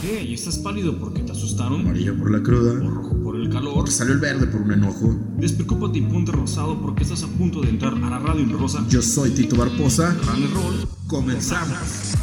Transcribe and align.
qué? 0.00 0.22
¿Y 0.22 0.34
estás 0.34 0.58
pálido 0.58 0.96
porque 0.98 1.22
te 1.22 1.32
asustaron? 1.32 1.80
Amarillo 1.80 2.16
por 2.16 2.30
la 2.30 2.42
cruda. 2.42 2.72
¿O 2.72 2.90
rojo 2.90 3.16
por 3.22 3.36
el 3.36 3.50
calor? 3.50 3.74
Porque 3.74 3.90
salió 3.90 4.14
el 4.14 4.20
verde 4.20 4.46
por 4.46 4.62
un 4.62 4.72
enojo. 4.72 5.14
Despreocúpate 5.36 5.98
y 5.98 6.02
ponte 6.02 6.32
rosado 6.32 6.80
porque 6.80 7.04
estás 7.04 7.22
a 7.22 7.28
punto 7.28 7.60
de 7.60 7.70
entrar 7.70 7.94
a 7.94 7.96
la 7.98 8.18
radio 8.18 8.42
en 8.42 8.58
rosa. 8.58 8.84
Yo 8.88 9.02
soy 9.02 9.30
Tito 9.30 9.56
Barposa. 9.56 10.16
Run 10.26 10.44
and 10.44 10.54
roll. 10.54 10.88
Comenzamos. 11.06 12.14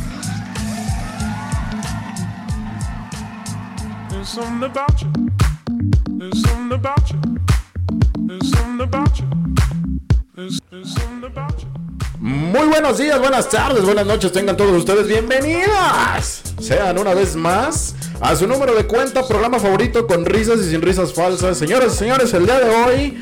There's 4.10 4.30
something 4.30 4.64
about 4.64 5.02
you. 5.02 5.10
There's 6.18 6.42
something 6.42 6.74
about 6.74 7.12
you. 7.12 7.20
There's 8.28 8.50
something 8.52 8.82
about 8.82 9.20
you. 9.20 9.26
There's, 10.36 10.60
there's 10.70 10.94
something 10.94 11.24
about 11.26 11.62
you. 11.62 11.68
Muy 12.20 12.68
buenos 12.68 12.98
días, 12.98 13.20
buenas 13.20 13.48
tardes, 13.48 13.86
buenas 13.86 14.06
noches, 14.06 14.32
tengan 14.32 14.58
todos 14.58 14.76
ustedes 14.76 15.08
bienvenidas. 15.08 16.47
Sean 16.60 16.98
una 16.98 17.14
vez 17.14 17.36
más 17.36 17.96
a 18.20 18.36
su 18.36 18.48
número 18.48 18.74
de 18.74 18.86
cuenta, 18.86 19.28
programa 19.28 19.60
favorito 19.60 20.08
con 20.08 20.26
risas 20.26 20.60
y 20.60 20.70
sin 20.70 20.82
risas 20.82 21.14
falsas. 21.14 21.58
Señoras 21.58 21.94
y 21.94 21.98
señores, 21.98 22.34
el 22.34 22.46
día 22.46 22.60
de 22.60 22.70
hoy 22.70 23.22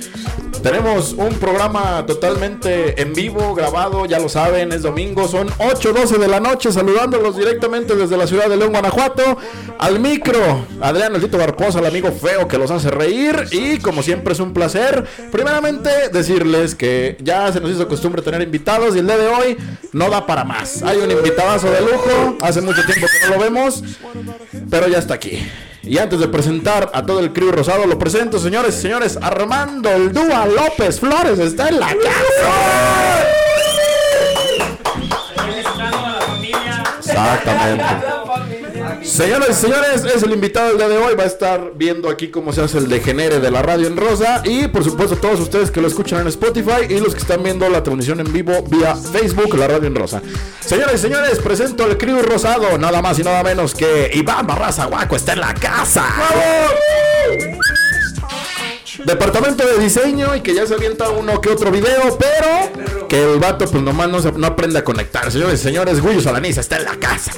tenemos 0.62 1.14
un 1.14 1.36
programa 1.36 2.05
totalmente 2.05 3.02
en 3.02 3.14
vivo, 3.14 3.54
grabado, 3.55 4.05
ya 4.05 4.20
lo 4.20 4.30
saben, 4.30 4.72
es 4.72 4.81
domingo, 4.81 5.28
son 5.28 5.50
8.12 5.50 6.18
de 6.18 6.28
la 6.28 6.40
noche, 6.40 6.72
saludándolos 6.72 7.38
directamente 7.38 7.95
desde 7.95 8.18
la 8.18 8.28
ciudad 8.28 8.50
de 8.50 8.58
León, 8.58 8.72
Guanajuato, 8.72 9.38
al 9.80 10.00
micro, 10.00 10.66
Adrián 10.81 11.16
El 11.16 11.22
Tito 11.22 11.38
Barposa, 11.38 11.80
el 11.80 11.86
amigo 11.86 12.12
feo 12.12 12.48
que 12.48 12.58
los 12.58 12.72
hace 12.72 12.91
reír, 12.91 13.45
y 13.52 13.78
como 13.80 14.04
siempre 14.04 14.34
es 14.34 14.40
un 14.40 14.54
placer, 14.54 15.05
primeramente 15.31 15.90
decirles 16.12 16.76
que 16.76 17.17
ya 17.22 17.52
se 17.52 17.59
nos 17.59 17.72
hizo 17.72 17.88
costumbre 17.88 18.22
tener 18.22 18.42
invitados, 18.42 18.95
y 18.95 19.00
el 19.00 19.08
día 19.08 19.17
de 19.17 19.28
hoy 19.28 19.58
no 19.94 20.09
da 20.09 20.26
para 20.26 20.44
más. 20.44 20.84
Hay 20.84 20.98
un 20.98 21.12
invitadazo 21.12 21.70
de 21.72 21.81
lujo, 21.81 22.38
hace 22.42 22.62
mucho 22.62 22.84
tiempo 22.86 23.08
que 23.08 23.28
no 23.28 23.36
lo 23.36 23.42
vemos, 23.42 23.84
pero 24.70 24.88
ya 24.88 25.00
está 25.00 25.14
aquí. 25.16 25.40
Y 25.85 25.99
antes 25.99 26.20
de 26.20 26.27
presentar 26.27 26.89
a 26.94 27.05
todo 27.05 27.20
el 27.20 27.31
crew 27.31 27.52
rosado, 27.52 27.86
lo 27.86 28.00
presento, 28.00 28.39
señores 28.39 28.78
y 28.78 28.81
señores. 28.81 29.19
Armando 29.22 29.89
el 29.89 30.11
Dúa 30.11 30.47
López 30.47 31.00
Flores 31.00 31.38
está 31.38 31.69
en 31.69 31.80
la 31.80 31.88
casa. 31.88 33.25
Exactamente. 36.97 38.14
Señoras 39.06 39.50
y 39.52 39.53
señores, 39.53 40.03
es 40.03 40.23
el 40.23 40.31
invitado 40.34 40.70
del 40.70 40.78
día 40.78 40.88
de 40.89 40.98
hoy. 40.98 41.16
Va 41.16 41.23
a 41.23 41.28
estar 41.28 41.72
viendo 41.75 42.09
aquí 42.09 42.30
cómo 42.30 42.52
se 42.52 42.61
hace 42.61 42.80
el 42.80 42.89
degenere 42.89 43.39
de 43.39 43.52
la 43.52 43.62
radio 43.62 43.88
en 43.88 43.95
rosa. 43.97 44.42
Y 44.44 44.67
por 44.67 44.84
supuesto, 44.84 45.16
todos 45.16 45.39
ustedes 45.39 45.70
que 45.72 45.80
lo 45.80 45.88
escuchan 45.88 46.22
en 46.22 46.28
Spotify 46.28 46.86
y 46.89 47.00
los 47.00 47.14
que 47.14 47.22
están 47.22 47.44
viendo 47.44 47.70
la 47.70 47.84
transmisión 47.84 48.20
en 48.20 48.34
vivo 48.34 48.64
vía 48.70 48.95
Facebook, 48.95 49.56
la 49.58 49.67
radio 49.67 49.88
en 49.88 49.95
rosa. 49.95 50.22
Señoras 50.59 50.95
y 50.95 50.97
señores, 50.97 51.38
presento 51.39 51.84
al 51.84 51.97
crew 51.97 52.22
rosado. 52.23 52.78
Nada 52.78 53.02
más 53.02 53.20
y 53.20 53.23
nada 53.23 53.44
menos 53.44 53.73
que 53.75 54.09
Iván 54.14 54.47
Barraza 54.47 54.86
Guaco 54.86 55.16
está 55.16 55.34
en 55.34 55.40
la 55.42 55.53
casa. 55.53 56.06
Departamento 59.06 59.66
de 59.67 59.78
diseño 59.78 60.36
y 60.36 60.42
que 60.42 60.56
ya 60.56 60.66
se 60.66 60.73
avienta 60.73 61.09
uno 61.09 61.40
que 61.40 61.50
otro 61.50 61.69
video, 61.69 62.17
pero 62.17 63.08
que 63.08 63.22
el 63.34 63.40
vato 63.40 63.66
pues 63.69 63.84
nomás 63.84 64.09
no, 64.09 64.19
se- 64.19 64.31
no 64.31 64.47
aprende 64.47 64.80
a 64.80 64.84
conectar. 64.84 65.31
Señores 65.31 65.59
y 65.59 65.64
señores, 65.64 66.02
Gullo 66.02 66.22
Salaniza 66.22 66.62
está 66.62 66.78
en 66.78 66.86
la 66.86 66.95
casa. 66.95 67.31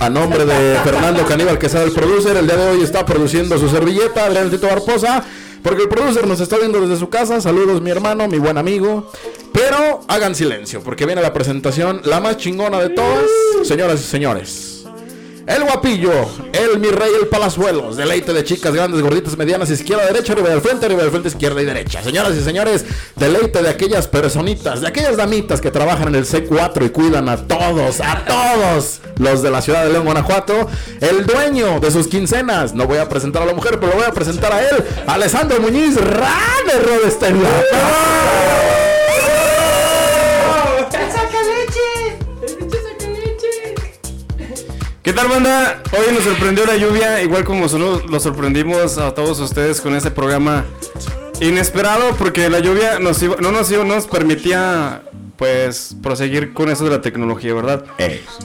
A 0.00 0.08
nombre 0.08 0.44
de 0.44 0.76
Fernando 0.84 1.24
Caníbal, 1.26 1.58
que 1.58 1.68
sabe 1.68 1.86
el 1.86 1.92
producer, 1.92 2.36
el 2.36 2.46
día 2.46 2.56
de 2.56 2.70
hoy 2.70 2.82
está 2.82 3.04
produciendo 3.04 3.58
su 3.58 3.68
servilleta, 3.68 4.24
Adrián 4.24 4.50
Tito 4.50 4.66
Barposa, 4.66 5.24
porque 5.62 5.82
el 5.82 5.88
producer 5.88 6.26
nos 6.26 6.40
está 6.40 6.56
viendo 6.56 6.80
desde 6.80 6.96
su 6.96 7.08
casa. 7.08 7.40
Saludos, 7.40 7.82
mi 7.82 7.90
hermano, 7.90 8.28
mi 8.28 8.38
buen 8.38 8.58
amigo. 8.58 9.10
Pero 9.52 10.00
hagan 10.08 10.34
silencio, 10.34 10.82
porque 10.82 11.04
viene 11.04 11.20
la 11.20 11.32
presentación, 11.32 12.00
la 12.04 12.20
más 12.20 12.36
chingona 12.36 12.78
de 12.78 12.90
todas, 12.90 13.24
señoras 13.64 14.00
y 14.00 14.04
señores. 14.04 14.77
El 15.48 15.64
guapillo, 15.64 16.12
el 16.52 16.78
mi 16.78 16.88
rey, 16.88 17.10
el 17.18 17.26
palazuelos, 17.28 17.96
deleite 17.96 18.34
de 18.34 18.44
chicas 18.44 18.74
grandes, 18.74 19.00
gorditas, 19.00 19.34
medianas, 19.38 19.70
izquierda, 19.70 20.04
derecha, 20.04 20.34
arriba 20.34 20.50
del 20.50 20.60
frente, 20.60 20.84
arriba 20.84 21.00
del 21.00 21.10
frente, 21.10 21.28
izquierda 21.28 21.62
y 21.62 21.64
derecha. 21.64 22.02
Señoras 22.02 22.36
y 22.36 22.42
señores, 22.42 22.84
deleite 23.16 23.62
de 23.62 23.70
aquellas 23.70 24.06
personitas, 24.08 24.82
de 24.82 24.88
aquellas 24.88 25.16
damitas 25.16 25.62
que 25.62 25.70
trabajan 25.70 26.08
en 26.08 26.16
el 26.16 26.26
C4 26.26 26.84
y 26.84 26.90
cuidan 26.90 27.30
a 27.30 27.38
todos, 27.46 28.02
a 28.02 28.26
todos 28.26 29.00
los 29.16 29.40
de 29.42 29.50
la 29.50 29.62
ciudad 29.62 29.84
de 29.84 29.92
León, 29.92 30.04
Guanajuato. 30.04 30.68
El 31.00 31.24
dueño 31.24 31.80
de 31.80 31.90
sus 31.92 32.08
quincenas, 32.08 32.74
no 32.74 32.86
voy 32.86 32.98
a 32.98 33.08
presentar 33.08 33.42
a 33.42 33.46
la 33.46 33.54
mujer, 33.54 33.80
pero 33.80 33.92
lo 33.92 33.98
voy 34.00 34.06
a 34.06 34.12
presentar 34.12 34.52
a 34.52 34.60
él, 34.60 34.84
Alessandro 35.06 35.60
Muñiz, 35.62 35.96
Rane 35.96 36.74
Rodestein. 36.84 37.42
¿Qué 45.08 45.14
tal, 45.14 45.26
banda? 45.28 45.82
Hoy 45.92 46.14
nos 46.14 46.22
sorprendió 46.22 46.66
la 46.66 46.76
lluvia, 46.76 47.22
igual 47.22 47.42
como 47.42 47.66
solo 47.66 48.02
lo 48.10 48.20
sorprendimos 48.20 48.98
a 48.98 49.14
todos 49.14 49.40
ustedes 49.40 49.80
con 49.80 49.94
este 49.96 50.10
programa 50.10 50.66
inesperado, 51.40 52.14
porque 52.16 52.50
la 52.50 52.58
lluvia 52.58 52.98
nos 52.98 53.22
iba- 53.22 53.36
no 53.40 53.50
nos, 53.50 53.70
iba- 53.70 53.84
no 53.84 53.94
nos 53.94 54.06
permitía, 54.06 55.00
pues, 55.38 55.96
proseguir 56.02 56.52
con 56.52 56.68
eso 56.68 56.84
de 56.84 56.90
la 56.90 57.00
tecnología, 57.00 57.54
¿verdad? 57.54 57.86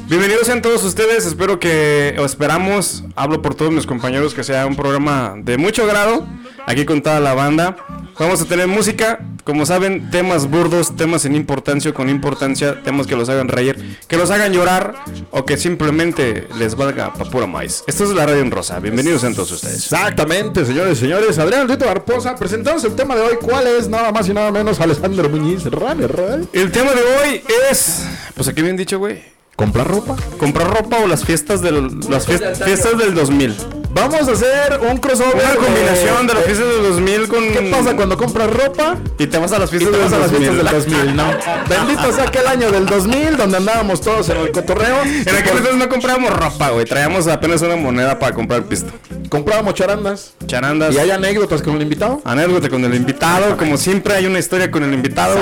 Bienvenidos 0.07 0.45
sean 0.47 0.61
todos 0.61 0.85
ustedes, 0.85 1.25
espero 1.25 1.59
que, 1.59 2.15
o 2.17 2.23
esperamos, 2.23 3.03
hablo 3.17 3.41
por 3.41 3.55
todos 3.55 3.73
mis 3.73 3.85
compañeros, 3.85 4.33
que 4.33 4.45
sea 4.45 4.65
un 4.65 4.77
programa 4.77 5.33
de 5.35 5.57
mucho 5.57 5.85
grado, 5.85 6.25
aquí 6.67 6.85
con 6.85 7.01
toda 7.01 7.19
la 7.19 7.33
banda. 7.33 7.75
Vamos 8.19 8.41
a 8.41 8.45
tener 8.45 8.67
música, 8.67 9.19
como 9.43 9.65
saben, 9.65 10.11
temas 10.11 10.47
burdos, 10.49 10.95
temas 10.95 11.23
sin 11.23 11.35
importancia 11.35 11.89
o 11.91 11.93
con 11.95 12.09
importancia, 12.09 12.81
temas 12.83 13.07
que 13.07 13.15
los 13.15 13.27
hagan 13.27 13.47
reír, 13.47 13.97
que 14.07 14.17
los 14.17 14.29
hagan 14.29 14.53
llorar 14.53 14.93
o 15.31 15.45
que 15.45 15.57
simplemente 15.57 16.47
les 16.59 16.75
valga 16.75 17.11
pa' 17.13 17.25
pura 17.25 17.47
maíz. 17.47 17.83
Esto 17.87 18.03
es 18.03 18.11
la 18.11 18.25
Radio 18.27 18.41
en 18.41 18.51
Rosa, 18.51 18.79
bienvenidos 18.79 19.23
todos 19.33 19.51
ustedes. 19.51 19.77
Exactamente, 19.77 20.63
señores 20.65 20.99
y 20.99 21.01
señores. 21.01 21.39
Adrián 21.39 21.67
Tito 21.67 21.85
Barposa, 21.85 22.35
presentamos 22.35 22.83
el 22.83 22.93
tema 22.95 23.15
de 23.15 23.21
hoy. 23.21 23.35
¿Cuál 23.41 23.65
es? 23.67 23.89
Nada 23.89 24.11
más 24.11 24.29
y 24.29 24.33
nada 24.33 24.51
menos 24.51 24.79
Alessandro 24.79 25.27
Muñiz. 25.29 25.63
Rane, 25.65 26.07
rane. 26.07 26.45
El 26.53 26.71
tema 26.71 26.91
de 26.91 27.01
hoy 27.01 27.41
es, 27.71 28.03
pues 28.35 28.47
aquí 28.47 28.61
bien 28.61 28.77
dicho, 28.77 28.99
güey, 28.99 29.23
¿Comprar 29.55 29.87
ropa? 29.87 30.15
comprar 30.39 30.67
ropa 30.71 30.97
o 30.99 31.07
las 31.07 31.25
fiestas 31.25 31.61
del, 31.61 31.99
las 32.09 32.27
fies- 32.27 32.63
fiestas 32.63 32.97
del 32.97 33.13
2000. 33.15 33.55
Vamos 33.93 34.27
a 34.27 34.31
hacer 34.31 34.79
un 34.89 34.97
crossover. 34.97 35.35
Una 35.35 35.55
combinación 35.55 36.25
de 36.27 36.33
las 36.33 36.43
fiestas 36.45 36.67
del 36.67 36.83
2000 36.83 37.27
con... 37.27 37.43
¿Qué 37.49 37.69
pasa 37.71 37.95
cuando 37.95 38.17
compras 38.17 38.49
ropa? 38.49 38.97
Y 39.19 39.27
te 39.27 39.37
vas 39.37 39.51
a 39.51 39.59
las 39.59 39.71
Y 39.71 39.77
fiestas 39.77 39.91
te 39.91 39.97
del 39.99 40.05
vas 40.09 40.13
a 40.13 40.19
las 40.19 40.31
2000. 40.31 40.49
fiestas 40.49 40.85
del 40.87 40.93
2000, 40.97 41.15
¿no? 41.15 41.23
Bendito 41.69 42.11
sea 42.11 42.23
aquel 42.23 42.47
año 42.47 42.71
del 42.71 42.85
2000 42.87 43.37
donde 43.37 43.57
andábamos 43.57 44.01
todos 44.01 44.27
en 44.29 44.37
el 44.37 44.51
cotorreo. 44.51 45.03
En 45.03 45.29
aquel 45.35 45.57
entonces 45.57 45.75
no 45.75 45.89
comprábamos 45.89 46.31
ropa, 46.31 46.69
güey. 46.71 46.85
Traíamos 46.85 47.27
apenas 47.27 47.61
una 47.61 47.75
moneda 47.75 48.17
para 48.17 48.33
comprar 48.33 48.63
pisto. 48.63 48.91
Comprábamos 49.29 49.75
charandas. 49.75 50.33
Charandas. 50.47 50.95
¿Y 50.95 50.97
hay 50.97 51.11
anécdotas 51.11 51.61
con 51.61 51.75
el 51.75 51.83
invitado? 51.83 52.19
Anécdota 52.25 52.69
con 52.69 52.83
el 52.83 52.95
invitado. 52.95 53.57
Como 53.57 53.77
siempre 53.77 54.15
hay 54.15 54.25
una 54.25 54.39
historia 54.39 54.71
con 54.71 54.83
el 54.83 54.93
invitado. 54.93 55.35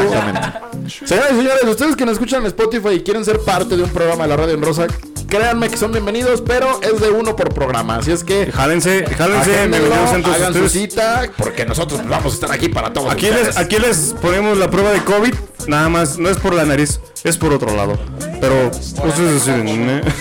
Señores 1.05 1.31
y 1.31 1.35
señores, 1.37 1.63
ustedes 1.67 1.95
que 1.95 2.05
nos 2.05 2.13
escuchan 2.13 2.41
en 2.41 2.47
Spotify 2.47 2.89
y 2.95 3.01
quieren 3.01 3.23
ser 3.23 3.39
parte 3.39 3.77
de 3.77 3.83
un 3.83 3.89
programa 3.89 4.23
de 4.23 4.29
la 4.29 4.37
radio 4.37 4.55
en 4.55 4.61
rosa, 4.61 4.87
créanme 5.31 5.69
que 5.69 5.77
son 5.77 5.93
bienvenidos, 5.93 6.41
pero 6.41 6.81
es 6.81 6.99
de 6.99 7.09
uno 7.09 7.37
por 7.37 7.53
programa. 7.53 7.95
Así 7.95 8.11
es 8.11 8.21
que 8.23 8.51
Jálense, 8.51 9.05
jálense. 9.17 9.49
bienvenidos 9.49 10.11
todos 10.23 10.35
hagan 10.35 10.53
su 10.53 10.67
cita, 10.67 11.23
porque 11.37 11.65
nosotros 11.65 12.01
vamos 12.07 12.33
a 12.33 12.35
estar 12.35 12.51
aquí 12.51 12.67
para 12.67 12.91
todos 12.91 13.11
Aquí 13.13 13.29
ustedes. 13.29 13.47
les, 13.47 13.57
aquí 13.57 13.77
les 13.77 13.97
ponemos 14.21 14.57
la 14.57 14.69
prueba 14.69 14.91
de 14.91 14.99
COVID. 15.03 15.33
Nada 15.67 15.89
más, 15.89 16.17
no 16.17 16.29
es 16.29 16.37
por 16.37 16.53
la 16.53 16.65
nariz, 16.65 16.99
es 17.23 17.37
por 17.37 17.53
otro 17.53 17.75
lado. 17.75 17.99
Pero 18.39 18.69
ustedes 18.69 19.45
deciden, 19.45 19.89
¿eh? 19.89 20.01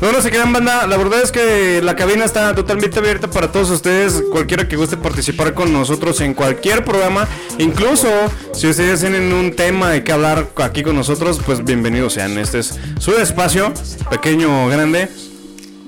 No, 0.00 0.12
no 0.12 0.20
se 0.20 0.30
banda. 0.30 0.86
La 0.86 0.98
verdad 0.98 1.22
es 1.22 1.32
que 1.32 1.80
la 1.82 1.96
cabina 1.96 2.26
está 2.26 2.54
totalmente 2.54 2.98
abierta 2.98 3.30
para 3.30 3.50
todos 3.50 3.70
ustedes. 3.70 4.22
Cualquiera 4.30 4.68
que 4.68 4.76
guste 4.76 4.98
participar 4.98 5.54
con 5.54 5.72
nosotros 5.72 6.20
en 6.20 6.34
cualquier 6.34 6.84
programa. 6.84 7.26
Incluso 7.56 8.08
si 8.52 8.68
ustedes 8.68 9.00
tienen 9.00 9.32
un 9.32 9.56
tema 9.56 9.90
de 9.90 10.04
que 10.04 10.12
hablar 10.12 10.48
aquí 10.56 10.82
con 10.82 10.94
nosotros, 10.94 11.40
pues 11.46 11.64
bienvenidos 11.64 12.12
sean. 12.12 12.36
Este 12.36 12.58
es 12.58 12.78
su 12.98 13.12
espacio, 13.12 13.72
pequeño 14.10 14.66
o 14.66 14.68
grande. 14.68 15.08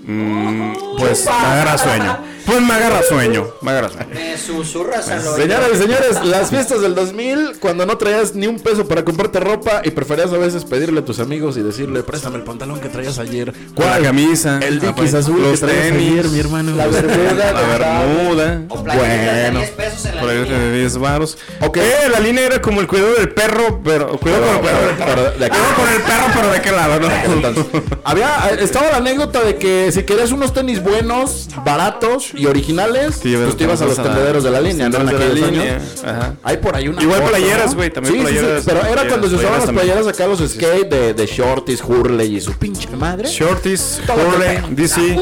Mm, 0.06 0.72
pues 0.98 1.26
agarra 1.26 1.76
sueño. 1.76 2.35
Pues 2.46 2.60
me 2.62 2.72
agarra 2.74 3.02
sueño. 3.02 3.48
Me 3.60 3.72
agarra 3.72 3.88
sueño. 3.90 4.06
Me 4.14 4.38
susurras 4.38 5.08
al 5.08 5.18
oído. 5.18 5.36
Señoras 5.36 5.68
y 5.74 5.76
señores, 5.78 6.24
las 6.24 6.50
fiestas 6.50 6.80
del 6.80 6.94
2000, 6.94 7.56
cuando 7.58 7.84
no 7.86 7.98
traías 7.98 8.34
ni 8.36 8.46
un 8.46 8.60
peso 8.60 8.86
para 8.86 9.04
comprarte 9.04 9.40
ropa 9.40 9.80
y 9.84 9.90
preferías 9.90 10.32
a 10.32 10.38
veces 10.38 10.64
pedirle 10.64 11.00
a 11.00 11.04
tus 11.04 11.18
amigos 11.18 11.56
y 11.56 11.62
decirle, 11.62 12.04
préstame 12.04 12.36
el 12.36 12.44
pantalón 12.44 12.78
que 12.80 12.88
traías 12.88 13.18
ayer. 13.18 13.52
La 13.76 13.98
camisa, 14.00 14.60
El 14.62 14.78
la 14.78 14.86
Dickies 14.88 15.10
pa- 15.12 15.18
azul 15.18 15.42
los 15.42 15.58
que 15.60 15.66
traías 15.66 15.88
tenis, 15.88 16.12
ayer, 16.12 16.28
mi 16.28 16.38
hermano. 16.38 16.76
La 16.76 16.86
bermuda. 16.86 17.52
la 17.52 17.62
bermuda. 17.78 18.62
O 18.68 18.84
playeras 18.84 19.34
de 19.36 19.42
Bueno, 19.42 19.58
10 19.58 19.70
pesos 19.72 20.04
en 20.06 20.14
la 20.14 20.20
por 20.20 20.30
ahí 20.30 20.42
línea. 20.44 20.58
de 20.58 20.78
10 20.78 20.98
varos. 20.98 21.38
Ok. 21.62 21.76
Eh, 21.78 22.08
la 22.12 22.20
línea 22.20 22.46
era 22.46 22.62
como 22.62 22.80
el 22.80 22.86
cuidado 22.86 23.14
del 23.14 23.30
perro, 23.30 23.80
pero 23.84 24.16
cuidado 24.20 24.44
Pero- 24.44 24.60
con 24.60 24.68
el 24.88 24.94
perro. 24.94 24.94
pero- 24.96 25.06
pero 25.06 25.38
de 25.38 25.46
aquí- 25.46 25.56
Cuidado 25.56 25.74
con 25.74 25.88
el 25.88 26.02
perro, 26.02 26.26
pero 26.32 26.52
de 26.52 26.60
qué 26.62 26.70
lado, 26.70 27.00
¿no? 27.00 27.08
Entonces, 27.34 27.64
había, 28.04 28.50
estaba 28.60 28.90
la 28.90 28.96
anécdota 28.98 29.42
de 29.42 29.56
que 29.56 29.90
si 29.90 30.04
querías 30.04 30.30
unos 30.30 30.52
tenis 30.54 30.80
buenos, 30.80 31.48
baratos, 31.64 32.32
y 32.36 32.46
originales, 32.46 33.16
Sí, 33.22 33.34
pues 33.36 33.56
te 33.56 33.64
ibas 33.64 33.80
a 33.80 33.86
los 33.86 33.96
tendederos 33.96 34.44
de 34.44 34.50
la 34.50 34.60
línea, 34.60 34.88
¿no? 34.88 34.98
En 35.00 35.08
aquellos 35.08 35.34
línea, 35.34 35.76
años. 35.76 36.04
Ajá. 36.04 36.34
Hay 36.42 36.56
por 36.58 36.76
ahí 36.76 36.88
una 36.88 37.02
Igual 37.02 37.20
foto, 37.20 37.30
playeras, 37.30 37.70
¿no? 37.70 37.76
güey, 37.76 37.90
también 37.90 38.14
Sí, 38.14 38.20
sí, 38.20 38.26
sí, 38.26 38.32
playeras, 38.34 38.64
pero 38.64 38.78
era 38.78 38.86
playeras, 38.86 39.08
cuando 39.08 39.28
se 39.28 39.34
usaban 39.34 39.52
las 39.58 39.70
playeras 39.70 39.86
playeras 39.86 40.06
acá, 40.08 40.26
los 40.26 40.50
skate 40.50 40.88
de, 40.90 41.14
de 41.14 41.26
shorties, 41.26 41.82
Hurley 41.82 42.36
y 42.36 42.40
su 42.40 42.52
pinche 42.52 42.88
madre. 42.96 43.28
Shorties, 43.28 44.00
Hurley. 44.08 44.74
DC. 44.74 45.14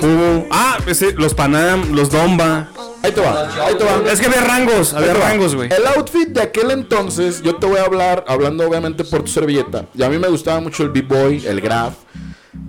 Fubu. 0.00 0.46
Ah, 0.50 0.78
ese, 0.86 1.12
los 1.12 1.34
Panam, 1.34 1.92
los 1.94 2.10
Domba. 2.10 2.68
Ahí 3.02 3.12
te 3.12 3.20
va, 3.20 3.66
ahí 3.66 3.74
te 3.76 3.84
va. 3.84 4.12
Es 4.12 4.20
que 4.20 4.26
había 4.26 4.42
rangos, 4.42 4.92
había 4.92 5.14
rangos, 5.14 5.54
güey. 5.54 5.70
El 5.72 5.86
outfit 5.96 6.28
de 6.28 6.42
aquel 6.42 6.70
entonces, 6.70 7.40
yo 7.42 7.56
te 7.56 7.66
voy 7.66 7.78
a 7.78 7.84
hablar, 7.84 8.24
hablando 8.28 8.68
obviamente 8.68 9.04
por 9.04 9.22
tu 9.22 9.28
servilleta. 9.28 9.86
Y 9.94 10.02
a 10.02 10.08
mí 10.10 10.18
me 10.18 10.28
gustaba 10.28 10.60
mucho 10.60 10.82
el 10.82 10.90
b-boy, 10.90 11.46
el 11.46 11.60
graph. 11.60 11.94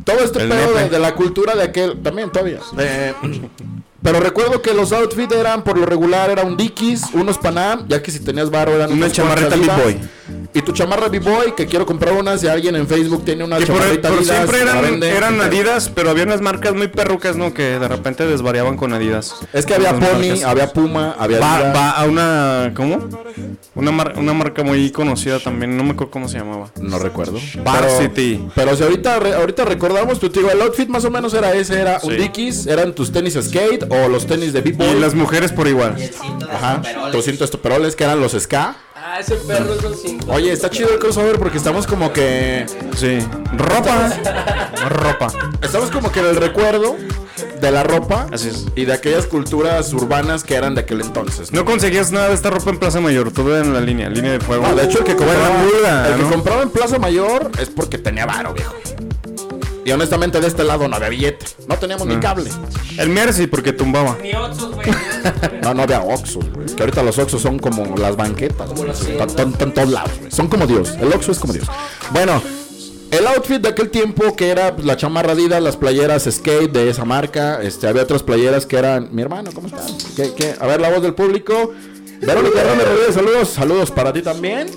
Todo 0.04 0.19
este 0.19 0.44
El 0.44 0.50
pedo 0.50 0.89
de 0.89 1.00
la 1.00 1.16
cultura 1.16 1.56
de 1.56 1.63
aquel, 1.63 2.01
también 2.01 2.31
todavía. 2.31 2.60
Eh, 2.78 3.13
pero 4.01 4.19
recuerdo 4.19 4.62
que 4.62 4.74
los 4.74 4.92
outfits 4.92 5.33
eran, 5.36 5.63
por 5.63 5.77
lo 5.77 5.86
regular, 5.86 6.30
era 6.30 6.44
un 6.44 6.57
Dickies, 6.57 7.03
unos 7.13 7.38
Panam, 7.38 7.86
ya 7.88 8.01
que 8.01 8.12
si 8.12 8.19
tenías 8.19 8.50
varo 8.50 8.74
eran 8.75 8.92
Una 8.92 9.12
chamarrita 9.12 9.56
B-boy. 9.56 9.98
Y 10.53 10.62
tu 10.62 10.71
chamarra 10.71 11.07
B-boy, 11.09 11.56
que 11.56 11.65
quiero 11.65 11.86
comprar 11.86 12.13
una, 12.13 12.38
si 12.38 12.48
alguien 12.48 12.75
en 12.75 12.88
Facebook 12.88 13.24
tiene 13.25 13.44
una 13.44 13.57
Que 13.57 13.65
por, 13.65 13.77
chamarrita 13.77 14.09
por 14.09 14.18
Adidas, 14.19 14.36
siempre 14.38 14.62
eran, 14.62 14.81
vende. 14.81 15.09
eran 15.09 15.42
Adidas, 15.42 15.89
pero 15.94 16.09
había 16.09 16.24
unas 16.24 16.42
marcas 16.42 16.74
muy 16.74 16.88
perrucas, 16.88 17.36
¿no? 17.36 17.53
Que 17.53 17.80
de 17.80 17.88
repente 17.88 18.25
desvariaban 18.25 18.75
con 18.77 18.94
Adidas. 18.94 19.33
Es 19.53 19.65
que 19.65 19.75
había 19.75 19.94
Pony, 19.94 20.03
marcas. 20.30 20.44
había 20.44 20.74
Puma, 20.74 21.15
había 21.19 21.39
Va, 21.39 21.92
a 21.92 22.06
una. 22.06 22.71
¿Cómo? 22.75 23.07
Una, 23.75 23.92
mar- 23.92 24.13
una 24.18 24.33
marca 24.33 24.63
muy 24.63 24.89
conocida 24.92 25.39
también, 25.39 25.75
no 25.77 25.83
me 25.83 25.92
acuerdo 25.92 26.12
cómo 26.12 26.27
se 26.27 26.38
llamaba. 26.38 26.69
No 26.80 27.00
recuerdo. 27.00 27.39
Varsity. 27.63 28.36
Pero, 28.38 28.51
pero 28.56 28.75
si 28.75 28.83
ahorita, 28.83 29.19
re- 29.19 29.33
ahorita 29.36 29.65
recordamos, 29.65 30.19
te 30.19 30.30
digo, 30.30 30.50
el 30.51 30.62
outfit 30.62 30.89
más 30.89 31.06
o 31.06 31.12
menos 31.12 31.33
era 31.33 31.53
ese, 31.53 31.80
era 31.80 32.00
un. 32.03 32.18
Dickies, 32.18 32.68
eran 32.68 32.94
tus 32.94 33.12
tenis 33.12 33.38
skate 33.42 33.86
o 33.92 34.08
los 34.08 34.26
tenis 34.26 34.54
de 34.54 34.60
Y 34.60 34.72
B-Boy. 34.72 35.00
las 35.00 35.14
mujeres 35.14 35.52
por 35.52 35.68
igual. 35.68 35.96
Y 35.98 36.04
el 36.04 36.14
cinto 36.14 36.46
de 36.48 36.52
Ajá, 36.54 36.82
estoperoles 37.44 37.96
que 37.96 38.04
eran 38.04 38.20
los 38.20 38.34
ska. 38.34 38.76
Ah, 38.96 39.20
ese 39.20 39.36
perro 39.36 39.74
es 39.74 39.82
los 39.82 40.02
cinco. 40.02 40.32
Oye, 40.32 40.52
está 40.52 40.70
chido 40.70 40.90
el 40.94 41.00
crossover 41.00 41.40
porque 41.40 41.58
estamos 41.58 41.88
como 41.88 42.14
que... 42.14 42.66
Sí. 42.96 43.18
Ropa. 43.58 44.10
Ropa. 44.90 45.28
Estamos 45.62 45.90
como 45.90 46.12
que 46.12 46.20
en 46.20 46.28
el 46.28 46.36
recuerdo 46.36 46.96
de 47.60 47.72
la 47.72 47.84
ropa 47.84 48.28
Así 48.32 48.50
es. 48.50 48.66
y 48.76 48.86
de 48.86 48.94
aquellas 48.94 49.26
culturas 49.26 49.92
urbanas 49.94 50.44
que 50.44 50.54
eran 50.56 50.76
de 50.76 50.82
aquel 50.82 51.02
entonces. 51.02 51.52
No 51.52 51.66
conseguías 51.66 52.12
nada 52.12 52.28
de 52.30 52.36
esta 52.36 52.50
ropa 52.52 52.70
en 52.70 52.78
Plaza 52.78 53.00
Mayor, 53.02 53.32
todo 53.32 53.56
era 53.56 53.66
en 53.66 53.74
la 53.74 53.82
línea, 53.82 54.10
línea 54.10 54.34
de 54.34 54.40
fuego. 54.40 54.68
No, 54.68 54.76
de 54.76 54.84
hecho, 54.86 55.00
el 55.00 55.06
que 55.06 55.16
compraba, 55.16 56.08
el 56.08 56.16
que 56.24 56.30
compraba 56.30 56.62
en 56.62 56.70
Plaza 56.70 57.00
Mayor 57.00 57.52
es 57.60 57.70
porque 57.70 57.98
tenía 57.98 58.26
varo, 58.26 58.54
viejo. 58.54 58.74
Y 59.86 59.92
honestamente 59.92 60.39
de 60.39 60.48
este 60.48 60.63
lado 60.63 60.88
no 60.88 60.95
había 60.95 61.10
billete. 61.10 61.45
No 61.68 61.78
teníamos 61.78 62.07
ni 62.07 62.16
No. 62.16 62.19
cable. 62.22 62.50
El 62.98 63.10
Mercy, 63.10 63.48
porque 63.48 63.74
tumbaba. 63.74 64.18
Ni 64.22 64.33
Oxxos, 64.33 64.75
güey. 64.75 64.88
No, 65.63 65.74
no 65.74 65.83
había 65.83 66.01
Oxxos, 66.01 66.51
güey. 66.54 66.68
Que 66.68 66.83
ahorita 66.83 67.04
los 67.04 67.18
Oxxos 67.18 67.42
son 67.42 67.60
como 67.60 67.95
las 67.98 68.16
banquetas. 68.16 68.69
Están 69.07 69.56
en 69.60 69.74
todos 69.74 69.89
lados, 69.89 70.12
güey. 70.19 70.31
Son 70.31 70.48
como 70.48 70.66
Dios. 70.68 70.95
El 71.00 71.12
Oxxo 71.13 71.31
es 71.31 71.39
como 71.39 71.54
Dios. 71.54 71.68
Bueno, 72.12 72.42
el 73.12 73.28
outfit 73.28 73.62
de 73.62 73.69
aquel 73.69 73.89
tiempo 73.89 74.36
que 74.36 74.50
era 74.50 74.74
pues, 74.75 74.86
la 74.86 74.98
chamarra 74.98 75.33
Adidas, 75.33 75.62
las 75.62 75.78
playeras 75.78 76.27
skate 76.31 76.72
de 76.72 76.89
esa 76.89 77.06
marca. 77.06 77.62
Este, 77.62 77.88
había 77.88 78.04
otras 78.04 78.24
playeras 78.24 78.66
que 78.66 78.77
eran. 78.77 79.10
Mi 79.12 79.22
hermano, 79.22 79.51
¿cómo 79.54 79.68
estás? 79.68 79.92
¿Qué, 80.16 80.34
qué? 80.36 80.56
A 80.60 80.66
ver, 80.68 80.80
la 80.81 80.89
voz 80.89 81.01
del 81.01 81.13
público. 81.13 81.72
Verónica 82.22 82.62
Hernández 82.62 82.88
Rodríguez, 82.88 83.16
saludos. 83.16 83.50
Saludos 83.50 83.92
para 83.92 84.14
ti 84.14 84.22
también. 84.22 84.68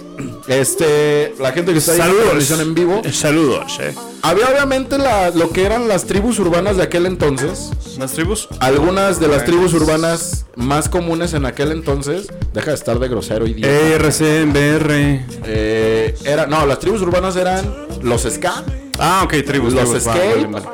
Este, 0.48 1.34
la 1.38 1.52
gente 1.52 1.72
que 1.72 1.78
está 1.78 1.92
ahí 1.92 2.00
en 2.00 2.16
la 2.16 2.22
transmisión 2.22 2.60
en 2.60 2.74
vivo. 2.74 3.02
Saludos, 3.12 3.78
eh. 3.80 3.94
Había 4.22 4.48
obviamente 4.48 4.96
la- 4.98 5.30
lo 5.30 5.50
que 5.50 5.64
eran 5.64 5.86
las 5.86 6.04
tribus 6.06 6.38
urbanas 6.38 6.76
de 6.78 6.82
aquel 6.84 7.04
entonces. 7.06 7.70
¿Las 7.98 8.12
tribus? 8.12 8.48
Algunas 8.60 9.20
de 9.20 9.28
las 9.28 9.44
tribus 9.44 9.74
urbanas 9.74 10.46
más 10.56 10.88
comunes 10.88 11.34
en 11.34 11.44
aquel 11.44 11.70
entonces, 11.72 12.28
deja 12.54 12.70
de 12.70 12.76
estar 12.76 12.98
de 12.98 13.08
grosero 13.08 13.46
idiota. 13.46 13.68
ERC, 13.70 14.46
BR. 14.46 15.24
Eh, 15.44 16.14
era, 16.24 16.46
no, 16.46 16.64
las 16.66 16.78
tribus 16.78 17.02
urbanas 17.02 17.36
eran 17.36 17.62
los 18.02 18.22
ska, 18.22 18.64
Ah, 18.98 19.22
ok, 19.24 19.34
tribus. 19.44 19.74
Los 19.74 19.84
tribus, 19.90 20.06
va, 20.08 20.12
skate. 20.14 20.46
vale, 20.50 20.60
vale. 20.64 20.66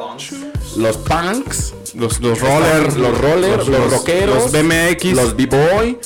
los 0.77 0.97
punks, 0.99 1.75
Los, 1.95 2.21
los 2.21 2.39
rollers. 2.41 2.97
los 2.97 3.19
rollers, 3.19 3.67
los, 3.67 3.91
rockeros, 3.91 4.37
Los 4.37 4.53
BMX. 4.53 5.05
los 5.15 5.37
b-boy. 5.37 5.99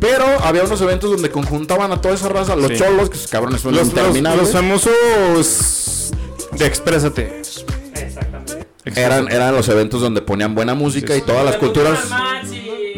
Pero 0.00 0.24
había 0.42 0.64
unos 0.64 0.80
eventos 0.80 1.10
donde 1.10 1.30
conjuntaban 1.30 1.90
a 1.92 2.00
toda 2.00 2.14
esa 2.14 2.28
raza, 2.28 2.54
los 2.56 2.68
Sí. 2.68 2.76
cholos, 2.76 3.08
que 3.10 3.16
sus 3.16 3.30
cabrones 3.30 3.60
son 3.62 3.72
los, 3.74 3.80
los, 3.86 3.88
interminables. 3.88 4.42
los 4.44 4.52
famosos 4.52 4.94
de 6.52 6.66
Exprésate. 6.66 7.40
Exactamente. 7.94 8.66
eran, 8.94 9.30
eran 9.32 9.54
los 9.54 9.68
eventos 9.68 10.00
donde 10.00 10.20
ponían 10.22 10.54
buena 10.54 10.74
música 10.74 11.16
y 11.16 11.22
todas 11.22 11.44
las 11.44 11.56
culturas. 11.56 11.98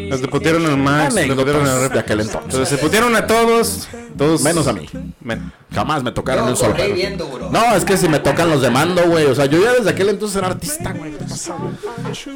Los 0.09 0.21
deputieron 0.21 0.65
al 0.65 0.77
Max, 0.77 1.13
los 1.15 1.27
deputieron 1.27 1.61
al 1.63 1.67
Anécdotas 1.69 1.81
Rep. 1.83 1.93
de 1.93 1.99
aquel 1.99 2.19
entonces. 2.21 2.45
Entonces 2.45 2.69
se 2.69 2.77
putearon 2.77 3.15
a 3.15 3.27
todos. 3.27 3.87
todos 4.17 4.41
Menos 4.41 4.67
a 4.67 4.73
mí. 4.73 4.87
Men- 5.21 5.51
Jamás 5.71 6.01
me 6.03 6.11
tocaron 6.11 6.45
Yo 6.45 6.51
un 6.51 6.57
solo 6.57 6.73
bien 6.95 7.15
duro. 7.17 7.49
No, 7.51 7.75
es 7.75 7.85
que 7.85 7.95
si 7.95 8.09
me 8.09 8.19
tocan 8.19 8.49
los 8.49 8.61
de 8.61 8.71
mando, 8.71 9.03
güey. 9.07 9.25
O 9.27 9.35
sea, 9.35 9.45
yo 9.45 9.61
ya 9.61 9.71
desde 9.73 9.91
aquel 9.91 10.09
entonces 10.09 10.37
era 10.37 10.47
artista, 10.47 10.93
güey. 10.93 11.13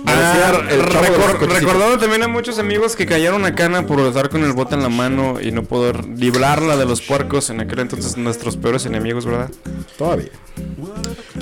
Ah, 0.05 0.51
recor- 0.69 1.47
recordando 1.49 1.97
también 1.97 2.23
a 2.23 2.27
muchos 2.27 2.59
amigos 2.59 2.95
que 2.95 3.05
cayeron 3.07 3.43
a 3.45 3.55
cana 3.55 3.85
por 3.87 3.99
estar 4.01 4.29
con 4.29 4.43
el 4.43 4.53
bote 4.53 4.75
en 4.75 4.83
la 4.83 4.89
mano 4.89 5.41
y 5.41 5.51
no 5.51 5.63
poder 5.63 6.05
librarla 6.05 6.77
de 6.77 6.85
los 6.85 7.01
puercos 7.01 7.49
en 7.49 7.59
aquel 7.61 7.79
entonces 7.79 8.17
nuestros 8.17 8.55
peores 8.57 8.85
enemigos, 8.85 9.25
¿verdad? 9.25 9.49
Todavía. 9.97 10.29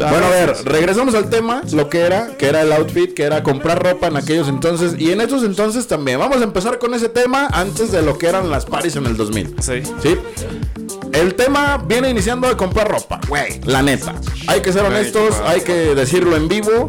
Bueno, 0.10 0.26
a 0.26 0.30
ver, 0.30 0.56
regresamos 0.66 1.14
al 1.16 1.30
tema, 1.30 1.62
lo 1.72 1.90
que 1.90 2.02
era, 2.02 2.36
que 2.38 2.48
era 2.48 2.62
el 2.62 2.72
outfit, 2.74 3.14
que 3.14 3.24
era 3.24 3.44
comprar 3.44 3.82
ropa 3.84 4.08
en 4.08 4.18
aquellos 4.18 4.48
entonces 4.48 4.96
y 4.98 5.12
en 5.12 5.22
esos 5.22 5.44
entonces 5.44 5.88
también. 5.88 6.20
Vamos 6.20 6.42
a 6.42 6.44
empezar 6.44 6.80
con 6.80 6.94
ese 6.94 7.10
tema 7.10 7.48
antes 7.52 7.92
de 7.92 8.02
lo 8.02 8.18
que 8.18 8.28
eran 8.28 8.50
las 8.50 8.66
paris 8.66 8.96
en 8.96 9.06
el 9.06 9.16
2000. 9.18 9.56
Sí. 9.62 9.84
¿Sí? 10.02 10.18
El 11.14 11.36
tema 11.36 11.78
viene 11.86 12.10
iniciando 12.10 12.48
de 12.48 12.56
comprar 12.56 12.90
ropa, 12.90 13.20
güey, 13.28 13.60
la 13.66 13.82
neta. 13.82 14.16
Hay 14.48 14.62
que 14.62 14.72
ser 14.72 14.84
honestos, 14.86 15.36
hay 15.46 15.62
que 15.62 15.94
decirlo 15.94 16.36
en 16.38 16.48
vivo. 16.48 16.88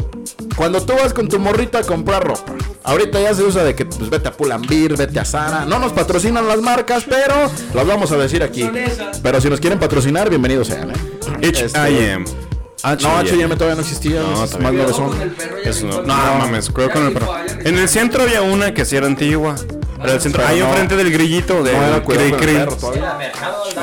Cuando 0.56 0.80
tú 0.82 0.92
vas 0.92 1.12
con 1.12 1.28
tu 1.28 1.38
morrita 1.38 1.78
a 1.78 1.82
comprar 1.82 2.24
ropa, 2.26 2.54
ahorita 2.84 3.20
ya 3.20 3.34
se 3.34 3.42
usa 3.42 3.64
de 3.64 3.74
que 3.74 3.86
pues 3.86 4.10
vete 4.10 4.28
a 4.28 4.32
Pulambir, 4.32 4.96
vete 4.96 5.18
a 5.18 5.24
Sara. 5.24 5.64
No 5.64 5.78
nos 5.78 5.92
patrocinan 5.92 6.46
las 6.46 6.60
marcas, 6.60 7.04
pero 7.08 7.34
las 7.74 7.86
vamos 7.86 8.12
a 8.12 8.16
decir 8.16 8.42
aquí. 8.42 8.70
Pero 9.22 9.40
si 9.40 9.48
nos 9.50 9.60
quieren 9.60 9.78
patrocinar, 9.78 10.28
bienvenidos 10.28 10.68
sean, 10.68 10.90
¿eh? 10.90 10.94
Este- 11.40 12.18
H.I.M. 12.82 13.12
No, 13.14 13.18
H&M 13.20 13.54
todavía 13.56 13.74
no 13.76 13.80
existía, 13.82 14.20
No, 14.22 14.44
es 14.44 14.58
más 14.58 14.72
no. 14.72 14.82
novezón. 14.82 15.10
No, 15.18 15.22
encontré. 15.24 15.72
no, 16.04 16.34
mames, 16.38 16.70
creo 16.70 16.90
con 16.90 17.06
el 17.06 17.12
perro. 17.12 17.32
En 17.64 17.78
el 17.78 17.88
centro 17.88 18.22
había 18.24 18.42
una 18.42 18.74
que 18.74 18.84
sí 18.84 18.96
era 18.96 19.06
antigua. 19.06 19.54
Pero 20.00 20.14
el 20.14 20.20
centro, 20.20 20.44
ahí 20.44 20.58
no. 20.58 20.66
enfrente 20.68 20.96
del 20.96 21.12
grillito 21.12 21.62
de 21.62 21.72
No 21.74 22.02
Cri 22.02 22.32
Cri. 22.32 22.54
perro 22.54 22.76
todavía. 22.76 23.18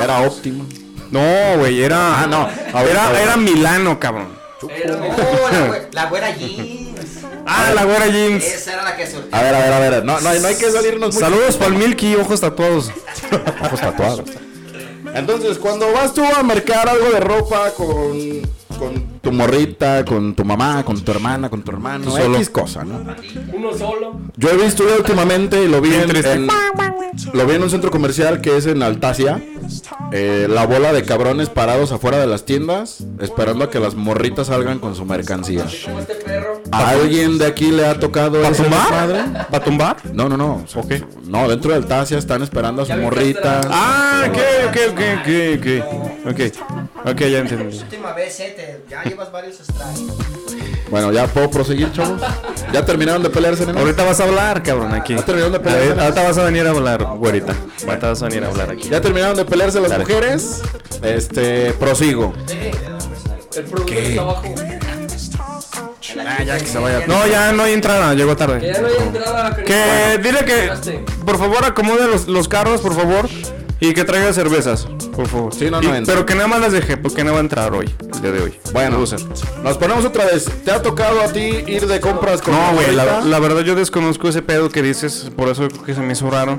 Era 0.02 0.20
óptimo. 0.20 0.66
No, 1.10 1.56
güey, 1.58 1.82
era. 1.82 2.22
Ah, 2.22 2.26
no. 2.26 2.48
Era, 2.82 3.22
era 3.22 3.36
Milano, 3.36 3.98
cabrón. 3.98 4.28
Oh, 4.62 4.68
la, 4.68 5.68
güe- 5.68 5.88
la 5.92 6.06
güera 6.06 6.36
jeans. 6.36 7.00
Ah, 7.46 7.70
la 7.74 7.84
güera 7.84 8.06
jeans. 8.08 8.44
Esa 8.44 8.74
era 8.74 8.82
la 8.84 8.96
que 8.96 9.06
surtía. 9.10 9.38
A 9.38 9.42
ver, 9.42 9.54
a 9.54 9.58
ver, 9.60 9.72
a 9.72 9.78
ver. 9.78 10.04
No, 10.04 10.20
no, 10.20 10.28
hay- 10.28 10.40
no 10.40 10.48
hay 10.48 10.56
que 10.56 10.70
salirnos 10.70 11.14
Saludos 11.14 11.56
para 11.56 11.68
el 11.68 11.74
Milky, 11.76 12.14
ojos 12.16 12.40
tatuados. 12.42 12.90
ojos 13.64 13.80
tatuados. 13.80 14.22
Entonces, 15.14 15.56
cuando 15.58 15.90
vas 15.92 16.12
tú 16.12 16.22
a 16.24 16.42
mercar 16.42 16.88
algo 16.88 17.10
de 17.10 17.20
ropa 17.20 17.70
con, 17.70 18.42
con 18.80 19.20
tu 19.20 19.30
morrita, 19.30 20.04
con 20.04 20.34
tu 20.34 20.44
mamá, 20.44 20.82
con 20.84 20.98
tu 21.00 21.12
hermana, 21.12 21.48
con 21.50 21.62
tu 21.62 21.70
hermano, 21.70 22.10
solo. 22.10 22.36
X 22.38 22.50
cosa, 22.50 22.82
¿no? 22.82 23.04
Uno 23.52 23.72
solo. 23.76 24.18
Yo 24.36 24.48
he 24.50 24.56
visto 24.56 24.82
últimamente 24.98 25.62
y 25.62 25.68
lo 25.68 25.80
vi 25.80 25.90
en- 25.94 26.48
lo 27.34 27.46
vi 27.46 27.54
en 27.54 27.62
un 27.62 27.70
centro 27.70 27.90
comercial 27.90 28.40
que 28.40 28.56
es 28.56 28.66
en 28.66 28.82
Altasia. 28.82 29.40
eh, 30.12 30.48
la 30.50 30.66
bola 30.66 30.92
de 30.92 31.04
cabrones 31.04 31.48
parados 31.50 31.92
afuera 31.92 32.18
de 32.18 32.26
las 32.26 32.44
tiendas, 32.44 33.04
esperando 33.20 33.64
a 33.66 33.70
que 33.70 33.78
las 33.78 33.94
morritas 33.94 34.48
salgan 34.48 34.80
con 34.80 34.96
su 34.96 35.04
mercancía. 35.04 35.64
Como 35.84 36.00
este 36.00 36.14
perro. 36.16 36.59
¿A 36.72 36.90
alguien 36.90 37.38
de 37.38 37.46
aquí 37.46 37.70
le 37.70 37.86
ha 37.86 37.98
tocado 37.98 38.40
¿Para 38.40 38.52
ese 38.52 38.62
tumbar? 38.62 38.90
madre? 38.90 39.20
¿Para 39.50 39.64
tumbar? 39.64 39.96
No, 40.12 40.28
no, 40.28 40.36
no. 40.36 40.64
Ok. 40.74 40.92
No, 41.26 41.48
dentro 41.48 41.70
de 41.70 41.76
Altasia 41.78 42.18
están 42.18 42.42
esperando 42.42 42.82
a 42.82 42.86
su 42.86 42.92
morrita. 42.94 43.60
Ah, 43.70 44.24
ok, 44.28 44.38
ok, 44.68 44.76
ok, 44.92 45.00
ok, 45.20 45.86
ok. 45.86 46.30
Ok, 46.30 47.10
ok, 47.10 47.20
ya 47.22 47.38
entendí. 47.38 47.78
Última 47.78 48.12
vez, 48.12 48.38
eh, 48.40 48.82
ya 48.88 49.02
llevas 49.04 49.32
varios 49.32 49.56
strikes. 49.56 50.12
Bueno, 50.90 51.12
ya 51.12 51.26
puedo 51.28 51.48
proseguir, 51.50 51.92
chavos. 51.92 52.20
¿Ya 52.72 52.84
terminaron 52.84 53.22
de 53.22 53.30
pelearse? 53.30 53.64
Ahorita 53.64 54.04
vas 54.04 54.20
a 54.20 54.24
hablar, 54.24 54.62
cabrón, 54.62 54.92
aquí. 54.92 55.14
Ya 55.14 55.22
terminaron 55.22 55.52
de 55.52 55.60
pelearse. 55.60 55.88
ver, 55.90 56.00
Ahorita 56.00 56.22
vas 56.24 56.38
a 56.38 56.44
venir 56.44 56.66
a 56.66 56.70
hablar, 56.70 57.04
güerita. 57.16 57.54
Ahorita 57.86 58.08
vas 58.08 58.22
a 58.22 58.26
venir 58.26 58.44
a 58.44 58.48
hablar 58.48 58.70
aquí. 58.70 58.88
Ya 58.88 59.00
terminaron 59.00 59.36
de 59.36 59.44
pelearse 59.44 59.80
las 59.80 59.90
Dale. 59.90 60.04
mujeres. 60.04 60.62
Este, 61.02 61.72
prosigo. 61.74 62.32
El 63.56 63.64
productor 63.64 63.96
está 63.98 64.22
abajo. 64.22 64.42
Ah, 66.26 66.42
ya 66.42 66.58
que 66.58 66.66
se 66.66 66.78
vaya. 66.78 67.06
No, 67.06 67.26
ya 67.26 67.52
no 67.52 67.62
hay 67.62 67.72
entrada, 67.74 68.14
llegó 68.14 68.30
Que 68.30 68.36
tarde. 68.36 68.72
ya 68.72 68.80
no 68.80 68.86
hay 68.88 68.94
entrada. 68.96 69.56
Que 69.56 70.18
dile 70.22 70.44
que, 70.44 71.00
por 71.24 71.38
favor, 71.38 71.64
acomode 71.64 72.06
los, 72.06 72.26
los 72.28 72.48
carros, 72.48 72.80
por 72.80 72.94
favor. 72.94 73.28
Y 73.82 73.94
que 73.94 74.04
traiga 74.04 74.30
cervezas. 74.34 74.86
Por 75.16 75.26
favor. 75.26 75.54
Sí, 75.54 75.70
no, 75.70 75.80
Y- 75.82 75.86
no 75.86 75.94
entra. 75.94 76.12
pero 76.14 76.26
que 76.26 76.34
nada 76.34 76.48
más 76.48 76.60
las 76.60 76.72
dejé, 76.72 76.98
porque 76.98 77.24
no 77.24 77.32
va 77.32 77.38
a 77.38 77.40
entrar 77.40 77.72
hoy, 77.72 77.88
el 78.14 78.20
día 78.20 78.30
de 78.30 78.42
hoy. 78.42 78.54
Bueno, 78.74 78.98
Loser. 78.98 79.20
nos 79.62 79.78
ponemos 79.78 80.04
otra 80.04 80.26
vez. 80.26 80.50
¿Te 80.64 80.70
ha 80.70 80.82
tocado 80.82 81.22
a 81.22 81.28
ti 81.32 81.64
ir 81.66 81.86
de 81.86 81.98
compras 81.98 82.42
con 82.42 82.52
No, 82.52 82.74
güey, 82.74 82.94
la, 82.94 83.22
la 83.22 83.38
verdad 83.38 83.60
yo 83.62 83.74
desconozco 83.74 84.28
ese 84.28 84.42
pedo 84.42 84.68
que 84.68 84.82
dices, 84.82 85.30
por 85.34 85.48
eso 85.48 85.66
creo 85.68 85.82
que 85.82 85.94
se 85.94 86.00
me 86.02 86.12
hizo 86.12 86.30
raro. 86.30 86.58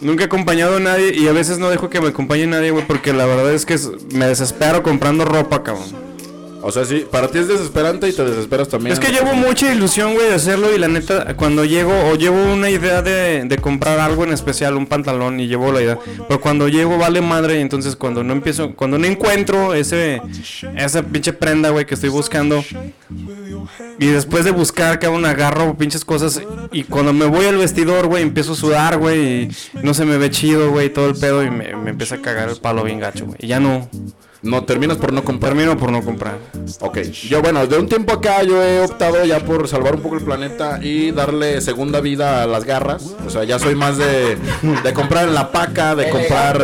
Nunca 0.00 0.24
he 0.24 0.26
acompañado 0.26 0.78
a 0.78 0.80
nadie 0.80 1.14
y 1.14 1.28
a 1.28 1.32
veces 1.32 1.58
no 1.58 1.68
dejo 1.70 1.88
que 1.88 2.00
me 2.00 2.08
acompañe 2.08 2.46
nadie, 2.48 2.70
güey, 2.72 2.84
porque 2.84 3.12
la 3.12 3.26
verdad 3.26 3.52
es 3.52 3.66
que 3.66 3.78
me 4.12 4.26
desespero 4.26 4.82
comprando 4.82 5.24
ropa, 5.24 5.62
cabrón. 5.62 5.84
O 6.62 6.70
sea, 6.72 6.84
sí, 6.84 7.06
para 7.10 7.28
ti 7.28 7.38
es 7.38 7.48
desesperante 7.48 8.08
y 8.08 8.12
te 8.12 8.24
desesperas 8.24 8.68
también. 8.68 8.92
Es 8.92 9.00
que 9.00 9.12
llevo 9.12 9.34
mucha 9.34 9.72
ilusión, 9.72 10.14
güey, 10.14 10.28
de 10.28 10.34
hacerlo 10.34 10.74
y 10.74 10.78
la 10.78 10.88
neta, 10.88 11.34
cuando 11.36 11.64
llego 11.64 11.92
o 12.10 12.14
llevo 12.16 12.52
una 12.52 12.70
idea 12.70 13.02
de, 13.02 13.58
comprar 13.60 13.98
algo 13.98 14.24
en 14.24 14.32
especial, 14.32 14.76
un 14.76 14.86
pantalón 14.86 15.40
y 15.40 15.46
llevo 15.46 15.72
la 15.72 15.82
idea, 15.82 15.98
pero 16.28 16.40
cuando 16.40 16.68
llego 16.68 16.96
vale 16.98 17.20
madre 17.20 17.58
y 17.58 17.60
entonces 17.60 17.96
cuando 17.96 18.22
no 18.24 18.32
empiezo, 18.32 18.74
cuando 18.74 18.98
no 18.98 19.06
encuentro 19.06 19.74
ese, 19.74 20.20
esa 20.76 21.02
pinche 21.02 21.32
prenda, 21.32 21.70
güey, 21.70 21.84
que 21.84 21.94
estoy 21.94 22.08
buscando 22.08 22.64
y 23.98 24.06
después 24.06 24.44
de 24.44 24.50
buscar, 24.50 24.98
cabrón, 24.98 25.24
agarro 25.26 25.76
pinches 25.76 26.04
cosas 26.04 26.40
y 26.72 26.84
cuando 26.84 27.12
me 27.12 27.26
voy 27.26 27.46
al 27.46 27.56
vestidor, 27.56 28.06
güey, 28.06 28.22
empiezo 28.22 28.52
a 28.52 28.56
sudar, 28.56 28.98
güey, 28.98 29.42
y 29.42 29.48
no 29.82 29.94
se 29.94 30.04
me 30.04 30.16
ve 30.18 30.30
chido, 30.30 30.70
güey, 30.70 30.90
todo 30.90 31.08
el 31.08 31.16
pedo 31.16 31.42
y 31.42 31.50
me, 31.50 31.76
me 31.76 31.90
empieza 31.90 32.16
a 32.16 32.22
cagar 32.22 32.48
el 32.48 32.56
palo 32.56 32.82
bien 32.82 32.98
gacho, 32.98 33.26
güey, 33.26 33.38
y 33.40 33.46
ya 33.46 33.60
no, 33.60 33.88
No, 34.42 34.64
terminas 34.64 34.96
por 34.96 35.12
no 35.12 35.22
comprar. 35.22 35.52
termino 35.52 35.76
por 35.76 35.92
no 35.92 36.02
comprar. 36.02 36.38
Ok, 36.80 36.98
yo 37.28 37.42
bueno, 37.42 37.66
de 37.66 37.78
un 37.78 37.88
tiempo 37.88 38.14
acá 38.14 38.42
yo 38.42 38.62
he 38.62 38.80
optado 38.80 39.24
ya 39.24 39.40
por 39.40 39.68
salvar 39.68 39.94
un 39.94 40.00
poco 40.00 40.16
el 40.16 40.24
planeta 40.24 40.78
y 40.82 41.10
darle 41.10 41.60
segunda 41.60 42.00
vida 42.00 42.42
a 42.42 42.46
las 42.46 42.64
garras. 42.64 43.14
O 43.26 43.30
sea, 43.30 43.44
ya 43.44 43.58
soy 43.58 43.74
más 43.74 43.98
de, 43.98 44.36
de 44.82 44.92
comprar 44.94 45.28
en 45.28 45.34
la 45.34 45.52
paca, 45.52 45.94
de 45.94 46.08
comprar... 46.08 46.62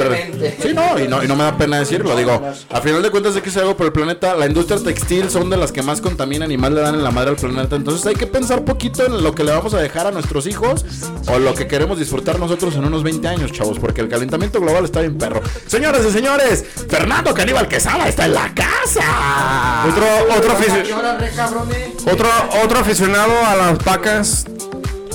Sí, 0.61 0.73
no 0.75 0.99
y, 0.99 1.09
no, 1.09 1.23
y 1.23 1.29
no 1.29 1.37
me 1.37 1.45
da 1.45 1.57
pena 1.57 1.79
decirlo. 1.79 2.17
Digo, 2.17 2.41
a 2.71 2.81
final 2.81 3.03
de 3.03 3.11
cuentas 3.11 3.35
de 3.35 3.43
que 3.43 3.51
se 3.51 3.61
algo 3.61 3.77
por 3.77 3.87
el 3.87 3.93
planeta, 3.93 4.35
la 4.35 4.47
industria 4.47 4.79
textil 4.79 5.29
son 5.31 5.51
de 5.51 5.57
las 5.57 5.73
que 5.73 5.83
más 5.83 6.01
contaminan 6.01 6.51
y 6.51 6.57
más 6.57 6.73
le 6.73 6.81
dan 6.81 6.95
en 6.95 7.05
la 7.05 7.11
madre 7.11 7.31
al 7.31 7.37
planeta. 7.37 7.77
Entonces 7.77 8.07
hay 8.07 8.15
que 8.15 8.27
pensar 8.27 8.65
poquito 8.65 9.05
en 9.05 9.23
lo 9.23 9.35
que 9.35 9.45
le 9.45 9.53
vamos 9.53 9.75
a 9.75 9.81
dejar 9.81 10.07
a 10.07 10.11
nuestros 10.13 10.47
hijos 10.47 10.85
o 11.29 11.39
lo 11.39 11.55
que 11.55 11.67
queremos 11.67 11.99
disfrutar 11.99 12.39
nosotros 12.39 12.75
en 12.77 12.85
unos 12.85 13.03
20 13.03 13.29
años, 13.29 13.53
chavos, 13.53 13.79
porque 13.79 14.01
el 14.01 14.09
calentamiento 14.09 14.61
global 14.61 14.85
está 14.85 15.01
bien 15.01 15.19
perro. 15.19 15.43
Señoras 15.67 16.03
y 16.07 16.11
señores, 16.11 16.65
Fernando 16.89 17.35
Caníbal 17.35 17.66
Quesada 17.69 18.09
está 18.09 18.27
en 18.27 18.35
la 18.35 18.53
casa. 18.55 19.85
Otro, 19.89 20.07
otro, 20.37 20.53
¿A 20.53 20.59
afici- 20.59 20.83
qué 20.87 20.93
hora, 20.95 21.17
re, 21.19 21.31
cabrones? 21.31 21.79
otro, 22.11 22.29
otro 22.63 22.79
aficionado 22.79 23.33
a 23.47 23.55
las 23.57 23.79
pacas 23.81 24.45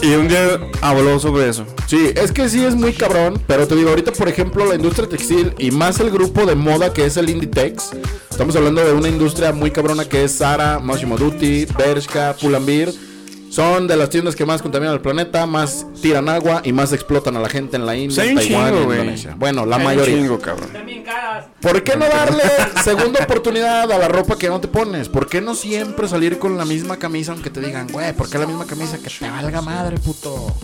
y 0.01 0.13
un 0.15 0.27
día 0.27 0.59
habló 0.81 1.19
sobre 1.19 1.49
eso. 1.49 1.65
Sí, 1.87 2.11
es 2.15 2.31
que 2.31 2.49
sí 2.49 2.63
es 2.63 2.75
muy 2.75 2.93
cabrón, 2.93 3.41
pero 3.47 3.67
te 3.67 3.75
digo, 3.75 3.89
ahorita 3.89 4.11
por 4.13 4.27
ejemplo 4.29 4.65
la 4.65 4.75
industria 4.75 5.07
textil 5.07 5.53
y 5.57 5.71
más 5.71 5.99
el 5.99 6.09
grupo 6.11 6.45
de 6.45 6.55
moda 6.55 6.91
que 6.93 7.05
es 7.05 7.17
el 7.17 7.29
Inditex, 7.29 7.91
estamos 8.29 8.55
hablando 8.55 8.83
de 8.83 8.93
una 8.93 9.07
industria 9.09 9.51
muy 9.51 9.71
cabrona 9.71 10.05
que 10.05 10.23
es 10.23 10.37
Zara, 10.37 10.79
Massimo 10.79 11.17
Dutti, 11.17 11.65
Bershka, 11.77 12.35
Pull&Bear, 12.39 12.89
son 13.51 13.85
de 13.85 13.97
las 13.97 14.09
tiendas 14.09 14.33
que 14.33 14.45
más 14.45 14.61
contaminan 14.61 14.93
el 14.93 15.01
planeta, 15.01 15.45
más 15.45 15.85
tiran 16.01 16.29
agua 16.29 16.61
y 16.63 16.71
más 16.71 16.93
explotan 16.93 17.35
a 17.35 17.39
la 17.41 17.49
gente 17.49 17.75
en 17.75 17.85
la 17.85 17.97
India, 17.97 18.23
Taiwán, 18.23 18.45
chingo. 18.45 18.93
Indonesia. 18.93 19.35
Bueno, 19.37 19.65
la 19.65 19.75
Hay 19.75 19.83
mayoría. 19.83 20.15
chingo, 20.15 20.39
cabrón. 20.39 20.69
¿Por 21.59 21.83
qué 21.83 21.97
no 21.97 22.05
darle 22.07 22.43
segunda 22.81 23.23
oportunidad 23.25 23.91
a 23.91 23.97
la 23.97 24.07
ropa 24.07 24.37
que 24.37 24.47
no 24.47 24.61
te 24.61 24.69
pones? 24.69 25.09
¿Por 25.09 25.27
qué 25.27 25.41
no 25.41 25.53
siempre 25.53 26.07
salir 26.07 26.39
con 26.39 26.57
la 26.57 26.63
misma 26.63 26.95
camisa 26.95 27.33
aunque 27.33 27.49
te 27.49 27.59
digan, 27.59 27.87
güey, 27.91 28.13
¿por 28.13 28.29
qué 28.29 28.37
la 28.37 28.47
misma 28.47 28.65
camisa? 28.65 28.97
Que 28.97 29.09
te 29.09 29.29
valga 29.29 29.61
madre, 29.61 29.97
puto. 29.97 30.55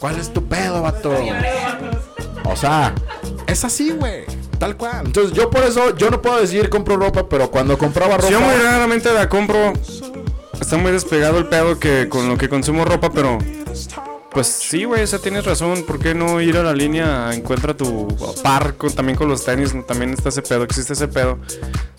¿Cuál 0.00 0.18
es 0.18 0.32
tu 0.32 0.44
pedo, 0.44 0.82
vato? 0.82 1.14
O 2.44 2.56
sea, 2.56 2.92
es 3.46 3.64
así, 3.64 3.92
güey. 3.92 4.24
Tal 4.58 4.76
cual. 4.76 5.06
Entonces, 5.06 5.32
yo 5.32 5.50
por 5.50 5.62
eso, 5.62 5.96
yo 5.96 6.10
no 6.10 6.20
puedo 6.20 6.40
decir 6.40 6.68
compro 6.68 6.96
ropa, 6.96 7.28
pero 7.28 7.50
cuando 7.50 7.78
compraba 7.78 8.16
ropa. 8.16 8.30
Yo 8.30 8.40
muy 8.40 8.54
raramente 8.56 9.12
la 9.12 9.28
compro. 9.28 9.72
Está 10.60 10.76
muy 10.76 10.92
despegado 10.92 11.38
el 11.38 11.46
pedo 11.46 11.78
que 11.78 12.08
con 12.08 12.28
lo 12.28 12.36
que 12.36 12.48
consumo 12.48 12.84
ropa, 12.84 13.10
pero. 13.10 13.38
Pues 14.34 14.48
sí, 14.48 14.82
güey, 14.82 15.02
esa 15.02 15.20
tienes 15.20 15.44
razón. 15.44 15.84
¿Por 15.84 16.00
qué 16.00 16.12
no 16.12 16.40
ir 16.40 16.56
a 16.56 16.64
la 16.64 16.72
línea? 16.72 17.30
Encuentra 17.32 17.72
tu 17.76 18.08
par 18.42 18.74
con- 18.74 18.92
también 18.92 19.16
con 19.16 19.28
los 19.28 19.44
tenis. 19.44 19.72
También 19.86 20.12
está 20.12 20.28
ese 20.30 20.42
pedo, 20.42 20.64
existe 20.64 20.92
ese 20.94 21.06
pedo. 21.06 21.38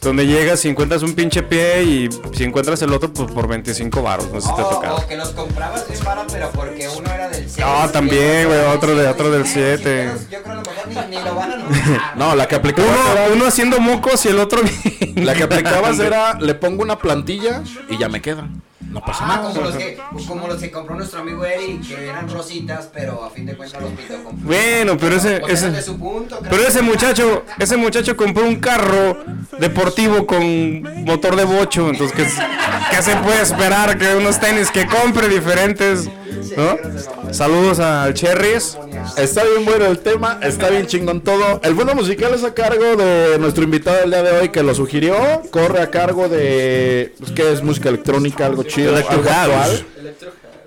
Donde 0.01 0.27
llegas 0.27 0.63
y 0.65 0.67
encuentras 0.69 1.01
un 1.01 1.13
pinche 1.15 1.41
pie 1.43 1.83
y 1.83 2.09
si 2.35 2.43
encuentras 2.43 2.81
el 2.81 2.91
otro, 2.91 3.11
pues 3.13 3.31
por 3.31 3.47
25 3.47 4.01
baros. 4.03 4.29
No 4.33 4.41
sé 4.41 4.49
si 4.49 4.53
te 4.55 4.61
ha 4.61 4.65
O, 4.65 4.69
tocado. 4.69 4.95
o 4.97 5.07
que 5.07 5.15
los 5.15 5.29
comprabas 5.29 5.87
bien 5.87 6.03
barato, 6.03 6.27
pero 6.33 6.51
porque 6.51 6.89
uno 6.89 7.09
era 7.09 7.29
del 7.29 7.49
6. 7.49 7.57
No, 7.65 7.89
también, 7.89 8.47
güey, 8.47 8.59
otro 8.75 8.95
de- 8.95 9.07
otro 9.07 9.31
del 9.31 9.47
siete. 9.47 10.11
Yo 10.29 10.43
creo 10.43 10.43
que 10.43 10.49
a 10.49 10.55
lo 10.55 10.61
mejor 10.61 10.87
ni, 11.09 11.15
ni 11.17 11.23
lo 11.23 11.35
van 11.35 11.51
a 11.53 11.55
notar. 11.57 12.17
No, 12.17 12.35
la 12.35 12.47
que 12.49 12.55
aplicabas 12.55 12.91
Uno, 12.99 13.11
era, 13.13 13.33
uno 13.33 13.45
haciendo 13.45 13.79
mocos 13.79 14.25
y 14.25 14.27
el 14.27 14.39
otro 14.39 14.59
la 15.15 15.33
que 15.35 15.43
aplicabas 15.43 15.97
era, 15.99 16.33
le 16.37 16.53
pongo 16.53 16.83
una 16.83 16.99
plantilla 16.99 17.63
y 17.89 17.97
ya 17.97 18.09
me 18.09 18.21
queda. 18.21 18.45
No 18.91 19.01
pasa 19.01 19.23
Ah, 19.25 19.27
nada. 19.37 19.49
como 19.49 19.61
los, 19.61 19.75
que, 19.75 19.97
como 20.27 20.47
los 20.47 20.61
que 20.61 20.71
compró 20.71 20.95
nuestro 20.95 21.19
amigo 21.19 21.43
Eric, 21.45 21.87
que 21.87 22.07
eran 22.07 22.29
rositas, 22.29 22.89
pero 22.93 23.23
a 23.23 23.29
fin 23.29 23.45
de 23.45 23.55
cuentas 23.55 23.81
los 23.81 23.91
pintó 23.91 24.23
con 24.23 24.43
Bueno, 24.43 24.97
pero 24.97 25.15
ese, 25.17 25.39
sea, 25.39 25.47
ese, 25.69 25.81
su 25.81 25.97
punto. 25.97 26.39
Pero 26.41 26.61
ese 26.67 26.81
muchacho, 26.81 27.43
ese 27.59 27.77
muchacho 27.77 28.15
compró 28.15 28.45
un 28.45 28.57
carro 28.57 29.17
deportivo 29.59 30.25
con 30.25 30.81
motor 31.05 31.35
de 31.35 31.43
bocho, 31.45 31.89
entonces 31.89 32.15
¿qué, 32.15 32.95
qué 32.95 33.01
se 33.01 33.15
puede 33.17 33.41
esperar 33.41 33.97
que 33.97 34.15
unos 34.15 34.39
tenis 34.39 34.71
que 34.71 34.85
compre 34.85 35.27
diferentes, 35.29 36.07
¿no? 36.55 36.77
Saludos 37.33 37.79
al 37.79 38.13
Cherries. 38.13 38.77
Está 39.17 39.43
bien 39.43 39.65
bueno 39.65 39.85
el 39.87 39.99
tema, 39.99 40.39
está 40.41 40.69
bien 40.69 40.85
chingón 40.87 41.21
todo. 41.21 41.59
El 41.63 41.75
fondo 41.75 41.95
musical 41.95 42.33
es 42.33 42.43
a 42.43 42.53
cargo 42.53 42.95
de 42.95 43.37
nuestro 43.39 43.63
invitado 43.63 43.97
del 43.99 44.11
día 44.11 44.23
de 44.23 44.31
hoy 44.39 44.49
que 44.49 44.63
lo 44.63 44.73
sugirió. 44.73 45.15
Corre 45.51 45.81
a 45.81 45.89
cargo 45.91 46.29
de. 46.29 47.13
Pues, 47.19 47.31
¿Qué 47.31 47.51
es? 47.51 47.61
Música 47.61 47.89
electrónica, 47.89 48.45
algo 48.45 48.63
chido, 48.63 48.74
Electro 48.81 49.17
algo 49.19 49.29
house. 49.29 49.85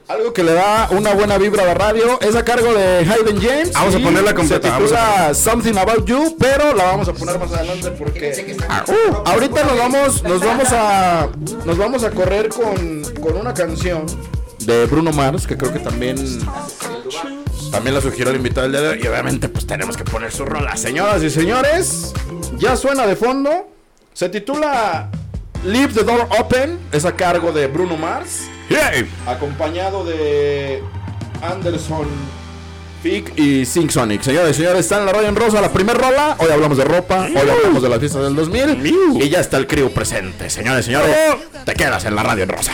Algo 0.08 0.32
que 0.32 0.42
le 0.42 0.54
da 0.54 0.88
una 0.92 1.12
buena 1.12 1.36
vibra 1.36 1.64
a 1.64 1.66
la 1.66 1.74
radio. 1.74 2.18
Es 2.22 2.34
a 2.34 2.42
cargo 2.42 2.72
de 2.72 3.00
Hayden 3.00 3.42
James. 3.42 3.72
Vamos 3.72 3.94
a 3.94 3.98
ponerla 3.98 4.34
completa, 4.34 4.62
Se 4.62 4.70
vamos 4.70 4.88
titula 4.88 5.34
Something 5.34 5.76
About 5.76 6.06
You, 6.06 6.36
pero 6.38 6.72
la 6.74 6.84
vamos 6.84 7.08
a 7.08 7.12
poner 7.12 7.38
más 7.38 7.52
adelante 7.52 7.90
porque. 7.90 8.56
Ah, 8.70 8.84
uh, 8.88 9.28
ahorita 9.28 9.64
nos 9.64 9.78
vamos, 9.78 10.22
nos 10.22 10.40
vamos 10.40 10.68
a, 10.72 11.28
nos 11.66 11.76
vamos 11.76 12.04
a 12.04 12.10
correr 12.10 12.48
con, 12.48 13.02
con 13.20 13.36
una 13.36 13.52
canción 13.52 14.06
de 14.60 14.86
Bruno 14.86 15.12
Mars 15.12 15.46
que 15.46 15.58
creo 15.58 15.74
que 15.74 15.78
también, 15.78 16.16
también 17.70 17.94
la 17.94 18.00
sugirió 18.00 18.30
el 18.30 18.36
invitado 18.36 18.62
del 18.62 18.72
día 18.72 18.80
de 18.80 18.88
hoy 18.88 19.00
y 19.02 19.06
obviamente 19.08 19.50
pues 19.50 19.66
tenemos 19.66 19.96
que 19.96 20.04
poner 20.04 20.32
su 20.32 20.46
rola. 20.46 20.74
Señoras 20.78 21.22
y 21.22 21.28
señores, 21.28 22.14
ya 22.56 22.76
suena 22.76 23.06
de 23.06 23.14
fondo. 23.14 23.68
Se 24.14 24.30
titula 24.30 25.10
Leave 25.64 25.92
the 25.92 26.04
Door 26.04 26.28
Open, 26.38 26.78
es 26.92 27.04
a 27.04 27.14
cargo 27.14 27.52
de 27.52 27.66
Bruno 27.66 27.96
Mars, 27.96 28.48
acompañado 29.26 30.04
de 30.04 30.82
Anderson. 31.42 32.06
Fig 33.02 33.32
y 33.36 33.64
Sing 33.64 33.90
Sonic. 33.90 34.22
Señores 34.22 34.56
y 34.56 34.60
señores, 34.60 34.80
están 34.80 35.00
en 35.00 35.06
la 35.06 35.12
radio 35.12 35.28
en 35.28 35.36
rosa, 35.36 35.60
la 35.60 35.72
primer 35.72 35.96
rola. 35.96 36.36
Hoy 36.38 36.50
hablamos 36.50 36.78
de 36.78 36.84
ropa, 36.84 37.26
hoy 37.26 37.48
hablamos 37.48 37.82
de 37.82 37.88
las 37.88 37.98
fiestas 37.98 38.22
del 38.22 38.34
2000. 38.34 39.22
Y 39.22 39.28
ya 39.28 39.40
está 39.40 39.56
el 39.56 39.66
crew 39.66 39.90
presente. 39.90 40.50
Señores 40.50 40.84
y 40.86 40.92
señores, 40.92 41.16
te 41.64 41.74
quedas 41.74 42.04
en 42.04 42.14
la 42.16 42.22
radio 42.22 42.44
en 42.44 42.48
rosa. 42.48 42.72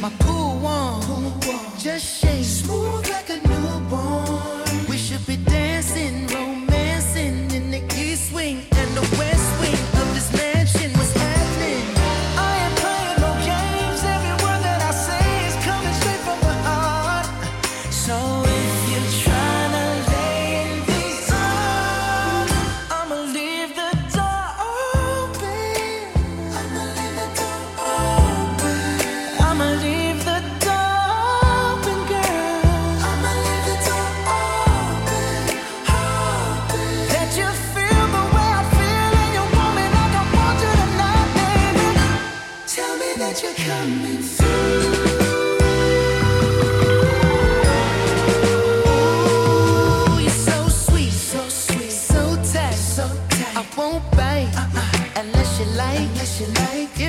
in 0.00 0.37
Just 1.88 2.20
shake 2.20 2.44
smooth 2.44 3.07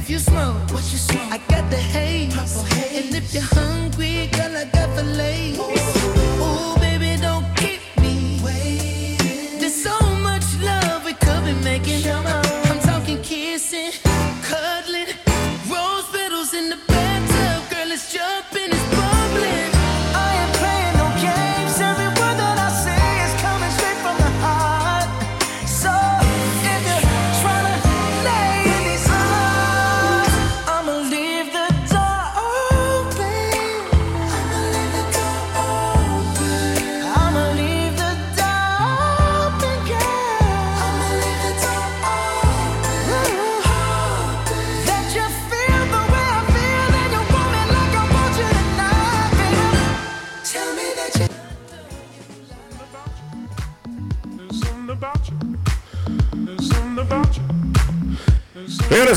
you 0.10 0.18
smoke? 0.18 0.58
What 0.72 0.92
you 0.92 0.98
smoke? 0.98 1.32
I 1.32 1.38
got 1.50 1.59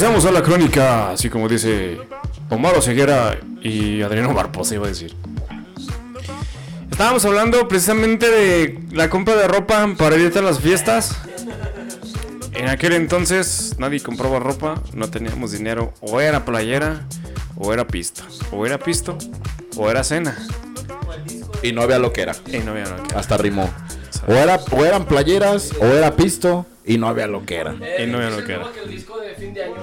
Regresamos 0.03 0.29
a 0.29 0.33
la 0.33 0.43
crónica, 0.43 1.11
así 1.13 1.31
como 1.31 1.49
dice 1.49 1.97
Omar 2.51 2.83
Ceguera 2.83 3.39
y 3.63 4.03
Adriano 4.03 4.35
Barposa, 4.35 4.75
iba 4.75 4.87
a 4.87 4.89
decir. 4.89 5.15
Estábamos 6.91 7.25
hablando 7.25 7.69
precisamente 7.69 8.29
de 8.29 8.81
la 8.91 9.09
compra 9.09 9.37
de 9.37 9.47
ropa 9.47 9.89
para 9.97 10.17
irte 10.17 10.41
a 10.41 10.43
las 10.43 10.59
fiestas. 10.59 11.17
En 12.53 12.69
aquel 12.69 12.95
entonces 12.95 13.77
nadie 13.79 14.01
compraba 14.01 14.41
ropa, 14.41 14.83
no 14.93 15.09
teníamos 15.09 15.53
dinero, 15.53 15.95
o 16.01 16.21
era 16.21 16.45
playera, 16.45 17.07
o 17.55 17.73
era 17.73 17.87
pista, 17.87 18.25
o 18.51 18.67
era 18.67 18.81
pisto, 18.81 19.17
o 19.77 19.89
era 19.89 20.03
cena. 20.03 20.37
Y 21.63 21.71
no 21.71 21.81
había 21.81 22.01
lo 22.01 22.13
que 22.13 22.23
era. 22.23 22.35
Y 22.53 22.59
no 22.59 22.73
había 22.73 22.87
nada 22.87 23.05
que- 23.05 23.15
Hasta 23.15 23.37
rimó. 23.37 23.71
O, 24.27 24.33
era, 24.33 24.59
o 24.73 24.85
eran 24.85 25.05
playeras, 25.05 25.71
o 25.81 25.85
era 25.87 26.17
pisto, 26.17 26.67
y 26.85 26.99
no 26.99 27.07
había 27.09 27.27
lo 27.27 27.45
que 27.45 27.57
era. 27.57 27.75
Y 27.99 28.07
no 28.07 28.19
había 28.19 28.31
lo 28.31 28.45
que 28.45 28.53
era. 28.55 28.73
que 28.73 28.81
el 28.81 28.91
disco 28.91 29.19
de 29.21 29.35
fin 29.35 29.55
de 29.55 29.63
año. 29.65 29.75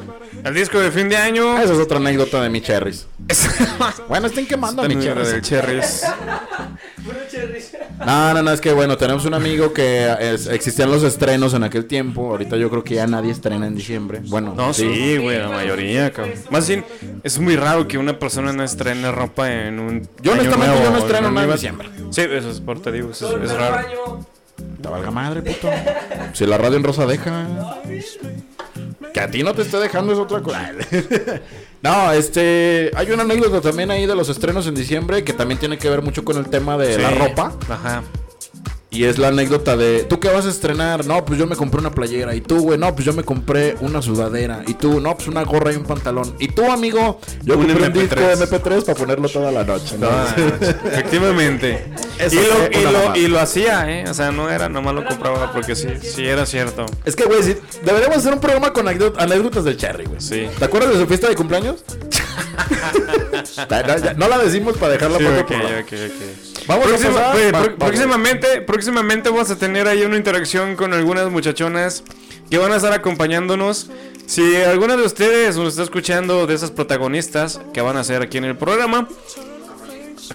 El 0.43 0.53
disco 0.53 0.79
de 0.79 0.91
fin 0.91 1.09
de 1.09 1.17
año. 1.17 1.57
Esa 1.59 1.73
es 1.73 1.79
otra 1.79 1.97
anécdota 1.97 2.41
de 2.41 2.49
mi 2.49 2.61
cherries. 2.61 3.07
bueno, 4.09 4.27
estén 4.27 4.45
quemando 4.47 4.81
a 4.81 4.87
mi 4.87 4.95
Número 4.95 5.25
del 5.27 5.41
cherries. 5.41 6.03
Cherries. 7.29 7.73
No, 8.05 8.33
no, 8.33 8.41
no, 8.41 8.51
es 8.51 8.59
que 8.61 8.73
bueno, 8.73 8.97
tenemos 8.97 9.25
un 9.25 9.33
amigo 9.33 9.71
que 9.73 10.11
es- 10.19 10.47
existían 10.47 10.89
los 10.91 11.03
estrenos 11.03 11.53
en 11.53 11.63
aquel 11.63 11.85
tiempo. 11.85 12.29
Ahorita 12.31 12.55
yo 12.57 12.69
creo 12.69 12.83
que 12.83 12.95
ya 12.95 13.07
nadie 13.07 13.31
estrena 13.31 13.67
en 13.67 13.75
diciembre. 13.75 14.21
Bueno, 14.25 14.53
No, 14.55 14.73
sí, 14.73 15.17
güey, 15.17 15.37
la 15.37 15.49
mayoría, 15.49 16.11
cabrón. 16.11 16.33
Más 16.49 16.67
bien, 16.67 16.83
es 17.23 17.39
muy 17.39 17.55
raro 17.55 17.87
que 17.87 17.97
una 17.97 18.17
persona 18.17 18.51
no 18.51 18.63
estrene 18.63 19.11
ropa 19.11 19.51
en 19.51 19.79
un. 19.79 20.09
Yo 20.21 20.31
año 20.33 20.41
honestamente 20.41 20.67
nuevo, 20.75 20.83
yo 20.85 20.91
no 20.91 20.97
estreno 20.97 21.27
en 21.27 21.33
nada 21.33 21.45
en 21.47 21.53
diciembre. 21.53 21.89
Sí, 22.11 22.21
eso 22.21 22.49
es 22.49 22.59
por 22.61 22.81
te 22.81 22.91
digo, 22.91 23.11
eso 23.11 23.41
es, 23.41 23.51
raro. 23.53 24.25
Te 24.81 24.87
valga 24.89 25.11
madre, 25.11 25.41
puto. 25.41 25.69
Si 26.33 26.45
la 26.45 26.57
radio 26.57 26.77
en 26.77 26.83
rosa 26.83 27.05
deja. 27.05 27.47
Que 29.13 29.19
a 29.19 29.31
ti 29.31 29.43
no 29.43 29.53
te 29.53 29.63
esté 29.63 29.77
dejando 29.77 30.13
es 30.13 30.19
otra 30.19 30.41
cosa. 30.41 30.71
No, 31.81 32.11
este. 32.11 32.91
Hay 32.93 33.09
una 33.11 33.23
anécdota 33.23 33.61
también 33.61 33.89
ahí 33.89 34.05
de 34.05 34.13
los 34.13 34.27
estrenos 34.27 34.67
en 34.67 34.75
diciembre 34.75 35.23
que 35.23 35.31
también 35.31 35.61
tiene 35.61 35.77
que 35.77 35.89
ver 35.89 36.01
mucho 36.01 36.25
con 36.25 36.35
el 36.35 36.49
tema 36.49 36.77
de 36.77 36.97
la 36.97 37.11
ropa. 37.11 37.53
Ajá. 37.69 38.03
Y 38.91 39.03
es 39.03 39.19
la 39.19 39.27
anécdota 39.27 39.77
de, 39.77 40.03
¿tú 40.03 40.19
qué 40.19 40.29
vas 40.29 40.47
a 40.47 40.49
estrenar? 40.49 41.05
No, 41.05 41.23
pues 41.23 41.37
yo 41.37 41.45
me 41.45 41.55
compré 41.55 41.79
una 41.79 41.91
playera. 41.91 42.33
Y 42.33 42.41
tú, 42.41 42.59
güey, 42.59 42.79
no, 42.79 42.91
pues 42.95 43.05
yo 43.05 43.13
me 43.13 43.21
compré 43.23 43.75
una 43.81 44.01
sudadera. 44.01 44.63
Y 44.65 44.73
tú, 44.73 44.99
no, 44.99 45.15
pues 45.15 45.27
una 45.27 45.43
gorra 45.43 45.71
y 45.71 45.75
un 45.75 45.83
pantalón. 45.83 46.35
Y 46.39 46.47
tú, 46.47 46.71
amigo, 46.71 47.19
yo 47.43 47.55
Un 47.57 47.67
compré 47.67 47.87
un 47.87 47.93
MP3. 47.93 48.01
disco 48.01 48.19
de 48.19 48.35
MP3 48.35 48.85
para 48.85 48.97
ponerlo 48.97 49.29
toda 49.29 49.51
la 49.51 49.63
noche. 49.63 49.95
¿no? 49.99 50.07
Ah, 50.09 50.35
efectivamente. 50.85 51.85
Eso 52.19 52.35
y, 52.35 52.39
lo, 52.39 52.79
y, 52.79 52.83
lo, 52.91 53.15
y 53.15 53.27
lo 53.27 53.39
hacía, 53.39 53.89
¿eh? 53.91 54.05
O 54.09 54.13
sea, 54.15 54.31
no 54.31 54.49
era, 54.49 54.69
nomás 54.69 54.95
lo 54.95 55.05
compraba 55.05 55.51
porque 55.53 55.75
sí, 55.75 55.87
sí 56.01 56.25
era 56.25 56.45
cierto. 56.47 56.85
Es 57.05 57.15
que, 57.15 57.25
güey, 57.25 57.43
sí, 57.43 57.55
deberíamos 57.85 58.17
hacer 58.17 58.33
un 58.33 58.39
programa 58.39 58.73
con 58.73 58.87
anécdot- 58.87 59.15
anécdotas 59.19 59.65
del 59.65 59.77
Cherry, 59.77 60.05
güey. 60.05 60.19
Sí. 60.19 60.47
¿Te 60.57 60.65
acuerdas 60.65 60.93
de 60.93 60.99
su 60.99 61.05
fiesta 61.07 61.29
de 61.29 61.35
cumpleaños? 61.35 61.83
No 64.17 64.27
la 64.27 64.37
decimos 64.37 64.77
para 64.77 64.93
dejarla 64.93 65.17
Sí, 65.17 65.23
para 65.23 65.37
ok, 65.39 65.43
otro 65.45 65.57
programa. 65.57 65.79
ok, 65.81 65.93
ok. 65.93 66.67
Vamos 66.67 66.87
a 66.87 66.91
pasar- 67.51 67.75
próximamente, 67.77 68.61
próximamente 68.61 69.29
vamos 69.29 69.49
a 69.51 69.55
tener 69.57 69.87
ahí 69.87 70.03
una 70.03 70.17
interacción 70.17 70.75
con 70.75 70.93
algunas 70.93 71.29
muchachonas 71.29 72.03
que 72.49 72.57
van 72.57 72.71
a 72.71 72.75
estar 72.77 72.93
acompañándonos. 72.93 73.89
Si 74.25 74.55
alguna 74.57 74.95
de 74.95 75.03
ustedes 75.03 75.55
nos 75.57 75.69
está 75.69 75.83
escuchando 75.83 76.45
de 76.47 76.53
esas 76.55 76.71
protagonistas 76.71 77.59
que 77.73 77.81
van 77.81 77.97
a 77.97 78.03
ser 78.03 78.21
aquí 78.21 78.37
en 78.37 78.45
el 78.45 78.55
programa, 78.57 79.07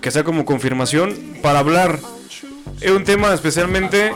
que 0.01 0.11
sea 0.11 0.25
como 0.25 0.45
confirmación 0.45 1.15
para 1.43 1.61
hablar 1.61 1.99
de 2.81 2.93
un 2.93 3.05
tema 3.05 3.33
especialmente 3.33 4.13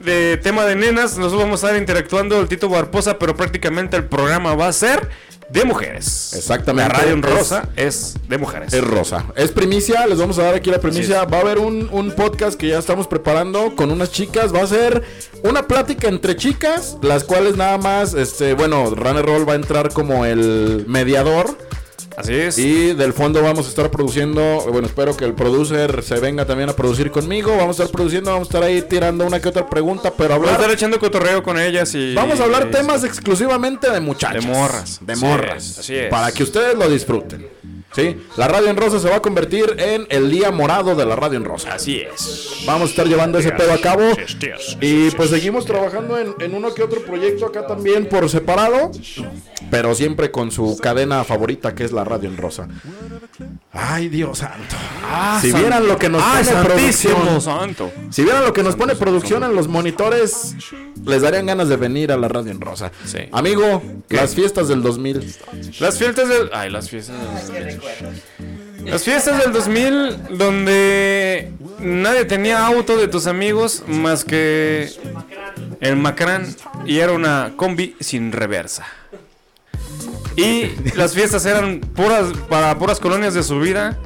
de 0.00 0.38
tema 0.38 0.64
de 0.64 0.76
nenas, 0.76 1.18
nosotros 1.18 1.42
vamos 1.42 1.62
a 1.62 1.66
estar 1.68 1.78
interactuando 1.80 2.40
el 2.40 2.48
Tito 2.48 2.68
Barposa, 2.68 3.18
pero 3.18 3.36
prácticamente 3.36 3.96
el 3.96 4.04
programa 4.04 4.54
va 4.54 4.68
a 4.68 4.72
ser 4.72 5.08
de 5.50 5.64
mujeres. 5.64 6.34
Exactamente. 6.34 6.92
La 6.92 6.98
radio 6.98 7.12
en 7.12 7.22
rosa 7.22 7.68
es 7.76 8.14
de 8.28 8.38
mujeres. 8.38 8.72
Es 8.72 8.84
rosa. 8.84 9.24
Es 9.34 9.50
primicia, 9.50 10.06
les 10.06 10.18
vamos 10.18 10.38
a 10.38 10.42
dar 10.44 10.54
aquí 10.54 10.70
la 10.70 10.78
primicia. 10.78 11.24
Va 11.24 11.38
a 11.38 11.40
haber 11.40 11.58
un, 11.58 11.88
un 11.90 12.12
podcast 12.12 12.58
que 12.58 12.68
ya 12.68 12.78
estamos 12.78 13.06
preparando 13.06 13.74
con 13.74 13.90
unas 13.90 14.10
chicas. 14.10 14.54
Va 14.54 14.62
a 14.62 14.66
ser 14.66 15.02
una 15.42 15.66
plática 15.66 16.08
entre 16.08 16.36
chicas, 16.36 16.98
las 17.02 17.24
cuales 17.24 17.56
nada 17.56 17.78
más, 17.78 18.14
este, 18.14 18.54
bueno, 18.54 18.90
Runner 18.94 19.24
Roll 19.24 19.48
va 19.48 19.54
a 19.54 19.56
entrar 19.56 19.92
como 19.92 20.24
el 20.24 20.84
mediador. 20.86 21.56
Así 22.18 22.34
es. 22.34 22.58
Y 22.58 22.94
del 22.94 23.12
fondo 23.12 23.42
vamos 23.42 23.66
a 23.66 23.68
estar 23.68 23.90
produciendo, 23.90 24.64
bueno, 24.72 24.86
espero 24.88 25.16
que 25.16 25.24
el 25.24 25.34
producer 25.34 26.02
se 26.02 26.18
venga 26.18 26.44
también 26.44 26.68
a 26.68 26.72
producir 26.72 27.10
conmigo. 27.10 27.56
Vamos 27.56 27.78
a 27.78 27.84
estar 27.84 27.96
produciendo, 27.96 28.32
vamos 28.32 28.48
a 28.48 28.50
estar 28.50 28.62
ahí 28.62 28.82
tirando 28.82 29.24
una 29.26 29.40
que 29.40 29.48
otra 29.48 29.68
pregunta, 29.68 30.12
pero 30.16 30.30
Vamos 30.30 30.48
a 30.48 30.50
estar 30.52 30.64
hablar... 30.64 30.76
echando 30.76 30.98
cotorreo 30.98 31.42
con 31.42 31.58
ellas 31.58 31.94
y. 31.94 32.14
Vamos 32.14 32.40
a 32.40 32.44
hablar 32.44 32.66
y- 32.68 32.72
temas 32.72 33.04
exclusivamente 33.04 33.90
de 33.90 34.00
muchachas. 34.00 34.44
De 34.44 34.50
morras. 34.50 34.98
De 35.00 35.16
morras. 35.16 35.78
así 35.78 35.94
es. 35.94 36.10
Para 36.10 36.32
que 36.32 36.42
ustedes 36.42 36.76
lo 36.76 36.88
disfruten. 36.88 37.46
¿Sí? 37.94 38.16
La 38.36 38.46
radio 38.48 38.68
en 38.68 38.76
rosa 38.76 39.00
se 39.00 39.08
va 39.08 39.16
a 39.16 39.22
convertir 39.22 39.74
en 39.78 40.06
el 40.10 40.30
día 40.30 40.50
morado 40.50 40.94
de 40.94 41.06
la 41.06 41.16
radio 41.16 41.38
en 41.38 41.44
rosa. 41.44 41.72
Así 41.72 41.98
es. 42.00 42.62
Vamos 42.66 42.88
a 42.88 42.90
estar 42.90 43.06
llevando 43.06 43.38
ese 43.38 43.50
pedo 43.52 43.72
a 43.72 43.78
cabo. 43.80 44.02
Y 44.80 45.10
pues 45.12 45.30
seguimos 45.30 45.64
trabajando 45.64 46.18
en, 46.18 46.34
en 46.40 46.54
uno 46.54 46.74
que 46.74 46.82
otro 46.82 47.02
proyecto 47.02 47.46
acá 47.46 47.66
también 47.66 48.06
por 48.06 48.28
separado. 48.28 48.90
Pero 49.70 49.94
siempre 49.94 50.30
con 50.30 50.50
su 50.50 50.78
cadena 50.78 51.24
favorita 51.24 51.74
que 51.74 51.84
es 51.84 51.92
la 51.92 52.04
radio 52.04 52.28
en 52.28 52.36
rosa. 52.36 52.68
Ay, 53.72 54.08
Dios 54.08 54.38
santo. 54.38 54.76
si 55.40 55.50
san- 55.50 55.60
vieran 55.60 55.86
lo 55.86 55.96
que 55.98 56.08
nos 56.08 56.22
¡Ay, 56.24 56.44
pone 56.44 56.64
producción. 56.64 57.40
santo! 57.40 57.90
Si 58.10 58.22
vieran 58.22 58.44
lo 58.44 58.52
que 58.52 58.62
nos 58.62 58.76
pone 58.76 58.94
producción 58.96 59.44
en 59.44 59.54
los 59.54 59.68
monitores, 59.68 60.54
les 61.04 61.22
darían 61.22 61.46
ganas 61.46 61.68
de 61.68 61.76
venir 61.76 62.12
a 62.12 62.16
la 62.16 62.28
radio 62.28 62.50
en 62.50 62.60
rosa. 62.60 62.90
Sí. 63.04 63.18
Amigo, 63.32 63.82
las 64.08 64.34
fiestas 64.34 64.68
del 64.68 64.82
2000. 64.82 65.34
Las 65.80 65.98
fiestas 65.98 66.28
del. 66.28 66.50
Ay, 66.52 66.70
las 66.70 66.88
fiestas 66.90 67.16
del 67.52 67.77
2000. 67.80 68.90
Las 68.90 69.02
fiestas 69.04 69.38
del 69.38 69.52
2000, 69.52 70.38
donde 70.38 71.52
nadie 71.80 72.24
tenía 72.24 72.66
auto 72.66 72.96
de 72.96 73.08
tus 73.08 73.26
amigos 73.26 73.82
más 73.86 74.24
que 74.24 74.90
el 75.80 75.96
Macrán 75.96 76.46
y 76.86 76.98
era 76.98 77.12
una 77.12 77.52
combi 77.56 77.96
sin 78.00 78.32
reversa. 78.32 78.86
Y 80.36 80.70
las 80.94 81.14
fiestas 81.14 81.44
eran 81.46 81.80
puras 81.80 82.28
para 82.48 82.78
puras 82.78 83.00
colonias 83.00 83.34
de 83.34 83.42
subida. 83.42 83.98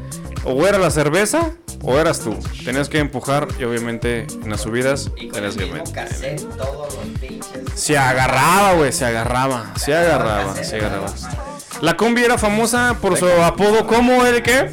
O 0.44 0.66
era 0.66 0.76
la 0.78 0.90
cerveza 0.90 1.52
o 1.82 1.98
eras 1.98 2.18
tú. 2.18 2.37
Tenías 2.64 2.88
que 2.88 2.98
empujar 2.98 3.46
y 3.61 3.64
obviamente 3.64 4.26
en 4.42 4.50
las 4.50 4.62
subidas 4.62 5.12
Y 5.16 5.28
con 5.28 5.35
tenías 5.35 5.54
el 5.54 5.58
que 5.61 5.66
mismo 5.66 5.85
meter. 5.85 5.94
cassette, 5.94 6.40
todos 6.56 6.94
los 6.94 7.04
pinches. 7.20 7.62
Se 7.76 7.96
agarraba, 7.96 8.72
güey, 8.72 8.92
se 8.92 9.04
agarraba, 9.04 9.72
se 9.76 9.94
agarraba, 9.94 10.56
se 10.56 10.76
agarraba. 10.76 11.12
La 11.82 11.96
combi 11.96 12.22
era 12.22 12.38
famosa 12.38 12.96
por 13.00 13.16
su 13.18 13.26
apodo 13.26 13.86
como 13.86 14.24
el 14.24 14.42
que, 14.42 14.70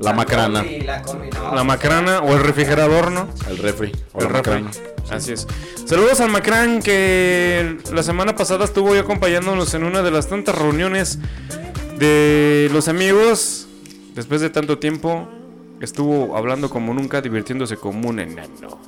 La 0.00 0.12
macrana. 0.12 0.60
combi, 0.62 0.80
la 0.80 1.02
combi, 1.02 1.28
no. 1.30 1.54
la 1.54 1.64
macrana 1.64 2.20
o 2.20 2.32
el 2.34 2.40
refrigerador, 2.42 3.12
¿no? 3.12 3.28
El 3.48 3.58
refri. 3.58 3.92
O 4.14 4.18
El 4.22 4.24
la 4.32 4.32
refri. 4.42 4.62
macrana. 4.62 4.70
Así 5.10 5.32
es. 5.32 5.46
Saludos 5.86 6.20
al 6.20 6.28
Macrán 6.30 6.82
que 6.82 7.78
la 7.94 8.02
semana 8.02 8.36
pasada 8.36 8.66
estuvo 8.66 8.92
ahí 8.92 8.98
acompañándonos 8.98 9.72
en 9.72 9.84
una 9.84 10.02
de 10.02 10.10
las 10.10 10.28
tantas 10.28 10.54
reuniones 10.54 11.18
de 11.98 12.68
los 12.72 12.88
amigos. 12.88 13.66
Después 14.14 14.42
de 14.42 14.50
tanto 14.50 14.78
tiempo, 14.78 15.26
estuvo 15.80 16.36
hablando 16.36 16.68
como 16.68 16.92
nunca, 16.92 17.22
divirtiéndose 17.22 17.76
como 17.78 18.08
un 18.10 18.18
enano. 18.20 18.78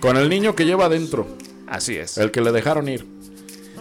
Con 0.00 0.18
el 0.18 0.28
niño 0.28 0.54
que 0.54 0.66
lleva 0.66 0.84
adentro. 0.86 1.26
Así 1.66 1.96
es. 1.96 2.18
El 2.18 2.30
que 2.30 2.42
le 2.42 2.52
dejaron 2.52 2.88
ir. 2.88 3.06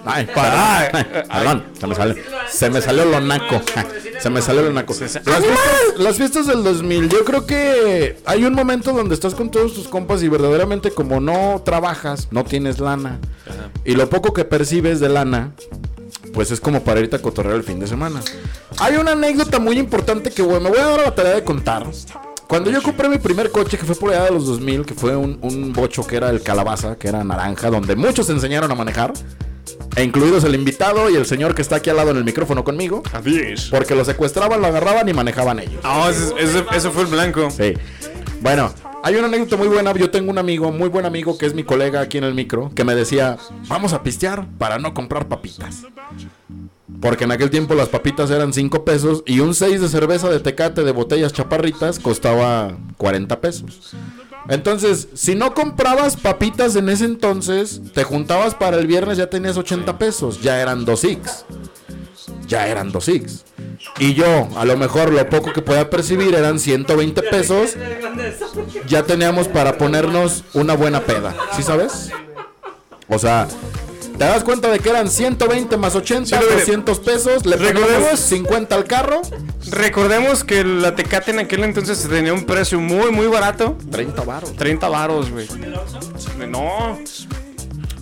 Ay, 0.05 0.27
Ay, 0.35 0.89
perdón. 1.29 1.63
Se 1.79 1.87
me 1.87 1.95
salió, 1.95 2.15
se 2.49 2.69
me 2.69 2.81
salió 2.81 3.05
lo 3.05 3.21
naco. 3.21 3.61
Se 4.19 4.29
me 4.29 4.41
salió 4.41 4.63
la 4.63 4.71
naco. 4.71 4.93
Las 4.93 5.11
fiestas, 5.13 5.97
las 5.97 6.15
fiestas 6.15 6.47
del 6.47 6.63
2000, 6.63 7.09
yo 7.09 7.23
creo 7.25 7.45
que 7.45 8.17
hay 8.25 8.45
un 8.45 8.53
momento 8.53 8.93
donde 8.93 9.15
estás 9.15 9.35
con 9.35 9.49
todos 9.51 9.73
tus 9.73 9.87
compas 9.87 10.23
y 10.23 10.27
verdaderamente 10.27 10.91
como 10.91 11.19
no 11.19 11.61
trabajas, 11.63 12.27
no 12.31 12.43
tienes 12.43 12.79
lana. 12.79 13.19
Y 13.85 13.95
lo 13.95 14.09
poco 14.09 14.33
que 14.33 14.45
percibes 14.45 14.99
de 14.99 15.09
lana, 15.09 15.51
pues 16.33 16.51
es 16.51 16.59
como 16.59 16.83
para 16.83 16.99
irte 16.99 17.15
a 17.15 17.21
cotorrear 17.21 17.55
el 17.55 17.63
fin 17.63 17.79
de 17.79 17.87
semana. 17.87 18.21
Hay 18.79 18.95
una 18.95 19.11
anécdota 19.13 19.59
muy 19.59 19.77
importante 19.77 20.31
que 20.31 20.41
güey, 20.41 20.61
me 20.61 20.69
voy 20.69 20.79
a 20.79 20.85
dar 20.85 21.01
la 21.01 21.15
tarea 21.15 21.35
de 21.35 21.43
contar. 21.43 21.85
Cuando 22.47 22.69
yo 22.69 22.81
compré 22.81 23.07
mi 23.07 23.17
primer 23.17 23.49
coche, 23.49 23.77
que 23.77 23.85
fue 23.85 23.95
por 23.95 24.09
allá 24.11 24.25
de 24.25 24.31
los 24.31 24.45
2000, 24.45 24.85
que 24.85 24.93
fue 24.93 25.15
un, 25.15 25.39
un 25.41 25.71
bocho 25.71 26.05
que 26.05 26.17
era 26.17 26.29
el 26.29 26.41
calabaza, 26.41 26.97
que 26.97 27.07
era 27.07 27.23
naranja, 27.23 27.69
donde 27.69 27.95
muchos 27.95 28.25
se 28.25 28.33
enseñaron 28.33 28.69
a 28.69 28.75
manejar, 28.75 29.13
e 29.95 30.03
incluidos 30.03 30.43
el 30.43 30.55
invitado 30.55 31.09
y 31.09 31.15
el 31.15 31.25
señor 31.25 31.53
que 31.55 31.61
está 31.61 31.77
aquí 31.77 31.89
al 31.89 31.97
lado 31.97 32.11
en 32.11 32.17
el 32.17 32.23
micrófono 32.23 32.63
conmigo, 32.63 33.03
porque 33.69 33.95
lo 33.95 34.05
secuestraban, 34.05 34.61
lo 34.61 34.67
agarraban 34.67 35.07
y 35.09 35.13
manejaban 35.13 35.59
ellos. 35.59 35.81
Ah, 35.83 36.11
ese 36.11 36.91
fue 36.91 37.03
el 37.03 37.09
blanco. 37.09 37.49
Sí. 37.51 37.73
Bueno, 38.41 38.73
hay 39.03 39.15
una 39.15 39.27
anécdota 39.27 39.57
muy 39.57 39.67
buena. 39.67 39.93
Yo 39.93 40.09
tengo 40.09 40.31
un 40.31 40.37
amigo, 40.37 40.71
muy 40.71 40.89
buen 40.89 41.05
amigo, 41.05 41.37
que 41.37 41.45
es 41.45 41.53
mi 41.53 41.63
colega 41.63 42.01
aquí 42.01 42.17
en 42.17 42.23
el 42.23 42.33
micro, 42.33 42.71
que 42.75 42.83
me 42.83 42.95
decía, 42.95 43.37
vamos 43.67 43.93
a 43.93 44.03
pistear 44.03 44.47
para 44.57 44.77
no 44.79 44.93
comprar 44.93 45.27
papitas. 45.27 45.83
Porque 46.99 47.23
en 47.23 47.31
aquel 47.31 47.49
tiempo 47.49 47.73
las 47.73 47.89
papitas 47.89 48.29
eran 48.29 48.53
5 48.53 48.85
pesos 48.85 49.23
y 49.25 49.39
un 49.39 49.55
6 49.55 49.81
de 49.81 49.89
cerveza 49.89 50.29
de 50.29 50.39
tecate 50.39 50.83
de 50.83 50.91
botellas 50.91 51.33
chaparritas 51.33 51.99
costaba 51.99 52.77
40 52.97 53.41
pesos. 53.41 53.95
Entonces, 54.49 55.07
si 55.13 55.35
no 55.35 55.53
comprabas 55.53 56.17
papitas 56.17 56.75
en 56.75 56.89
ese 56.89 57.05
entonces, 57.05 57.81
te 57.93 58.03
juntabas 58.03 58.55
para 58.55 58.77
el 58.77 58.87
viernes, 58.87 59.17
ya 59.17 59.29
tenías 59.29 59.57
80 59.57 59.97
pesos, 59.97 60.41
ya 60.41 60.61
eran 60.61 60.85
2 60.85 61.03
X. 61.03 61.45
Ya 62.47 62.67
eran 62.67 62.91
2 62.91 63.07
X. 63.07 63.45
Y 63.99 64.13
yo, 64.13 64.49
a 64.55 64.65
lo 64.65 64.77
mejor 64.77 65.11
lo 65.11 65.29
poco 65.29 65.53
que 65.53 65.61
podía 65.61 65.89
percibir 65.89 66.35
eran 66.35 66.59
120 66.59 67.21
pesos, 67.23 67.75
ya 68.87 69.03
teníamos 69.03 69.47
para 69.47 69.77
ponernos 69.77 70.43
una 70.53 70.75
buena 70.75 71.01
peda. 71.01 71.35
¿Sí 71.55 71.63
sabes? 71.63 72.11
O 73.07 73.19
sea, 73.19 73.47
te 74.25 74.27
das 74.27 74.43
cuenta 74.43 74.69
de 74.69 74.79
que 74.79 74.89
eran 74.89 75.09
120 75.09 75.77
más 75.77 75.95
80, 75.95 76.25
Sí, 76.37 76.43
lo 76.43 76.49
de- 76.51 76.59
200 76.59 76.99
pesos, 76.99 77.45
le 77.45 77.57
ponemos 77.57 78.19
50 78.19 78.75
al 78.75 78.85
carro, 78.85 79.21
Recordemos 79.69 80.43
que 80.43 80.63
la 80.63 80.95
Tecate 80.95 81.31
en 81.31 81.39
aquel 81.39 81.63
entonces 81.63 82.05
tenía 82.09 82.33
un 82.33 82.45
precio 82.45 82.79
muy, 82.79 83.11
muy 83.11 83.27
barato. 83.27 83.77
30 83.91 84.23
baros. 84.23 84.55
30 84.55 84.89
varos, 84.89 85.29
güey. 85.31 85.47
No, 86.49 86.97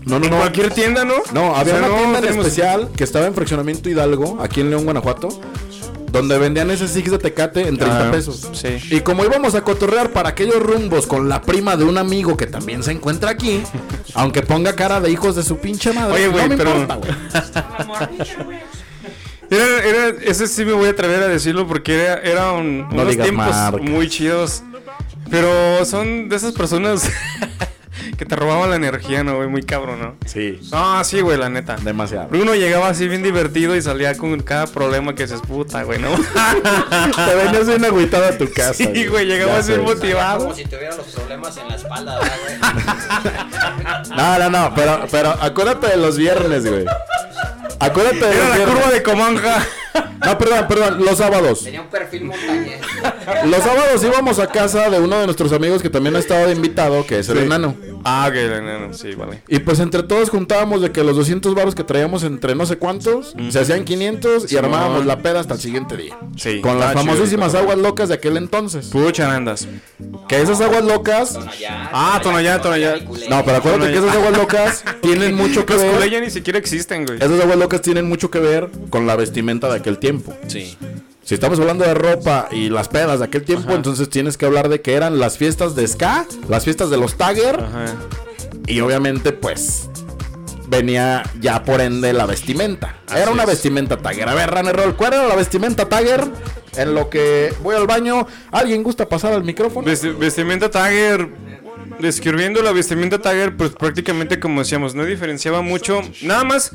No, 0.05 0.17
no, 0.19 0.25
en 0.25 0.31
no. 0.31 0.37
cualquier 0.37 0.73
tienda, 0.73 1.03
¿no? 1.05 1.15
No, 1.33 1.55
había 1.55 1.75
O 1.75 1.77
sea, 1.77 1.85
una 1.87 1.87
no 1.89 1.95
tienda 2.01 2.19
en 2.19 2.25
tenemos- 2.25 2.45
especial 2.47 2.89
que 2.95 3.03
estaba 3.03 3.27
en 3.27 3.33
Fraccionamiento 3.35 3.89
Hidalgo, 3.89 4.39
aquí 4.41 4.61
en 4.61 4.69
León, 4.71 4.85
Guanajuato, 4.85 5.29
donde 6.11 6.37
vendían 6.37 6.69
ese 6.71 6.87
Six 6.87 7.11
de 7.11 7.17
Tecate 7.19 7.67
en 7.67 7.77
30 7.77 8.07
Ah, 8.07 8.11
pesos. 8.11 8.49
sí. 8.53 8.77
Y 8.91 9.01
como 9.01 9.23
íbamos 9.25 9.55
a 9.55 9.61
cotorrear 9.61 10.11
para 10.11 10.29
aquellos 10.29 10.61
rumbos 10.61 11.05
con 11.07 11.29
la 11.29 11.41
prima 11.41 11.75
de 11.77 11.83
un 11.83 11.97
amigo 11.97 12.35
que 12.37 12.47
también 12.47 12.83
se 12.83 12.91
encuentra 12.91 13.29
aquí, 13.31 13.61
aunque 14.13 14.41
ponga 14.41 14.75
cara 14.75 14.99
de 15.01 15.11
hijos 15.11 15.35
de 15.35 15.43
su 15.43 15.57
pinche 15.57 15.93
madre, 15.93 16.13
Oye, 16.15 16.27
güey, 16.27 16.43
no 16.43 16.49
me 16.49 16.57
pero- 16.57 16.77
importa, 16.81 16.95
güey. 16.95 17.11
Era, 19.51 19.83
era- 19.83 20.15
ese 20.25 20.47
sí 20.47 20.63
me 20.63 20.73
voy 20.73 20.87
a 20.87 20.91
atrever 20.91 21.23
a 21.23 21.27
decirlo 21.27 21.65
porque 21.67 21.95
era, 22.03 22.15
era 22.21 22.51
un- 22.51 22.87
No 22.91 23.01
unos 23.01 23.17
tiempos 23.17 23.81
muy 23.81 24.07
chidos. 24.07 24.61
Pero 25.31 25.85
son 25.85 26.29
de 26.29 26.35
esas 26.35 26.53
personas 26.53 27.09
que 28.17 28.25
te 28.25 28.35
robaban 28.35 28.69
la 28.69 28.75
energía, 28.75 29.23
¿no, 29.23 29.35
güey? 29.37 29.47
Muy 29.47 29.63
cabrón, 29.63 29.99
¿no? 29.99 30.15
Sí, 30.25 30.59
Ah, 30.71 31.01
sí, 31.05 31.21
güey, 31.21 31.37
la 31.37 31.49
neta. 31.49 31.75
demasiado. 31.81 32.29
Uno 32.31 32.55
llegaba 32.55 32.89
así 32.89 33.07
bien 33.07 33.23
divertido 33.23 33.75
y 33.75 33.81
salía 33.81 34.15
con 34.17 34.39
cada 34.41 34.67
problema 34.67 35.15
que 35.15 35.27
se 35.27 35.37
puta, 35.37 35.83
güey, 35.83 35.99
¿no? 35.99 36.09
Te 37.25 37.35
venías 37.35 37.67
bien 37.67 37.85
agüitado 37.85 38.25
a 38.25 38.37
tu 38.37 38.51
casa. 38.51 38.73
Sí, 38.73 39.07
güey, 39.07 39.25
llegaba 39.25 39.57
así 39.57 39.73
motivado. 39.73 40.39
Como 40.45 40.55
si 40.55 40.63
tuviera 40.65 40.95
los 40.95 41.05
problemas 41.07 41.55
en 41.57 41.67
la 41.69 41.75
espalda, 41.75 42.19
¿verdad, 42.19 42.37
güey? 42.43 42.59
No, 44.15 44.39
no, 44.39 44.49
no, 44.49 44.73
pero, 44.75 45.05
pero 45.11 45.29
acuérdate 45.41 45.87
de 45.87 45.97
los 45.97 46.17
viernes, 46.17 46.65
güey. 46.67 46.85
Acuérdate 47.79 48.17
de 48.19 48.31
Era 48.35 48.39
los 48.39 48.49
la 48.49 48.55
viernes. 48.55 48.75
curva 48.75 48.91
de 48.91 49.03
Comanja. 49.03 49.65
No, 50.25 50.37
perdón, 50.37 50.65
perdón, 50.67 51.03
los 51.05 51.17
sábados. 51.17 51.63
Tenía 51.63 51.81
un 51.81 51.87
perfil 51.87 52.25
montañés. 52.25 52.81
Los 53.45 53.63
sábados 53.63 54.03
íbamos 54.03 54.37
a 54.39 54.47
casa 54.47 54.89
de 54.89 54.99
uno 54.99 55.17
de 55.19 55.25
nuestros 55.25 55.51
amigos 55.53 55.81
que 55.81 55.89
también 55.89 56.15
ha 56.15 56.19
estado 56.19 56.47
de 56.47 56.53
invitado, 56.53 57.05
que 57.05 57.19
es 57.19 57.29
el 57.29 57.37
Sí. 57.37 57.43
enano. 57.45 57.75
Ah, 58.03 58.25
ok, 58.29 58.35
el 58.35 58.51
enano, 58.53 58.93
sí, 58.93 59.13
vale. 59.15 59.41
Y 59.47 59.59
pues 59.59 59.79
entre 59.79 60.03
todos 60.03 60.29
juntábamos 60.29 60.81
de 60.81 60.91
que 60.91 61.03
los 61.03 61.15
200 61.15 61.55
baros 61.55 61.73
que 61.75 61.83
traíamos 61.83 62.23
entre 62.23 62.53
no 62.55 62.65
sé 62.65 62.77
cuántos, 62.77 63.35
se 63.49 63.59
hacían 63.59 63.83
500 63.85 64.51
y 64.51 64.57
armábamos 64.57 65.05
la 65.05 65.19
peda 65.19 65.39
hasta 65.39 65.53
el 65.55 65.59
siguiente 65.59 65.95
día. 65.97 66.17
Sí. 66.37 66.61
Con 66.61 66.79
las 66.79 66.91
chido 66.91 67.03
famosísimas 67.05 67.55
aguas 67.55 67.77
locas 67.77 68.09
de 68.09 68.15
aquel 68.15 68.37
entonces. 68.37 68.87
Puro 68.87 69.11
charandas. 69.11 69.67
Que 70.27 70.41
esas 70.41 70.59
aguas 70.61 70.83
locas... 70.83 71.33
Tonayán, 71.33 71.89
Ah, 71.91 72.19
Tonayán, 72.21 72.61
Tonayán. 72.61 73.05
No, 73.29 73.43
pero 73.43 73.57
acuérdate 73.57 73.91
que 73.93 73.97
esas 73.99 74.15
aguas 74.15 74.37
locas 74.37 74.83
tienen 75.01 75.33
mucho 75.35 75.65
que 75.65 75.73
Los 75.73 75.81
ver... 75.81 76.09
ya 76.09 76.19
ni 76.19 76.29
siquiera 76.29 76.59
existen, 76.59 77.05
güey. 77.05 77.17
Esas 77.17 77.39
aguas 77.41 77.57
locas 77.57 77.81
tienen 77.81 78.07
mucho 78.07 78.29
que 78.29 78.39
ver 78.39 78.69
con 78.89 79.07
la 79.07 79.15
vestimenta 79.15 79.67
de 79.69 79.75
aquel 79.77 79.88
tiempo. 79.97 80.35
Sí. 80.47 80.77
Si 81.23 81.33
estamos 81.33 81.59
hablando 81.59 81.85
de 81.85 81.93
ropa 81.93 82.47
y 82.51 82.69
las 82.69 82.87
pedas 82.87 83.19
de 83.19 83.25
aquel 83.25 83.43
tiempo, 83.43 83.73
entonces 83.73 84.09
tienes 84.09 84.37
que 84.37 84.45
hablar 84.45 84.69
de 84.69 84.81
que 84.81 84.93
eran 84.93 85.19
las 85.19 85.37
fiestas 85.37 85.75
de 85.75 85.87
ska, 85.87 86.25
las 86.47 86.63
fiestas 86.63 86.89
de 86.89 86.97
los 86.97 87.15
Tagger, 87.17 87.59
Ajá. 87.59 87.85
y 88.67 88.79
obviamente, 88.81 89.31
pues, 89.31 89.89
venía 90.67 91.23
ya 91.39 91.63
por 91.63 91.81
ende 91.81 92.13
la 92.13 92.25
vestimenta. 92.25 92.95
Así 93.07 93.21
era 93.21 93.31
una 93.31 93.43
es. 93.43 93.49
vestimenta 93.49 93.97
Tagger. 93.97 94.27
A 94.29 94.33
ver, 94.33 94.49
Runner 94.51 94.75
Roll, 94.75 94.95
¿cuál 94.95 95.13
era 95.13 95.27
la 95.27 95.35
vestimenta 95.35 95.87
Tagger? 95.87 96.23
En 96.77 96.93
lo 96.93 97.09
que 97.09 97.53
voy 97.63 97.75
al 97.75 97.87
baño, 97.87 98.27
¿alguien 98.51 98.83
gusta 98.83 99.07
pasar 99.09 99.33
al 99.33 99.43
micrófono? 99.43 99.87
Vesti- 99.87 100.15
vestimenta 100.17 100.69
Tagger. 100.69 101.29
Describiendo 101.99 102.61
la 102.61 102.71
vestimenta 102.71 103.19
Tagger, 103.19 103.57
pues 103.57 103.71
prácticamente 103.71 104.39
como 104.39 104.61
decíamos, 104.61 104.95
no 104.95 105.03
diferenciaba 105.05 105.61
mucho. 105.61 106.01
Nada 106.21 106.43
más, 106.43 106.71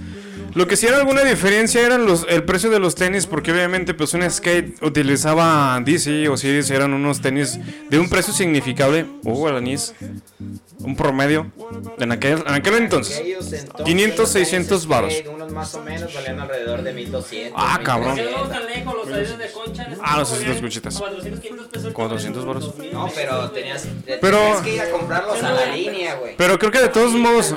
lo 0.55 0.67
que 0.67 0.77
sí 0.77 0.87
era 0.87 0.99
alguna 0.99 1.23
diferencia 1.23 1.81
eran 1.85 2.07
los, 2.07 2.27
el 2.29 2.45
precio 2.45 2.71
de 2.71 2.79
los 2.79 2.95
tenis, 2.95 3.27
porque 3.27 3.53
obviamente 3.53 3.95
pues 3.95 4.15
un 4.15 4.29
skate 4.31 4.83
utilizaba 4.83 5.81
DC 5.85 6.29
o 6.29 6.37
Series, 6.37 6.71
eran 6.71 6.93
unos 6.95 7.21
tenis 7.21 7.59
de 7.91 7.99
un 7.99 8.09
precio 8.09 8.33
significable. 8.33 9.07
Uh, 9.25 9.49
el 9.49 9.57
anís. 9.57 9.95
Un 10.81 10.97
promedio. 10.97 11.51
En 11.99 12.13
aquel, 12.13 12.43
en 12.47 12.55
aquel 12.55 12.75
entonces. 12.75 13.21
Entonces, 13.25 13.67
500, 13.85 14.29
600 14.29 14.71
los 14.71 14.87
varos. 14.87 15.13
skate, 15.13 15.29
Unos 15.29 15.53
más 15.53 15.75
o 15.75 15.83
menos 15.83 16.13
valían 16.13 16.41
alrededor 16.41 16.83
de 16.83 16.93
1200. 16.93 17.53
Ah, 17.57 17.81
cabrón. 17.83 18.15
1300. 18.15 18.49
No 18.49 18.55
tan 18.55 18.67
lejos, 18.67 18.95
los 18.95 19.05
talleres 19.09 19.39
de 19.39 19.51
concha. 19.53 19.89
Ah, 20.03 20.19
los 20.19 20.33
esas 20.33 20.61
cuchitas. 20.61 20.99
400, 20.99 21.41
500 21.41 21.67
pesos. 21.69 21.93
400 21.93 22.45
varos. 22.45 22.75
No, 22.93 23.09
pero 23.15 23.51
tenías, 23.51 23.89
Pero- 24.21 24.39
tenías 24.39 24.61
que 24.63 24.75
ir 24.75 24.81
a 24.83 24.91
comprarlos 24.91 25.43
a 25.43 25.53
la 25.53 25.67
línea, 25.67 26.15
güey. 26.17 26.37
Pero 26.37 26.59
creo 26.59 26.71
que 26.71 26.81
de 26.81 26.89
todos 26.89 27.13
modos, 27.13 27.55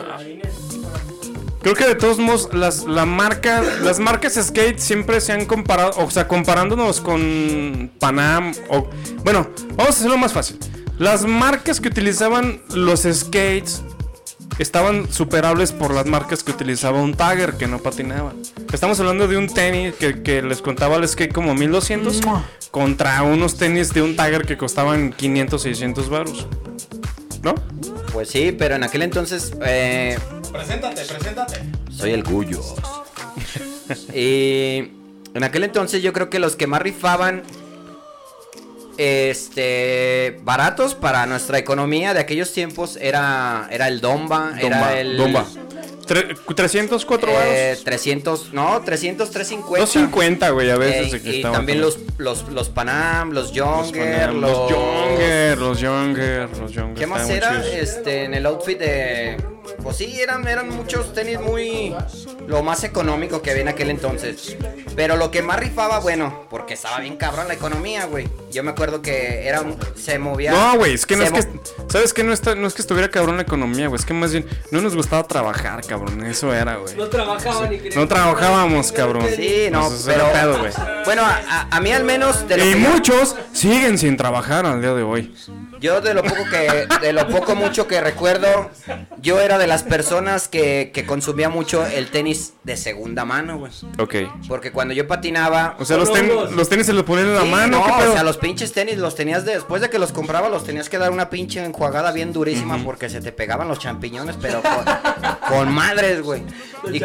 Creo 1.67 1.75
que 1.75 1.85
de 1.85 1.95
todos 1.95 2.17
modos 2.17 2.53
las 2.53 2.85
la 2.85 3.05
marca, 3.05 3.61
las 3.81 3.99
marcas 3.99 4.39
skate 4.41 4.79
siempre 4.79 5.19
se 5.19 5.33
han 5.33 5.45
comparado, 5.45 5.91
o 5.97 6.09
sea, 6.09 6.25
comparándonos 6.25 7.01
con 7.01 7.91
Panam 7.99 8.53
o 8.69 8.87
bueno, 9.25 9.49
vamos 9.71 9.87
a 9.87 9.89
hacerlo 9.89 10.17
más 10.17 10.31
fácil. 10.31 10.57
Las 10.97 11.25
marcas 11.25 11.81
que 11.81 11.89
utilizaban 11.89 12.61
los 12.73 13.01
skates 13.01 13.83
estaban 14.59 15.11
superables 15.11 15.73
por 15.73 15.93
las 15.93 16.05
marcas 16.05 16.41
que 16.41 16.53
utilizaba 16.53 17.01
un 17.01 17.15
Tagger 17.15 17.57
que 17.57 17.67
no 17.67 17.79
patinaba. 17.79 18.31
Estamos 18.71 18.97
hablando 19.01 19.27
de 19.27 19.35
un 19.35 19.49
tenis 19.49 19.93
que, 19.95 20.23
que 20.23 20.41
les 20.41 20.61
contaba 20.61 20.95
el 20.95 21.05
skate 21.05 21.33
como 21.33 21.53
1200 21.53 22.21
contra 22.71 23.23
unos 23.23 23.57
tenis 23.57 23.93
de 23.93 24.03
un 24.03 24.15
Tagger 24.15 24.45
que 24.45 24.55
costaban 24.55 25.11
500, 25.11 25.61
600 25.61 26.09
baros. 26.09 26.47
¿No? 27.43 27.55
Pues 28.17 28.29
sí, 28.29 28.51
pero 28.51 28.73
en 28.73 28.83
aquel 28.83 29.03
entonces. 29.03 29.53
Eh, 29.63 30.17
Preséntate, 30.51 31.05
preséntate. 31.05 31.61
soy 31.91 32.13
el 32.13 32.23
Guyos. 32.23 32.73
y 34.11 34.89
en 35.35 35.43
aquel 35.43 35.63
entonces 35.65 36.01
yo 36.01 36.13
creo 36.13 36.27
que 36.27 36.39
los 36.39 36.55
que 36.55 36.65
más 36.65 36.81
rifaban. 36.81 37.43
Este. 38.97 40.39
Baratos 40.41 40.95
para 40.95 41.27
nuestra 41.27 41.59
economía 41.59 42.15
de 42.15 42.19
aquellos 42.19 42.51
tiempos 42.53 42.97
era, 42.99 43.67
era 43.69 43.87
el 43.87 44.01
Domba, 44.01 44.53
era 44.59 44.99
el. 44.99 45.15
Domba. 45.15 45.45
Tre- 46.07 46.35
304 46.55 47.31
baros. 47.33 47.53
eh, 47.53 47.77
300, 47.83 48.53
no, 48.53 48.81
300, 48.83 49.29
350. 49.29 49.79
250, 49.85 50.49
güey, 50.51 50.69
a 50.69 50.77
veces. 50.77 51.13
Eh, 51.13 51.21
y 51.23 51.35
estaban 51.37 51.57
también 51.59 51.81
los, 51.81 51.99
los, 52.17 52.47
los 52.49 52.69
Panam, 52.69 53.31
los 53.31 53.47
los 53.47 53.53
Younger, 53.53 54.19
Panam, 54.27 54.41
los 54.41 54.69
Younger, 54.69 55.57
los 55.57 55.79
Younger, 55.79 56.49
los 56.59 56.71
Younger. 56.71 56.93
¿Qué 56.95 57.07
más 57.07 57.29
era? 57.29 57.63
Este, 57.67 58.23
en 58.23 58.33
el 58.33 58.45
outfit 58.45 58.79
de. 58.79 59.37
Pues 59.83 59.97
sí, 59.97 60.19
eran, 60.19 60.47
eran 60.47 60.69
muchos 60.69 61.13
tenis 61.13 61.39
muy. 61.39 61.95
Lo 62.47 62.63
más 62.63 62.83
económico 62.83 63.41
que 63.41 63.51
había 63.51 63.63
en 63.63 63.67
aquel 63.67 63.89
entonces. 63.89 64.55
Pero 64.95 65.15
lo 65.17 65.31
que 65.31 65.41
más 65.41 65.59
rifaba, 65.59 65.99
bueno, 65.99 66.45
porque 66.49 66.73
estaba 66.73 66.99
bien 66.99 67.17
cabrón 67.17 67.47
la 67.47 67.53
economía, 67.53 68.05
güey. 68.05 68.27
Yo 68.51 68.63
me 68.63 68.71
acuerdo 68.71 69.01
que 69.01 69.47
era. 69.47 69.61
un- 69.61 69.77
Se 69.95 70.17
movía. 70.19 70.51
No, 70.51 70.77
güey, 70.77 70.93
es 70.93 71.05
que 71.05 71.15
no 71.15 71.23
es 71.23 71.31
que. 71.31 71.45
¿Sabes 71.89 72.13
qué? 72.13 72.23
No, 72.23 72.33
está, 72.33 72.55
no 72.55 72.67
es 72.67 72.73
que 72.73 72.81
estuviera 72.81 73.09
cabrón 73.09 73.35
la 73.37 73.43
economía, 73.43 73.87
güey. 73.87 73.99
Es 73.99 74.05
que 74.05 74.13
más 74.13 74.31
bien 74.31 74.45
no 74.71 74.81
nos 74.81 74.95
gustaba 74.95 75.23
trabajar, 75.23 75.85
cabrón. 75.85 76.23
Eso 76.25 76.53
era, 76.53 76.77
güey. 76.77 76.95
No 76.95 77.07
trabajaban 77.07 77.69
ni 77.69 77.77
No 77.89 78.07
trabajábamos, 78.07 78.91
cabrón. 78.91 79.25
Sí, 79.35 79.67
no, 79.71 79.87
Eso 79.87 80.09
era 80.11 80.31
pero. 80.31 80.33
pedo, 80.33 80.59
güey. 80.59 80.71
bueno, 81.05 81.21
a, 81.23 81.67
a- 81.69 81.81
mí 81.81 81.91
al 81.91 82.03
menos. 82.03 82.47
De 82.47 82.57
lo 82.57 82.65
Y 82.65 82.73
que 82.73 82.81
yo- 82.81 82.89
muchos 82.89 83.35
siguen 83.53 83.97
sin 83.97 84.17
trabajar 84.17 84.65
al 84.65 84.81
día 84.81 84.93
de 84.93 85.03
hoy. 85.03 85.33
Yo 85.79 86.01
de 86.01 86.13
lo 86.13 86.23
poco 86.23 86.43
que, 86.49 86.87
de 87.01 87.13
lo 87.13 87.27
poco 87.27 87.55
mucho 87.55 87.87
que 87.87 88.01
recuerdo, 88.01 88.69
yo 89.21 89.39
era 89.39 89.57
de 89.57 89.67
las 89.67 89.83
personas 89.83 90.47
que, 90.47 90.91
que 90.93 91.05
consumía 91.05 91.49
mucho 91.49 91.85
el 91.85 92.09
tenis 92.09 92.53
de 92.63 92.77
segunda 92.77 93.25
mano, 93.25 93.57
güey. 93.59 93.71
Ok. 93.99 94.15
Porque 94.47 94.71
cuando 94.71 94.93
yo 94.93 95.07
patinaba, 95.07 95.75
O 95.79 95.85
sea, 95.85 95.97
los, 95.97 96.11
ten- 96.11 96.29
los 96.55 96.69
tenis 96.69 96.85
se 96.87 96.93
los 96.93 97.03
ponían 97.03 97.27
en 97.27 97.35
la 97.35 97.41
Sí, 97.41 97.49
mano. 97.49 97.85
no, 97.87 97.97
o 98.09 98.13
sea, 98.13 98.23
los 98.23 98.37
pinches 98.37 98.73
tenis 98.73 98.97
los 98.97 99.15
tenías 99.15 99.45
de- 99.45 99.53
después 99.53 99.81
de 99.81 99.89
que 99.89 99.99
los 99.99 100.11
compraba, 100.11 100.49
los 100.49 100.63
tenías 100.63 100.89
que 100.89 100.97
dar 100.97 101.11
una 101.11 101.29
pinche 101.29 101.63
enjuagada 101.63 102.11
bien 102.11 102.33
durísima 102.33 102.77
porque 102.83 103.09
se 103.09 103.21
te 103.21 103.31
pegaban 103.31 103.67
los 103.67 103.79
champiñones, 103.79 104.37
pero 104.41 104.61
con, 104.61 104.85
con 105.49 105.73
madres, 105.73 106.21
güey. 106.21 106.41
Y, 106.91 107.01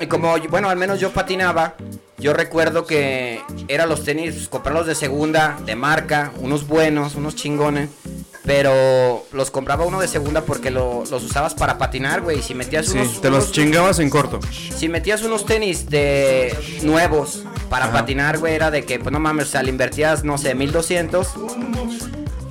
y 0.00 0.06
como, 0.06 0.36
bueno, 0.48 0.68
al 0.68 0.76
menos 0.76 1.00
yo 1.00 1.10
patinaba, 1.10 1.74
yo 2.22 2.32
recuerdo 2.32 2.86
que 2.86 3.42
eran 3.68 3.88
los 3.88 4.04
tenis, 4.04 4.34
pues, 4.34 4.48
comprarlos 4.48 4.86
de 4.86 4.94
segunda, 4.94 5.58
de 5.66 5.76
marca, 5.76 6.32
unos 6.40 6.66
buenos, 6.66 7.14
unos 7.16 7.34
chingones. 7.36 7.90
Pero 8.44 9.24
los 9.32 9.52
compraba 9.52 9.84
uno 9.84 10.00
de 10.00 10.08
segunda 10.08 10.40
porque 10.40 10.72
lo- 10.72 11.04
los 11.08 11.22
usabas 11.22 11.54
para 11.54 11.78
patinar, 11.78 12.22
güey. 12.22 12.40
y 12.40 12.42
Si 12.42 12.54
metías 12.54 12.86
Sí, 12.86 12.98
unos, 12.98 13.20
te 13.20 13.30
los 13.30 13.52
chingabas 13.52 14.00
en 14.00 14.10
corto. 14.10 14.40
si 14.76 14.88
metías 14.88 15.22
unos 15.22 15.46
tenis 15.46 15.88
de 15.88 16.52
nuevos 16.82 17.44
para 17.70 17.92
patinar, 17.92 18.38
güey, 18.38 18.54
era 18.54 18.72
de 18.72 18.84
que, 18.84 18.98
pues 18.98 19.12
no 19.12 19.20
mames, 19.20 19.46
o 19.46 19.50
sea, 19.52 19.62
le 19.62 19.70
invertías, 19.70 20.24
no 20.24 20.38
sé, 20.38 20.54
1200. 20.56 21.28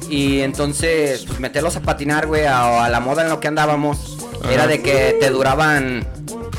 Y 0.10 0.42
entonces, 0.42 1.24
pues 1.26 1.40
meterlos 1.40 1.76
a 1.76 1.82
patinar, 1.82 2.28
güey, 2.28 2.46
a, 2.46 2.86
a 2.86 2.90
la 2.90 3.00
moda 3.02 3.24
en 3.24 3.30
lo 3.30 3.40
que 3.42 3.48
andábamos, 3.50 4.18
era 4.52 4.68
de 4.68 4.82
que 4.82 5.18
te 5.20 5.30
duraban. 5.30 6.08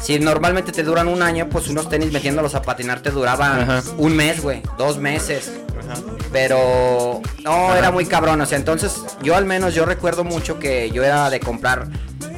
Si 0.02 0.18
normalmente 0.18 0.72
te 0.72 0.82
duran 0.82 1.06
un 1.06 1.22
año, 1.22 1.48
pues 1.48 1.68
unos 1.68 1.88
tenis 1.88 2.10
metiéndolos 2.12 2.56
a 2.56 2.62
patinar 2.62 3.00
te 3.00 3.10
duraban 3.10 3.60
Ajá. 3.60 3.82
un 3.98 4.16
mes, 4.16 4.42
güey, 4.42 4.60
dos 4.76 4.98
meses. 4.98 5.52
Pero 6.32 7.20
no, 7.42 7.74
era 7.74 7.90
muy 7.90 8.06
cabrón. 8.06 8.40
O 8.40 8.46
sea, 8.46 8.58
entonces 8.58 9.02
yo 9.22 9.36
al 9.36 9.44
menos 9.44 9.74
yo 9.74 9.84
recuerdo 9.84 10.24
mucho 10.24 10.58
que 10.58 10.90
yo 10.90 11.02
era 11.04 11.30
de 11.30 11.40
comprar 11.40 11.88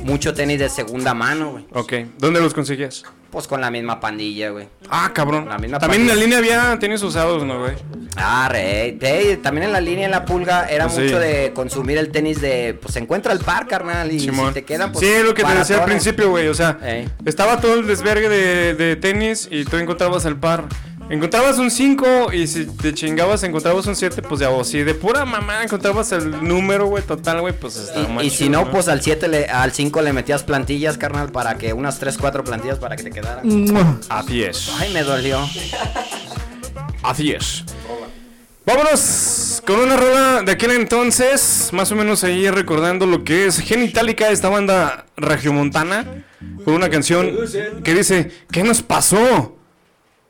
mucho 0.03 0.35
tenis 0.35 0.59
de 0.59 0.69
segunda 0.69 1.15
mano, 1.15 1.53
güey. 1.53 1.67
Ok. 1.73 1.93
¿Dónde 2.19 2.41
los 2.41 2.55
conseguías? 2.55 3.05
Pues 3.31 3.49
con 3.49 3.61
la 3.61 3.69
misma 3.71 3.99
pandilla, 3.99 4.51
güey. 4.51 4.69
Ah, 4.89 5.11
cabrón. 5.13 5.49
La 5.49 5.59
misma 5.59 5.81
También 5.81 6.03
en 6.03 6.09
la 6.09 6.15
línea 6.15 6.39
había 6.39 6.79
tenis 6.79 7.03
usados, 7.03 7.43
¿no, 7.45 7.59
güey? 7.59 7.73
Ah, 8.17 8.49
rey. 8.49 8.97
También 9.43 9.65
en 9.67 9.73
la 9.73 9.81
línea 9.81 10.05
en 10.05 10.13
la 10.13 10.25
pulga 10.25 10.67
era 10.69 10.85
Pues 10.85 10.97
sí. 10.99 11.03
mucho 11.03 11.19
de 11.19 11.53
consumir 11.53 11.99
el 11.99 12.11
tenis 12.11 12.41
de. 12.41 12.79
Pues 12.81 12.95
se 12.95 13.01
encuentra 13.01 13.33
el 13.33 13.41
par, 13.41 13.67
carnal. 13.67 14.13
Y 14.13 14.21
Simón. 14.21 14.49
si 14.49 14.55
te 14.55 14.65
quedan, 14.65 14.93
pues. 14.93 15.05
sí, 15.05 15.11
es 15.13 15.25
lo 15.25 15.35
que 15.35 15.43
te 15.43 15.53
decía 15.53 15.79
al 15.79 15.85
principio, 15.85 16.31
güey. 16.31 16.47
O 16.47 16.55
sea, 16.55 16.79
estaba 17.25 17.61
todo 17.61 17.75
el 17.75 17.87
desvergue 17.89 18.29
de, 18.29 18.75
de 18.75 18.95
tenis 18.97 19.49
y 19.51 19.65
tú 19.65 19.79
encontrabas 19.79 20.25
el 20.27 20.37
par. 20.37 20.67
Encontrabas 21.11 21.59
un 21.59 21.71
5 21.71 22.33
y 22.33 22.47
si 22.47 22.65
te 22.65 22.95
chingabas 22.95 23.43
encontrabas 23.43 23.87
un 23.87 23.95
7, 23.95 24.23
pues 24.23 24.41
ya, 24.41 24.51
o 24.51 24.65
si 24.65 24.83
de 24.83 24.95
pura 24.95 25.25
mamá 25.27 25.63
encontrabas 25.63 26.13
el 26.13 26.47
número, 26.47 26.87
güey, 26.87 27.03
total, 27.03 27.43
güey, 27.43 27.53
pues 27.53 27.77
estaba 27.77 28.09
Y, 28.09 28.13
más 28.13 28.25
y 28.25 28.31
si 28.31 28.49
no, 28.49 28.71
pues 28.71 28.89
al 28.89 29.03
7, 29.03 29.29
le, 29.29 29.45
al 29.47 29.73
5 29.73 30.01
le 30.01 30.13
metías 30.15 30.43
plantillas, 30.45 30.97
carnal, 30.97 31.31
para 31.31 31.57
que 31.57 31.75
unas 31.75 31.99
3, 31.99 32.17
4 32.17 32.45
plantillas 32.45 32.79
para 32.79 32.97
que 32.97 33.03
te 33.03 33.11
quedaran. 33.11 33.45
Así 34.09 34.43
es. 34.43 34.73
Ay, 34.79 34.93
me 34.95 35.03
dolió. 35.03 35.41
Así 37.03 37.33
es. 37.33 37.65
Vámonos 38.67 39.63
con 39.67 39.79
una 39.79 39.97
rola 39.99 40.43
de 40.43 40.53
aquel 40.53 40.71
entonces, 40.71 41.69
más 41.73 41.93
o 41.93 41.97
menos 41.97 42.25
ahí 42.25 42.49
recordando 42.49 43.05
lo 43.05 43.23
que 43.23 43.45
es 43.45 43.59
Genitalica, 43.59 44.31
esta 44.31 44.49
banda 44.49 45.05
regiomontana, 45.19 46.25
con 46.65 46.73
una 46.73 46.89
canción 46.89 47.31
que 47.85 47.93
dice, 47.93 48.31
¿qué 48.51 48.63
nos 48.63 48.83
pasó 48.83 49.55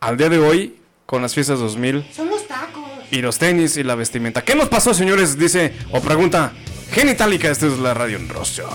al 0.04 0.18
día 0.18 0.28
de 0.28 0.38
hoy 0.38 0.76
con 1.06 1.22
las 1.22 1.34
fiestas 1.34 1.58
2000? 1.58 2.04
Son 2.14 2.28
los 2.28 2.46
tacos. 2.46 2.82
Y 3.10 3.22
los 3.22 3.38
tenis 3.38 3.76
y 3.76 3.82
la 3.82 3.94
vestimenta. 3.94 4.42
¿Qué 4.42 4.54
nos 4.54 4.68
pasó, 4.68 4.92
señores? 4.92 5.38
Dice, 5.38 5.72
o 5.92 6.00
pregunta, 6.00 6.52
Genitalica, 6.90 7.50
esta 7.50 7.66
es 7.66 7.78
la 7.78 7.94
radio 7.94 8.18
en 8.18 8.28
Rosso. 8.28 8.68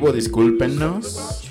Vivo, 0.00 0.12
discúlpenos. 0.12 1.46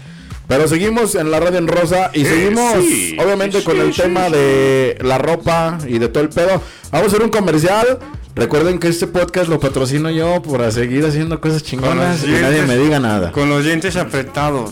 Pero 0.47 0.67
seguimos 0.67 1.13
en 1.13 1.29
la 1.29 1.39
radio 1.39 1.59
en 1.59 1.67
rosa 1.67 2.09
y 2.11 2.25
seguimos 2.25 2.83
sí, 2.83 3.15
obviamente 3.19 3.59
sí, 3.59 3.63
con 3.63 3.79
el 3.79 3.93
sí, 3.93 4.01
tema 4.01 4.29
de 4.29 4.97
la 5.01 5.19
ropa 5.19 5.77
y 5.87 5.99
de 5.99 6.07
todo 6.07 6.23
el 6.23 6.29
pedo. 6.29 6.59
Vamos 6.91 7.07
a 7.07 7.07
hacer 7.07 7.21
un 7.21 7.29
comercial. 7.29 7.99
Recuerden 8.33 8.79
que 8.79 8.87
este 8.87 9.05
podcast 9.05 9.47
lo 9.47 9.59
patrocino 9.59 10.09
yo 10.09 10.41
para 10.41 10.71
seguir 10.71 11.05
haciendo 11.05 11.39
cosas 11.39 11.61
chingonas 11.61 12.23
y 12.23 12.31
nadie 12.31 12.63
me 12.63 12.77
diga 12.77 12.99
nada. 12.99 13.31
Con 13.31 13.49
los 13.49 13.63
dientes 13.63 13.95
apretados. 13.95 14.71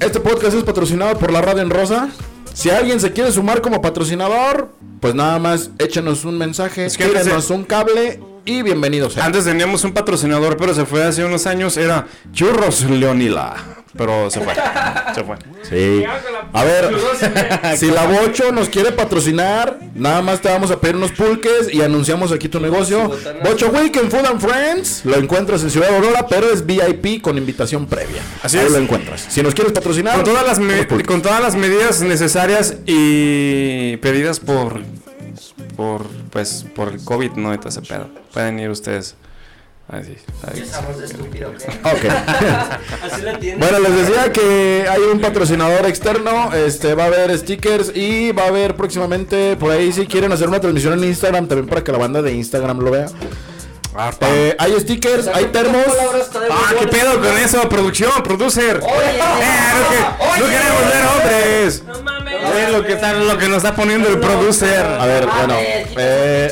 Este 0.00 0.18
podcast 0.20 0.56
es 0.56 0.64
patrocinado 0.64 1.18
por 1.18 1.30
la 1.30 1.42
radio 1.42 1.60
en 1.60 1.70
rosa. 1.70 2.08
Si 2.54 2.70
alguien 2.70 3.00
se 3.00 3.12
quiere 3.12 3.32
sumar 3.32 3.60
como 3.60 3.82
patrocinador, 3.82 4.72
pues 5.00 5.14
nada 5.14 5.38
más 5.38 5.70
échenos 5.78 6.24
un 6.24 6.38
mensaje, 6.38 6.88
tírenos 6.88 7.50
un 7.50 7.64
cable 7.64 8.20
y 8.46 8.62
bienvenidos. 8.62 9.16
Antes 9.18 9.44
teníamos 9.44 9.84
un 9.84 9.92
patrocinador, 9.92 10.56
pero 10.56 10.74
se 10.74 10.84
fue 10.84 11.02
hace 11.02 11.24
unos 11.24 11.46
años. 11.46 11.76
Era 11.76 12.06
Churros 12.32 12.82
Leonila. 12.82 13.54
pero 13.96 14.28
se 14.30 14.40
fue. 14.40 14.54
Se 15.14 15.24
fue. 15.24 15.36
Sí. 15.62 16.04
A 16.52 16.64
ver, 16.64 16.90
si 17.76 17.90
la 17.90 18.06
Bocho 18.06 18.52
nos 18.52 18.68
quiere 18.68 18.92
patrocinar, 18.92 19.78
nada 19.94 20.20
más 20.20 20.40
te 20.40 20.48
vamos 20.48 20.70
a 20.70 20.80
pedir 20.80 20.96
unos 20.96 21.12
pulques 21.12 21.72
y 21.72 21.80
anunciamos 21.80 22.32
aquí 22.32 22.48
tu 22.48 22.60
negocio. 22.60 23.10
Bocho 23.42 23.68
Weekend 23.70 24.10
Food 24.10 24.26
and 24.26 24.40
Friends, 24.40 25.04
lo 25.04 25.16
encuentras 25.16 25.62
en 25.62 25.70
Ciudad 25.70 25.94
Aurora, 25.94 26.26
pero 26.28 26.50
es 26.52 26.66
VIP 26.66 27.22
con 27.22 27.38
invitación 27.38 27.86
previa. 27.86 28.20
Así 28.42 28.58
Ahí 28.58 28.66
es. 28.66 28.72
lo 28.72 28.78
encuentras. 28.78 29.24
Si 29.28 29.42
nos 29.42 29.54
quieres 29.54 29.72
patrocinar, 29.72 30.22
todas 30.24 30.44
las 30.44 30.58
con 31.06 31.22
todas 31.22 31.40
las 31.40 31.54
medidas 31.54 32.00
necesarias 32.02 32.76
y 32.86 33.96
pedidas 33.98 34.40
por 34.40 34.82
por 35.76 36.06
pues 36.30 36.64
por 36.74 36.88
el 36.88 37.04
COVID, 37.04 37.32
no 37.32 37.52
y 37.54 37.58
todo 37.58 37.68
ese 37.68 37.82
pedo. 37.82 38.08
Pueden 38.32 38.58
ir 38.58 38.70
ustedes. 38.70 39.14
Así, 39.86 40.16
ahí. 40.46 40.64
Estúpido, 41.04 41.52
¿qué? 41.52 41.66
Ok. 41.86 42.14
Así 43.12 43.20
la 43.22 43.38
tiene. 43.38 43.58
Bueno, 43.58 43.80
les 43.80 43.92
decía 44.06 44.32
que 44.32 44.86
hay 44.90 45.00
un 45.02 45.20
patrocinador 45.20 45.84
externo, 45.84 46.54
este 46.54 46.94
va 46.94 47.04
a 47.04 47.06
haber 47.08 47.36
stickers 47.38 47.94
y 47.94 48.32
va 48.32 48.44
a 48.44 48.48
haber 48.48 48.76
próximamente 48.76 49.56
por 49.56 49.70
ahí 49.70 49.92
si 49.92 50.06
quieren 50.06 50.32
hacer 50.32 50.48
una 50.48 50.58
transmisión 50.58 50.94
en 50.94 51.04
Instagram 51.04 51.46
también 51.48 51.68
para 51.68 51.84
que 51.84 51.92
la 51.92 51.98
banda 51.98 52.22
de 52.22 52.32
Instagram 52.32 52.78
lo 52.78 52.90
vea. 52.92 53.06
Eh, 54.22 54.56
hay 54.58 54.72
stickers, 54.80 55.28
hay 55.28 55.44
termos. 55.46 55.84
Ah, 56.50 56.72
qué 56.80 56.86
pedo 56.88 57.20
con 57.20 57.36
eso, 57.36 57.68
producción, 57.68 58.10
producer. 58.24 58.78
Eh, 58.78 59.18
no, 59.18 59.90
que- 59.90 60.40
no 60.40 60.46
queremos 60.46 60.82
ver 60.92 61.04
hombres. 61.14 61.82
No 61.86 62.02
mames. 62.02 62.23
Es 62.56 62.72
lo 62.72 62.84
que 62.84 62.92
está, 62.92 63.12
lo 63.12 63.38
que 63.38 63.48
nos 63.48 63.58
está 63.58 63.74
poniendo 63.74 64.08
el 64.08 64.18
producer. 64.20 64.84
A 64.84 65.06
ver, 65.06 65.26
bueno, 65.26 65.54
eh, 65.58 66.50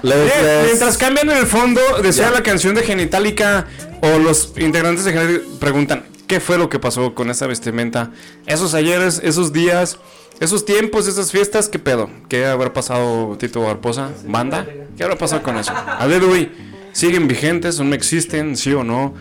Eh, 0.02 0.62
mientras 0.66 0.96
cambian 0.96 1.28
en 1.30 1.38
el 1.38 1.46
fondo, 1.46 1.80
decía 2.02 2.30
la 2.30 2.42
canción 2.42 2.74
de 2.74 2.82
Genitalica 2.82 3.66
o 4.00 4.18
los 4.18 4.52
integrantes 4.56 5.04
de 5.04 5.12
Genitalica 5.12 5.44
preguntan, 5.58 6.04
¿qué 6.26 6.40
fue 6.40 6.56
lo 6.56 6.68
que 6.68 6.78
pasó 6.78 7.14
con 7.14 7.30
esa 7.30 7.46
vestimenta? 7.46 8.10
Esos 8.46 8.74
ayeres, 8.74 9.20
esos 9.24 9.52
días, 9.52 9.98
esos 10.40 10.64
tiempos, 10.64 11.08
esas 11.08 11.32
fiestas, 11.32 11.68
¿qué 11.68 11.78
pedo? 11.78 12.08
¿Qué 12.28 12.46
habrá 12.46 12.72
pasado 12.72 13.36
Tito 13.38 13.62
Barposa? 13.62 14.10
¿Banda? 14.24 14.66
¿Qué 14.96 15.02
habrá 15.02 15.16
pasado 15.16 15.42
con 15.42 15.56
eso? 15.58 15.72
A 15.74 16.06
ver, 16.06 16.24
güey, 16.24 16.50
¿siguen 16.92 17.26
vigentes 17.26 17.80
o 17.80 17.84
no 17.84 17.94
existen? 17.94 18.56
¿Sí 18.56 18.72
o 18.72 18.84
no? 18.84 19.14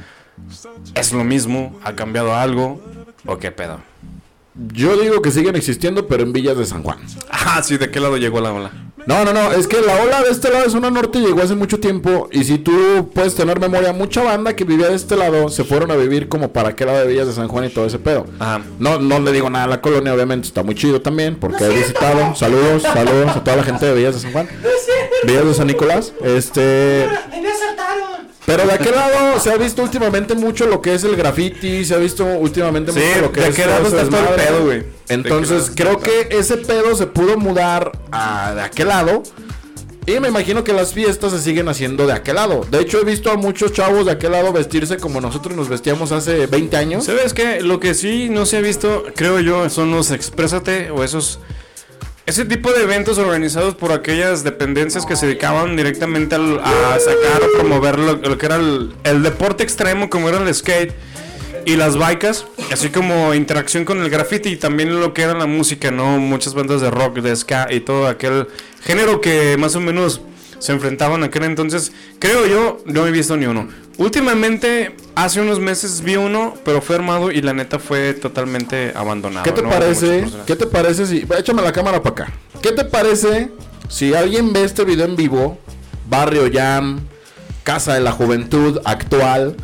¿Es 0.93 1.11
lo 1.11 1.23
mismo? 1.23 1.79
¿Ha 1.83 1.95
cambiado 1.95 2.35
algo? 2.35 2.81
¿O 3.25 3.37
qué 3.39 3.51
pedo? 3.51 3.81
Yo 4.73 4.97
digo 4.97 5.21
que 5.21 5.31
siguen 5.31 5.55
existiendo, 5.55 6.07
pero 6.07 6.23
en 6.23 6.33
villas 6.33 6.57
de 6.57 6.65
San 6.65 6.83
Juan. 6.83 6.97
Ah, 7.29 7.61
sí, 7.63 7.77
¿de 7.77 7.89
qué 7.91 7.99
lado 7.99 8.17
llegó 8.17 8.41
la 8.41 8.53
ola? 8.53 8.71
No, 9.07 9.23
no, 9.23 9.31
no, 9.31 9.53
es 9.53 9.67
que 9.67 9.79
la 9.79 10.01
ola 10.03 10.21
de 10.21 10.31
este 10.31 10.49
lado 10.51 10.65
de 10.65 10.69
zona 10.69 10.91
norte 10.91 11.19
llegó 11.21 11.41
hace 11.41 11.55
mucho 11.55 11.79
tiempo 11.79 12.27
y 12.29 12.43
si 12.43 12.57
tú 12.57 13.09
puedes 13.13 13.35
tener 13.35 13.57
memoria, 13.57 13.93
mucha 13.93 14.21
banda 14.21 14.53
que 14.53 14.65
vivía 14.65 14.89
de 14.89 14.95
este 14.95 15.15
lado 15.15 15.47
se 15.47 15.63
fueron 15.63 15.91
a 15.91 15.95
vivir 15.95 16.27
como 16.27 16.51
para 16.51 16.69
aquel 16.69 16.87
lado 16.87 16.99
de 16.99 17.07
Villas 17.07 17.27
de 17.27 17.33
San 17.33 17.47
Juan 17.47 17.63
y 17.63 17.69
todo 17.69 17.85
ese 17.85 17.99
pedo. 17.99 18.25
Ajá. 18.37 18.61
No, 18.79 18.99
no 18.99 19.19
le 19.19 19.31
digo 19.31 19.49
nada 19.49 19.63
a 19.63 19.67
la 19.69 19.81
colonia, 19.81 20.13
obviamente 20.13 20.47
está 20.47 20.61
muy 20.61 20.75
chido 20.75 21.01
también 21.01 21.37
porque 21.37 21.63
he 21.63 21.69
visitado. 21.69 22.35
Saludos, 22.35 22.83
saludos 22.83 23.33
a 23.33 23.43
toda 23.45 23.55
la 23.55 23.63
gente 23.63 23.85
de 23.85 23.93
Villas 23.93 24.15
de 24.15 24.19
San 24.19 24.33
Juan. 24.33 24.49
Villas 25.23 25.45
de 25.45 25.53
San 25.53 25.67
Nicolás. 25.67 26.11
Este. 26.21 27.07
Pero 28.47 28.65
de 28.65 28.71
aquel 28.71 28.95
lado 28.95 29.41
se 29.41 29.51
ha 29.51 29.57
visto 29.57 29.83
últimamente 29.83 30.33
mucho 30.33 30.67
lo 30.67 30.81
que 30.81 30.93
es 30.93 31.03
el 31.03 31.17
graffiti, 31.17 31.83
se 31.83 31.93
ha 31.93 31.97
visto 31.97 32.23
últimamente 32.23 32.93
Sí, 32.93 32.99
mucho 32.99 33.21
lo 33.23 33.31
que 33.33 33.41
de 33.41 33.47
es 33.49 33.53
aquel 33.53 33.69
lado 33.69 33.87
está 33.87 34.09
todo 34.09 34.35
el 34.35 34.41
pedo, 34.41 34.63
güey. 34.63 34.83
Entonces 35.09 35.69
creo 35.75 35.99
que 35.99 36.29
ese 36.31 36.55
pedo 36.55 36.95
se 36.95 37.07
pudo 37.07 37.37
mudar 37.37 37.91
a 38.09 38.53
de 38.55 38.61
aquel 38.61 38.87
lado. 38.87 39.21
Y 40.05 40.17
me 40.21 40.29
imagino 40.29 40.63
que 40.63 40.71
las 40.71 40.93
fiestas 40.93 41.33
se 41.33 41.41
siguen 41.41 41.67
haciendo 41.67 42.07
de 42.07 42.13
aquel 42.13 42.35
lado. 42.35 42.65
De 42.71 42.79
hecho, 42.79 43.01
he 43.01 43.03
visto 43.03 43.29
a 43.29 43.35
muchos 43.35 43.73
chavos 43.73 44.05
de 44.05 44.13
aquel 44.13 44.31
lado 44.31 44.53
vestirse 44.53 44.95
como 44.95 45.19
nosotros 45.19 45.53
nos 45.53 45.67
vestíamos 45.67 46.13
hace 46.13 46.47
20 46.47 46.77
años. 46.77 47.03
¿Sabes 47.03 47.33
qué? 47.33 47.59
Lo 47.59 47.81
que 47.81 47.93
sí 47.93 48.29
no 48.29 48.45
se 48.45 48.55
ha 48.55 48.61
visto, 48.61 49.03
creo 49.13 49.41
yo, 49.41 49.69
son 49.69 49.91
los 49.91 50.11
Exprésate 50.11 50.89
o 50.89 51.03
esos. 51.03 51.39
Ese 52.27 52.43
tipo 52.43 52.73
de 52.73 52.83
eventos 52.83 53.17
organizados 53.19 53.73
por 53.75 53.93
aquellas 53.93 54.43
dependencias 54.43 55.05
que 55.05 55.15
se 55.15 55.27
dedicaban 55.27 55.77
directamente 55.77 56.35
a 56.35 56.97
sacar 56.99 57.41
o 57.41 57.57
promover 57.57 57.97
lo, 57.97 58.37
que 58.37 58.45
era 58.45 58.57
el, 58.57 58.93
el 59.05 59.23
deporte 59.23 59.63
extremo, 59.63 60.09
como 60.09 60.27
era 60.27 60.37
el 60.37 60.53
skate 60.53 60.93
y 61.65 61.77
las 61.77 61.95
bikes, 61.97 62.43
así 62.69 62.89
como 62.89 63.33
interacción 63.33 63.85
con 63.85 64.01
el 64.01 64.09
graffiti 64.09 64.49
y 64.49 64.55
también 64.57 64.99
lo 64.99 65.13
que 65.13 65.21
era 65.21 65.35
la 65.35 65.45
música, 65.45 65.89
¿no? 65.89 66.17
Muchas 66.17 66.53
bandas 66.53 66.81
de 66.81 66.91
rock, 66.91 67.19
de 67.19 67.33
ska 67.33 67.67
y 67.69 67.79
todo 67.79 68.07
aquel 68.07 68.49
género 68.83 69.21
que 69.21 69.55
más 69.57 69.77
o 69.77 69.79
menos 69.79 70.19
se 70.59 70.73
enfrentaban 70.73 71.21
en 71.21 71.29
aquel 71.29 71.45
entonces. 71.45 71.93
Creo 72.19 72.45
yo, 72.45 72.83
no 72.85 73.07
he 73.07 73.11
visto 73.11 73.37
ni 73.37 73.45
uno. 73.45 73.69
Últimamente, 73.97 74.95
hace 75.15 75.41
unos 75.41 75.59
meses 75.59 76.01
vi 76.01 76.17
uno, 76.17 76.53
pero 76.63 76.81
fue 76.81 76.95
armado 76.95 77.31
y 77.31 77.41
la 77.41 77.53
neta 77.53 77.79
fue 77.79 78.13
totalmente 78.13 78.93
abandonado. 78.95 79.43
¿Qué 79.43 79.51
te 79.51 79.63
parece? 79.63 80.25
¿Qué 80.45 80.55
te 80.55 80.67
parece 80.67 81.07
si... 81.07 81.25
Échame 81.37 81.63
la 81.63 81.71
cámara 81.71 82.01
para 82.03 82.25
acá. 82.25 82.33
¿Qué 82.61 82.71
te 82.71 82.85
parece 82.85 83.51
si 83.89 84.13
alguien 84.13 84.53
ve 84.53 84.63
este 84.63 84.85
video 84.85 85.05
en 85.05 85.15
vivo? 85.15 85.57
Barrio 86.07 86.47
Jam, 86.51 86.99
Casa 87.63 87.95
de 87.95 88.01
la 88.01 88.11
Juventud 88.11 88.79
actual. 88.85 89.55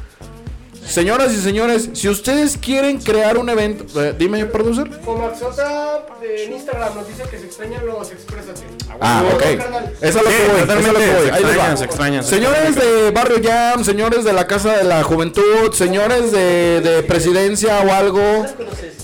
Señoras 0.87 1.31
y 1.33 1.41
señores, 1.41 1.89
si 1.93 2.09
ustedes 2.09 2.57
quieren 2.57 2.99
crear 2.99 3.37
un 3.37 3.49
evento... 3.49 3.85
eh, 4.03 4.13
dime, 4.17 4.45
producer. 4.45 4.89
Como 5.03 5.25
Axota 5.25 6.05
en 6.21 6.53
Instagram 6.53 6.95
nos 6.95 7.07
dice 7.07 7.23
que 7.29 7.37
se 7.39 7.45
extrañan 7.45 7.85
los 7.85 8.11
exprésate. 8.11 8.61
Ah, 9.01 9.23
ok. 9.33 9.41
Esa 9.41 9.59
es 10.07 10.15
lo 10.15 10.21
que 10.21 10.21
voy. 10.21 10.23
esa 10.23 10.23
es 10.23 10.23
lo 10.23 10.59
totalmente, 10.59 10.99
que 10.99 11.13
voy. 11.15 11.25
se 11.25 11.31
Ahí 11.31 11.43
les 11.43 11.57
va. 11.59 11.77
se 11.77 11.85
extrañan, 11.85 12.23
se 12.23 12.29
Señores 12.35 12.75
de 12.75 13.11
Barrio 13.11 13.37
Jam, 13.43 13.83
señores 13.83 14.23
de 14.23 14.33
la 14.33 14.47
Casa 14.47 14.77
de 14.77 14.83
la 14.83 15.03
Juventud, 15.03 15.73
señores 15.73 16.31
de, 16.31 16.81
de 16.81 17.03
Presidencia 17.03 17.79
o 17.81 17.93
algo. 17.93 18.45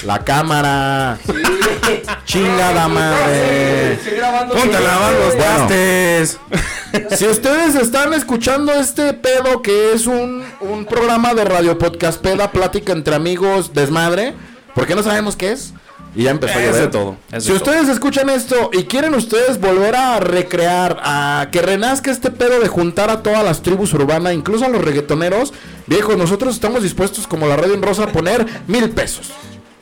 La 0.06 0.24
cámara. 0.24 1.18
Chingada 2.26 2.88
madre. 2.88 4.00
Ponte 4.54 4.78
a 4.78 4.80
lavar 4.80 5.14
los 5.14 5.36
Bueno. 5.36 6.40
Si 7.16 7.26
ustedes 7.28 7.76
están 7.76 8.14
escuchando 8.14 8.74
este 8.74 9.14
pedo 9.14 9.62
que 9.62 9.94
es 9.94 10.08
un, 10.08 10.44
un 10.62 10.86
programa 10.86 11.34
de 11.34 11.46
radio 11.46 11.78
podcast 11.78 12.22
peda, 12.22 12.52
plática 12.52 12.94
entre 12.94 13.16
amigos, 13.16 13.74
desmadre, 13.74 14.34
porque 14.74 14.96
no 14.96 15.04
sabemos 15.04 15.36
qué 15.36 15.52
es. 15.52 15.74
Y 16.16 16.24
ya 16.24 16.32
empezó 16.32 16.58
a 16.58 16.62
llover. 16.62 16.90
todo, 16.90 17.18
es 17.32 17.44
Si 17.44 17.52
de 17.52 17.56
ustedes 17.58 17.88
escuchan 17.88 18.30
esto 18.30 18.72
y 18.74 18.86
quieren 18.86 19.14
ustedes 19.14 19.60
volver 19.60 19.96
a 19.96 20.20
recrear, 20.20 20.98
a 21.04 21.50
que 21.52 21.62
renazca 21.62 22.10
este 22.10 22.32
pedo 22.32 22.60
de 22.60 22.68
juntar 22.68 23.12
a 23.12 23.22
todas 23.22 23.44
las 23.44 23.62
tribus 23.62 23.94
urbanas, 23.94 24.34
incluso 24.34 24.66
a 24.66 24.70
los 24.70 24.84
reggaetoneros, 24.84 25.54
viejos, 25.86 26.18
nosotros 26.18 26.56
estamos 26.56 26.82
dispuestos 26.82 27.28
como 27.28 27.48
la 27.48 27.58
radio 27.58 27.76
en 27.76 27.84
rosa 27.84 28.06
a 28.06 28.08
poner 28.08 28.46
mil 28.68 28.90
pesos. 28.90 29.30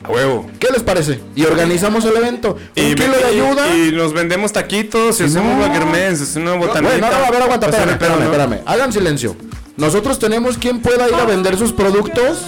A 0.04 0.10
huevo. 0.10 0.46
¿Qué 0.60 0.68
les 0.72 0.82
parece? 0.82 1.20
Y 1.34 1.44
organizamos 1.44 2.04
el 2.04 2.16
evento. 2.16 2.56
Un 2.76 2.82
Y, 2.84 2.94
kilo 2.94 3.16
de 3.18 3.24
ayuda. 3.24 3.74
y, 3.76 3.88
y 3.88 3.92
nos 3.92 4.12
vendemos 4.12 4.52
taquitos 4.52 5.20
y 5.20 5.24
hacemos 5.24 5.56
No. 5.56 5.64
hacemos 5.64 6.36
una 6.36 6.54
botanita. 6.54 6.92
Bueno, 6.92 7.10
no, 7.10 7.18
no, 7.18 7.24
a 7.26 7.30
ver, 7.30 7.42
aguanta, 7.42 7.66
espérame, 7.66 7.90
espérame, 7.92 8.22
espérame. 8.22 8.60
Hagan 8.64 8.92
silencio. 8.92 9.34
Nosotros 9.76 10.18
tenemos 10.18 10.58
quien 10.58 10.80
pueda 10.80 11.08
ir 11.08 11.14
a 11.14 11.24
vender 11.24 11.56
sus 11.56 11.72
productos, 11.72 12.38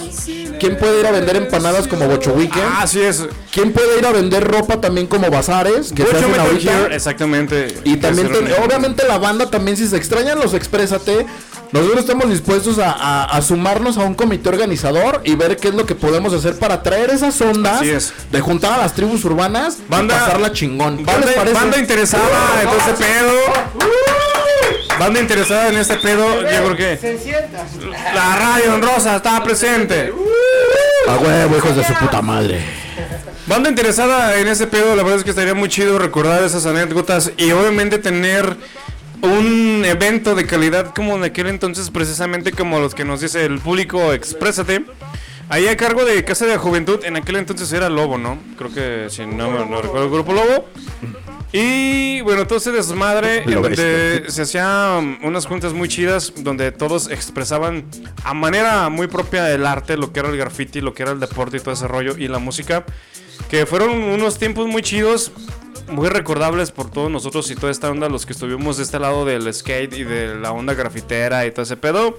quien 0.61 0.77
puede 0.77 0.99
ir 0.99 1.07
a 1.07 1.11
vender 1.11 1.35
empanadas 1.35 1.87
como 1.87 2.07
Bocho 2.07 2.33
Weekend, 2.33 2.63
Ah, 2.77 2.85
sí 2.85 3.01
es. 3.01 3.25
quien 3.51 3.73
puede 3.73 3.97
ir 3.97 4.05
a 4.05 4.11
vender 4.11 4.43
ropa 4.47 4.79
también 4.79 5.07
como 5.07 5.29
bazares, 5.31 5.91
que 5.91 6.03
se 6.05 6.13
Mucho 6.13 6.27
hacen 6.27 6.39
ahorita. 6.39 6.95
Exactamente. 6.95 7.79
Y 7.83 7.97
también, 7.97 8.31
ten- 8.31 8.47
obviamente 8.63 9.07
la 9.07 9.17
banda 9.17 9.49
también, 9.49 9.75
si 9.75 9.87
se 9.87 9.97
extrañan 9.97 10.39
los 10.39 10.53
Exprésate, 10.53 11.25
nosotros 11.71 12.01
estamos 12.01 12.29
dispuestos 12.29 12.77
a, 12.79 12.91
a- 12.91 13.23
a 13.25 13.41
sumarnos 13.41 13.97
a 13.97 14.01
un 14.01 14.13
comité 14.13 14.49
organizador 14.49 15.21
y 15.23 15.33
ver 15.35 15.57
qué 15.57 15.69
es 15.69 15.73
lo 15.73 15.85
que 15.87 15.95
podemos 15.95 16.31
hacer 16.33 16.55
para 16.59 16.83
traer 16.83 17.09
esas 17.09 17.41
ondas 17.41 17.81
Así 17.81 17.89
es. 17.89 18.13
de 18.31 18.39
juntar 18.41 18.73
a 18.73 18.77
las 18.77 18.93
tribus 18.93 19.25
urbanas 19.25 19.77
Banda- 19.89 20.15
y 20.15 20.19
pasarla 20.19 20.51
chingón. 20.53 20.97
¿Qué 20.97 21.03
Banda, 21.05 21.25
les 21.25 21.35
parece? 21.35 21.55
banda 21.55 21.77
interesada 21.79 22.23
en 22.61 22.67
todo 22.69 22.77
este 22.77 23.03
pedo. 23.03 24.20
Banda 24.99 25.19
interesada 25.19 25.69
en 25.69 25.77
este 25.77 25.97
pedo, 25.97 26.41
yo 26.41 26.47
creo 26.63 26.75
que 26.75 26.97
Se 26.97 27.17
sienta. 27.17 27.65
la 28.13 28.35
radio 28.35 28.75
en 28.75 28.81
rosa 28.81 29.15
está 29.17 29.43
presente. 29.43 30.13
A 31.07 31.15
huevo, 31.17 31.57
hijos 31.57 31.75
de 31.75 31.83
su 31.83 31.93
puta 31.95 32.21
madre. 32.21 32.63
Banda 33.47 33.69
interesada 33.69 34.37
en 34.37 34.47
ese 34.47 34.67
pedo, 34.67 34.95
la 34.95 35.01
verdad 35.03 35.19
es 35.19 35.23
que 35.23 35.31
estaría 35.31 35.55
muy 35.55 35.69
chido 35.69 35.97
recordar 35.97 36.43
esas 36.43 36.65
anécdotas 36.65 37.31
y 37.37 37.51
obviamente 37.51 37.97
tener 37.97 38.55
un 39.21 39.83
evento 39.85 40.35
de 40.35 40.45
calidad 40.45 40.93
como 40.93 41.17
de 41.17 41.27
aquel 41.27 41.47
entonces, 41.47 41.89
precisamente 41.89 42.51
como 42.51 42.79
los 42.79 42.93
que 42.93 43.03
nos 43.03 43.21
dice 43.21 43.43
el 43.45 43.59
público, 43.59 44.13
exprésate. 44.13 44.85
Ahí 45.49 45.67
a 45.67 45.75
cargo 45.75 46.05
de 46.05 46.23
Casa 46.23 46.45
de 46.45 46.53
la 46.53 46.59
Juventud, 46.59 47.03
en 47.03 47.17
aquel 47.17 47.35
entonces 47.35 47.71
era 47.73 47.89
Lobo, 47.89 48.17
¿no? 48.17 48.37
Creo 48.57 48.71
que 48.73 49.07
si 49.09 49.25
no 49.25 49.51
me 49.51 49.65
no 49.65 49.81
recuerdo 49.81 50.05
el 50.05 50.11
grupo 50.11 50.31
Lobo. 50.33 50.69
Y 51.53 52.21
bueno, 52.21 52.47
todo 52.47 52.59
ese 52.59 52.71
desmadre 52.71 53.43
en 53.43 53.61
donde 53.61 54.25
se 54.29 54.43
hacían 54.43 55.19
unas 55.21 55.45
juntas 55.45 55.73
muy 55.73 55.89
chidas 55.89 56.31
donde 56.37 56.71
todos 56.71 57.09
expresaban 57.09 57.85
a 58.23 58.33
manera 58.33 58.87
muy 58.89 59.07
propia 59.07 59.51
el 59.53 59.65
arte, 59.65 59.97
lo 59.97 60.13
que 60.13 60.21
era 60.21 60.29
el 60.29 60.37
graffiti, 60.37 60.79
lo 60.79 60.93
que 60.93 61.03
era 61.03 61.11
el 61.11 61.19
deporte 61.19 61.57
y 61.57 61.59
todo 61.59 61.73
ese 61.73 61.89
rollo 61.89 62.17
y 62.17 62.29
la 62.29 62.39
música, 62.39 62.85
que 63.49 63.65
fueron 63.65 63.91
unos 63.91 64.39
tiempos 64.39 64.67
muy 64.67 64.81
chidos, 64.81 65.33
muy 65.89 66.07
recordables 66.07 66.71
por 66.71 66.89
todos 66.89 67.11
nosotros 67.11 67.51
y 67.51 67.55
toda 67.55 67.71
esta 67.71 67.91
onda, 67.91 68.07
los 68.07 68.25
que 68.25 68.31
estuvimos 68.31 68.77
de 68.77 68.83
este 68.83 68.99
lado 68.99 69.25
del 69.25 69.53
skate 69.53 69.93
y 69.93 70.03
de 70.05 70.35
la 70.35 70.53
onda 70.53 70.73
grafitera 70.73 71.45
y 71.45 71.51
todo 71.51 71.63
ese 71.63 71.75
pedo. 71.75 72.17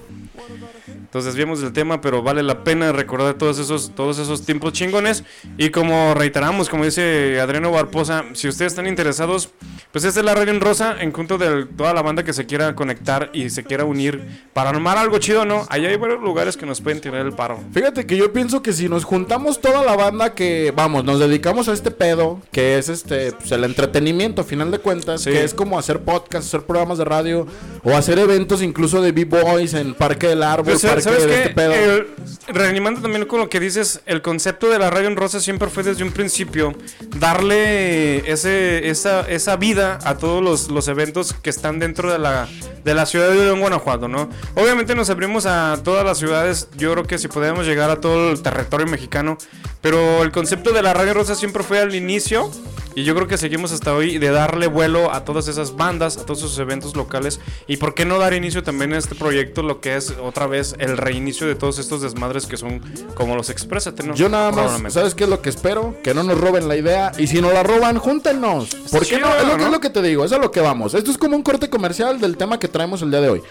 Nos 1.13 1.25
desviamos 1.25 1.61
del 1.61 1.73
tema, 1.73 2.01
pero 2.01 2.23
vale 2.23 2.41
la 2.41 2.63
pena 2.63 2.91
recordar 2.91 3.35
todos 3.35 3.59
esos, 3.59 3.91
todos 3.93 4.17
esos 4.17 4.43
tiempos 4.45 4.73
chingones. 4.73 5.23
Y 5.57 5.69
como 5.69 6.13
reiteramos, 6.15 6.69
como 6.69 6.85
dice 6.85 7.39
Adriano 7.39 7.71
Barposa, 7.71 8.25
si 8.33 8.47
ustedes 8.47 8.71
están 8.71 8.87
interesados, 8.87 9.49
pues 9.91 10.05
esta 10.05 10.21
es 10.21 10.25
la 10.25 10.33
Radio 10.33 10.51
en 10.51 10.59
Rosa, 10.59 10.95
en 10.99 11.11
junto 11.11 11.37
de 11.37 11.65
toda 11.65 11.93
la 11.93 12.01
banda 12.01 12.23
que 12.23 12.33
se 12.33 12.47
quiera 12.47 12.73
conectar 12.73 13.29
y 13.31 13.51
se 13.51 13.63
quiera 13.63 13.85
unir 13.85 14.25
para 14.53 14.71
armar 14.71 14.97
algo 14.97 15.19
chido, 15.19 15.45
¿no? 15.45 15.67
Allá 15.69 15.89
hay 15.89 15.97
varios 15.97 16.19
lugares 16.21 16.57
que 16.57 16.65
nos 16.65 16.81
pueden 16.81 16.99
tirar 16.99 17.23
el 17.23 17.33
paro. 17.33 17.59
Fíjate 17.73 18.07
que 18.07 18.17
yo 18.17 18.33
pienso 18.33 18.63
que 18.63 18.73
si 18.73 18.89
nos 18.89 19.03
juntamos 19.03 19.61
toda 19.61 19.83
la 19.83 19.95
banda 19.95 20.33
que, 20.33 20.73
vamos, 20.75 21.03
nos 21.03 21.19
dedicamos 21.19 21.67
a 21.67 21.73
este 21.73 21.91
pedo, 21.91 22.39
que 22.51 22.79
es 22.79 22.89
este, 22.89 23.33
pues, 23.33 23.51
el 23.51 23.63
entretenimiento, 23.65 24.41
a 24.41 24.45
final 24.45 24.71
de 24.71 24.79
cuentas, 24.79 25.21
Sí. 25.21 25.29
que 25.29 25.43
es 25.43 25.53
como 25.53 25.77
hacer 25.77 25.99
podcasts, 25.99 26.47
hacer 26.47 26.65
programas 26.65 26.97
de 26.97 27.05
radio, 27.05 27.45
o 27.83 27.91
hacer 27.95 28.17
eventos 28.17 28.63
incluso 28.63 28.99
de 28.99 29.11
B-Boys 29.11 29.75
en 29.75 29.93
Parque 29.93 30.27
del 30.27 30.41
Árbol, 30.41 30.73
Pues, 30.73 30.81
Parque 30.81 31.02
¿Sabes 31.03 31.25
qué? 31.25 31.43
este 31.43 32.07
reanimando 32.47 33.01
también 33.01 33.25
con 33.25 33.39
lo 33.39 33.49
que 33.49 33.59
dices, 33.59 34.01
el 34.05 34.21
concepto 34.21 34.69
de 34.69 34.79
la 34.79 34.89
radio 34.89 35.07
en 35.07 35.15
rosa 35.15 35.39
siempre 35.39 35.69
fue 35.69 35.83
desde 35.83 36.03
un 36.03 36.11
principio 36.11 36.73
darle 37.17 38.29
ese, 38.29 38.89
esa, 38.89 39.21
esa 39.21 39.55
vida 39.55 39.99
a 40.03 40.17
todos 40.17 40.43
los, 40.43 40.69
los 40.69 40.87
eventos 40.87 41.33
que 41.33 41.49
están 41.49 41.79
dentro 41.79 42.11
de 42.11 42.19
la, 42.19 42.47
de 42.83 42.93
la 42.93 43.05
ciudad 43.05 43.29
de 43.29 43.35
León, 43.35 43.59
Guanajuato, 43.59 44.07
¿no? 44.07 44.29
Obviamente 44.55 44.95
nos 44.95 45.09
abrimos 45.09 45.45
a 45.45 45.77
todas 45.83 46.05
las 46.05 46.17
ciudades, 46.17 46.67
yo 46.77 46.91
creo 46.93 47.03
que 47.05 47.17
si 47.17 47.27
podemos 47.27 47.65
llegar 47.65 47.89
a 47.89 47.99
todo 47.99 48.31
el 48.31 48.41
territorio 48.41 48.87
mexicano, 48.87 49.37
pero 49.81 50.23
el 50.23 50.31
concepto 50.31 50.71
de 50.71 50.81
la 50.81 50.93
radio 50.93 51.13
rosa 51.13 51.35
siempre 51.35 51.63
fue 51.63 51.79
al 51.79 51.93
inicio. 51.95 52.49
Y 52.95 53.05
yo 53.05 53.15
creo 53.15 53.27
que 53.27 53.37
seguimos 53.37 53.71
hasta 53.71 53.93
hoy 53.93 54.19
de 54.19 54.29
darle 54.29 54.67
vuelo 54.67 55.11
a 55.11 55.25
todas 55.25 55.47
esas 55.47 55.75
bandas, 55.75 56.17
a 56.17 56.25
todos 56.25 56.39
esos 56.39 56.59
eventos 56.59 56.95
locales. 56.95 57.39
Y 57.67 57.77
por 57.77 57.95
qué 57.95 58.05
no 58.05 58.19
dar 58.19 58.33
inicio 58.33 58.61
también 58.61 58.93
a 58.93 58.97
este 58.97 59.15
proyecto, 59.15 59.63
lo 59.63 59.81
que 59.81 59.95
es 59.95 60.13
otra 60.21 60.45
vez 60.45 60.75
el 60.77 60.97
reinicio 60.97 61.47
de 61.47 61.55
todos 61.55 61.79
estos 61.79 62.01
desmadres 62.01 62.45
que 62.45 62.57
son 62.57 62.81
como 63.15 63.35
los 63.35 63.49
Exprésate, 63.49 64.03
¿no? 64.03 64.13
Yo 64.13 64.29
nada 64.29 64.51
más. 64.51 64.93
¿sabes 64.93 65.15
qué 65.15 65.23
es 65.23 65.29
lo 65.29 65.41
que 65.41 65.49
espero? 65.49 65.95
Que 66.03 66.13
no 66.13 66.23
nos 66.23 66.39
roben 66.39 66.67
la 66.67 66.75
idea. 66.75 67.11
Y 67.17 67.27
si 67.27 67.41
nos 67.41 67.53
la 67.53 67.63
roban, 67.63 67.97
júntenos. 67.97 68.69
¿Por 68.91 69.01
qué 69.01 69.15
chido, 69.15 69.21
no? 69.21 69.35
Es 69.35 69.47
lo, 69.47 69.51
que, 69.53 69.57
¿no? 69.57 69.65
es 69.65 69.71
lo 69.71 69.79
que 69.79 69.89
te 69.89 70.01
digo, 70.01 70.25
es 70.25 70.31
a 70.31 70.37
lo 70.37 70.51
que 70.51 70.59
vamos. 70.59 70.93
Esto 70.93 71.11
es 71.11 71.17
como 71.17 71.35
un 71.35 71.43
corte 71.43 71.69
comercial 71.69 72.19
del 72.19 72.37
tema 72.37 72.59
que 72.59 72.67
traemos 72.73 73.01
el 73.01 73.11
día 73.11 73.21
de 73.21 73.29
hoy. 73.29 73.41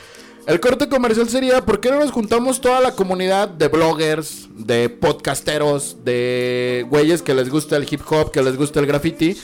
El 0.47 0.59
corte 0.59 0.89
comercial 0.89 1.29
sería, 1.29 1.64
¿por 1.64 1.79
qué 1.79 1.91
no 1.91 2.01
nos 2.01 2.11
juntamos 2.11 2.61
toda 2.61 2.81
la 2.81 2.93
comunidad 2.93 3.49
de 3.49 3.68
bloggers, 3.68 4.49
de 4.57 4.89
podcasteros, 4.89 5.99
de 6.05 6.85
güeyes 6.91 7.23
que 7.23 7.33
les 7.33 7.49
gusta 7.49 7.77
el 7.77 7.87
hip 7.89 8.01
hop, 8.11 8.33
que 8.33 8.43
les 8.43 8.57
gusta 8.57 8.81
el 8.81 8.87
graffiti? 8.87 9.37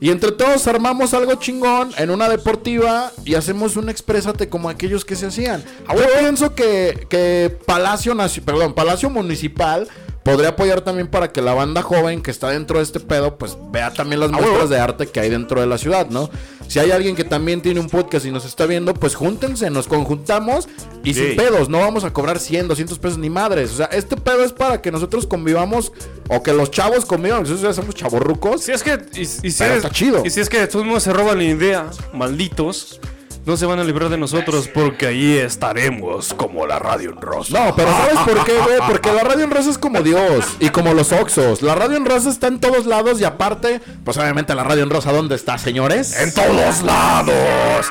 Y 0.00 0.10
entre 0.10 0.32
todos 0.32 0.66
armamos 0.68 1.12
algo 1.12 1.34
chingón 1.34 1.90
en 1.98 2.10
una 2.10 2.28
deportiva 2.28 3.12
y 3.24 3.34
hacemos 3.34 3.76
un 3.76 3.88
exprésate 3.88 4.48
como 4.48 4.68
aquellos 4.68 5.04
que 5.04 5.16
se 5.16 5.26
hacían. 5.26 5.64
Yo 5.88 6.04
pienso 6.18 6.54
que, 6.54 7.06
que 7.08 7.56
Palacio, 7.66 8.16
perdón, 8.44 8.74
Palacio 8.74 9.10
Municipal 9.10 9.88
podría 10.24 10.50
apoyar 10.50 10.80
también 10.80 11.06
para 11.08 11.30
que 11.30 11.40
la 11.42 11.54
banda 11.54 11.82
joven 11.82 12.22
que 12.22 12.30
está 12.32 12.48
dentro 12.48 12.78
de 12.78 12.84
este 12.84 12.98
pedo, 12.98 13.36
pues 13.38 13.56
vea 13.70 13.92
también 13.92 14.20
las 14.20 14.32
muestras 14.32 14.68
de 14.70 14.78
arte 14.80 15.06
que 15.06 15.20
hay 15.20 15.30
dentro 15.30 15.60
de 15.60 15.66
la 15.68 15.78
ciudad, 15.78 16.08
¿no? 16.08 16.28
Si 16.66 16.78
hay 16.78 16.90
alguien 16.92 17.14
que 17.14 17.24
también 17.24 17.60
tiene 17.60 17.78
un 17.78 17.88
podcast 17.90 18.24
y 18.24 18.30
nos 18.30 18.46
está 18.46 18.64
viendo, 18.64 18.94
pues 18.94 19.14
júntense, 19.14 19.68
nos 19.68 19.86
conjuntamos 19.86 20.66
y 21.04 21.12
Sí. 21.12 21.20
sin 21.26 21.36
pedos, 21.36 21.68
no 21.68 21.78
vamos 21.78 22.04
a 22.04 22.12
cobrar 22.14 22.38
100, 22.40 22.68
200 22.68 22.98
pesos 22.98 23.18
ni 23.18 23.28
madres. 23.28 23.70
O 23.72 23.76
sea, 23.76 23.86
este 23.86 24.16
pedo 24.16 24.42
es 24.44 24.52
para 24.52 24.80
que 24.80 24.90
nosotros 24.90 25.26
convivamos 25.26 25.92
o 26.30 26.42
que 26.42 26.54
los 26.54 26.70
chavos 26.70 27.04
convivan, 27.04 27.40
nosotros 27.42 27.60
ya 27.62 27.74
somos 27.74 27.94
chavorrucos. 27.94 28.62
Si 28.62 28.72
es 28.72 28.82
que. 28.82 28.98
Y, 29.14 29.20
y 29.20 29.24
si 29.26 29.46
es- 29.48 29.60
está 29.60 29.90
chido. 29.90 30.22
Y 30.24 30.30
si 30.30 30.40
es 30.40 30.48
que 30.48 30.66
todos 30.66 30.86
modos 30.86 31.02
se 31.02 31.12
roban 31.12 31.36
la 31.36 31.44
idea, 31.44 31.90
malditos, 32.14 32.98
no 33.46 33.56
se 33.56 33.66
van 33.66 33.78
a 33.78 33.84
librar 33.84 34.08
de 34.08 34.16
nosotros 34.16 34.68
porque 34.68 35.06
ahí 35.06 35.36
estaremos 35.36 36.34
como 36.34 36.66
la 36.66 36.78
radio 36.78 37.10
en 37.10 37.20
rosa. 37.20 37.66
No, 37.66 37.76
pero 37.76 37.90
¿sabes 37.90 38.18
por 38.20 38.44
qué, 38.44 38.58
güey? 38.58 38.78
Porque 38.88 39.12
la 39.12 39.22
radio 39.22 39.44
en 39.44 39.50
raza 39.50 39.70
es 39.70 39.78
como 39.78 40.00
Dios 40.02 40.44
y 40.60 40.70
como 40.70 40.94
los 40.94 41.12
Oxos. 41.12 41.62
La 41.62 41.74
radio 41.74 41.96
en 41.96 42.04
raza 42.04 42.30
está 42.30 42.48
en 42.48 42.60
todos 42.60 42.86
lados 42.86 43.20
y 43.20 43.24
aparte, 43.24 43.80
pues 44.04 44.16
obviamente 44.16 44.54
la 44.54 44.64
radio 44.64 44.82
en 44.82 44.90
rosa, 44.90 45.12
¿dónde 45.12 45.34
está, 45.34 45.58
señores? 45.58 46.18
En 46.18 46.32
todos 46.32 46.82
lados. 46.82 47.86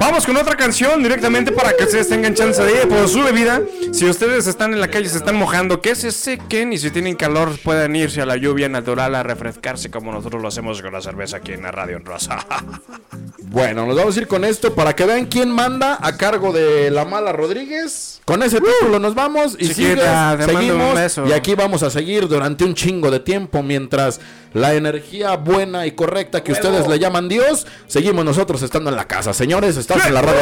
Vamos 0.00 0.24
con 0.24 0.34
otra 0.38 0.56
canción 0.56 1.02
directamente 1.02 1.52
para 1.52 1.76
que 1.76 1.84
ustedes 1.84 2.08
tengan 2.08 2.34
chance 2.34 2.62
de 2.64 2.72
ir 2.72 2.88
por 2.88 3.06
su 3.06 3.22
bebida. 3.22 3.60
Si 3.92 4.08
ustedes 4.08 4.46
están 4.46 4.72
en 4.72 4.80
la 4.80 4.88
calle, 4.88 5.10
se 5.10 5.18
están 5.18 5.36
mojando, 5.36 5.82
que 5.82 5.94
se 5.94 6.10
sequen 6.10 6.72
y 6.72 6.78
si 6.78 6.90
tienen 6.90 7.16
calor 7.16 7.58
puedan 7.62 7.94
irse 7.94 8.22
a 8.22 8.26
la 8.26 8.38
lluvia 8.38 8.70
natural 8.70 9.14
a 9.14 9.22
refrescarse 9.22 9.90
como 9.90 10.10
nosotros 10.10 10.40
lo 10.40 10.48
hacemos 10.48 10.80
con 10.80 10.94
la 10.94 11.02
cerveza 11.02 11.36
aquí 11.36 11.52
en 11.52 11.62
la 11.64 11.70
radio 11.70 11.98
en 11.98 12.06
rosa. 12.06 12.38
Bueno, 13.42 13.84
nos 13.84 13.96
vamos 13.96 14.16
a 14.16 14.20
ir 14.20 14.28
con 14.28 14.44
esto 14.44 14.76
para 14.76 14.94
que 14.94 15.04
vean 15.04 15.26
quién 15.26 15.50
manda 15.50 15.98
a 16.00 16.16
cargo 16.16 16.52
de 16.52 16.88
la 16.88 17.04
mala 17.04 17.32
Rodríguez. 17.32 18.20
Con 18.24 18.44
ese 18.44 18.60
título 18.60 19.00
nos 19.00 19.16
vamos 19.16 19.56
y 19.58 19.66
Chiquita, 19.66 20.36
sigue, 20.36 20.46
te 20.46 20.52
mando 20.52 20.76
un 20.76 20.96
seguimos 20.96 21.28
y 21.28 21.32
aquí 21.32 21.56
vamos 21.56 21.82
a 21.82 21.90
seguir 21.90 22.28
durante 22.28 22.62
un 22.64 22.74
chingo 22.74 23.10
de 23.10 23.18
tiempo 23.18 23.60
mientras 23.60 24.20
la 24.52 24.74
energía 24.74 25.36
buena 25.36 25.86
y 25.86 25.92
correcta 25.92 26.44
que 26.44 26.52
ustedes 26.52 26.86
le 26.86 27.00
llaman 27.00 27.28
Dios, 27.28 27.66
seguimos 27.88 28.24
nosotros 28.24 28.62
estando 28.62 28.90
en 28.90 28.96
la 28.96 29.06
casa. 29.06 29.32
Señores, 29.32 29.76
estamos 29.90 30.06
en 30.06 30.14
la 30.14 30.22
radio. 30.22 30.40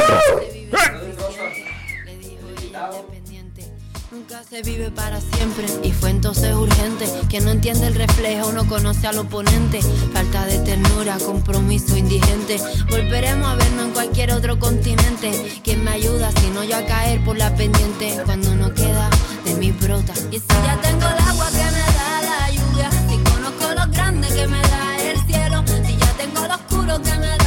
Nunca 4.10 4.42
se 4.42 4.62
vive 4.62 4.90
para 4.90 5.20
siempre 5.20 5.66
y 5.82 5.92
fue 5.92 6.10
entonces 6.10 6.54
urgente. 6.54 7.06
Quien 7.30 7.44
no 7.44 7.50
entiende 7.52 7.86
el 7.86 7.94
reflejo 7.94 8.52
no 8.52 8.66
conoce 8.66 9.06
al 9.06 9.18
oponente. 9.18 9.80
Falta 10.12 10.44
de 10.44 10.58
ternura, 10.58 11.16
compromiso 11.24 11.96
indigente. 11.96 12.60
Volveremos 12.90 13.48
a 13.48 13.54
vernos 13.54 13.86
en 13.86 13.92
cualquier 13.92 14.32
otro 14.32 14.58
continente. 14.58 15.60
¿Quién 15.64 15.82
me 15.82 15.92
ayuda 15.92 16.30
si 16.32 16.50
no 16.50 16.62
yo 16.64 16.76
a 16.76 16.84
caer 16.84 17.24
por 17.24 17.38
la 17.38 17.54
pendiente? 17.54 18.20
Cuando 18.26 18.54
no 18.54 18.74
queda 18.74 19.08
de 19.44 19.54
mi 19.54 19.72
brota. 19.72 20.12
Y 20.30 20.40
si 20.40 20.46
ya 20.66 20.78
tengo 20.82 21.06
el 21.06 21.18
agua 21.26 21.48
que 21.48 21.56
me 21.56 21.80
da 21.96 22.22
la 22.22 22.50
lluvia, 22.50 22.90
si 22.90 23.16
conozco 23.32 23.74
lo 23.74 23.92
grande 23.92 24.28
que 24.28 24.46
me 24.46 24.60
da 24.60 25.10
el 25.10 25.18
cielo, 25.26 25.64
si 25.86 25.96
ya 25.96 26.12
tengo 26.18 26.46
lo 26.46 26.54
oscuro 26.54 27.02
que 27.02 27.12
me 27.18 27.26
da 27.28 27.37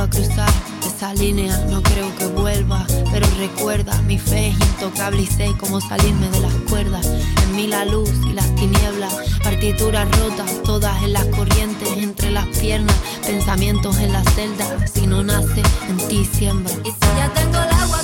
A 0.00 0.08
cruzar 0.08 0.48
esa 0.86 1.12
línea, 1.12 1.54
no 1.68 1.82
creo 1.82 2.16
que 2.16 2.24
vuelva. 2.28 2.86
Pero 3.12 3.26
recuerda, 3.36 4.00
mi 4.02 4.18
fe 4.18 4.48
es 4.48 4.54
intocable 4.54 5.20
y 5.20 5.26
sé 5.26 5.52
cómo 5.60 5.78
salirme 5.78 6.30
de 6.30 6.40
las 6.40 6.54
cuerdas. 6.70 7.06
En 7.42 7.54
mí 7.54 7.66
la 7.66 7.84
luz 7.84 8.10
y 8.26 8.32
las 8.32 8.46
tinieblas, 8.54 9.14
partituras 9.44 10.10
rotas, 10.18 10.62
todas 10.64 11.02
en 11.02 11.12
las 11.12 11.26
corrientes, 11.26 11.86
entre 11.98 12.30
las 12.30 12.46
piernas, 12.46 12.96
pensamientos 13.26 13.98
en 13.98 14.14
la 14.14 14.24
celda. 14.24 14.86
Si 14.86 15.06
no 15.06 15.22
nace, 15.22 15.62
en 15.90 15.98
ti 16.08 16.24
siembra. 16.24 16.72
Si 16.82 17.16
ya 17.18 17.30
tengo 17.34 17.58
agua 17.58 18.02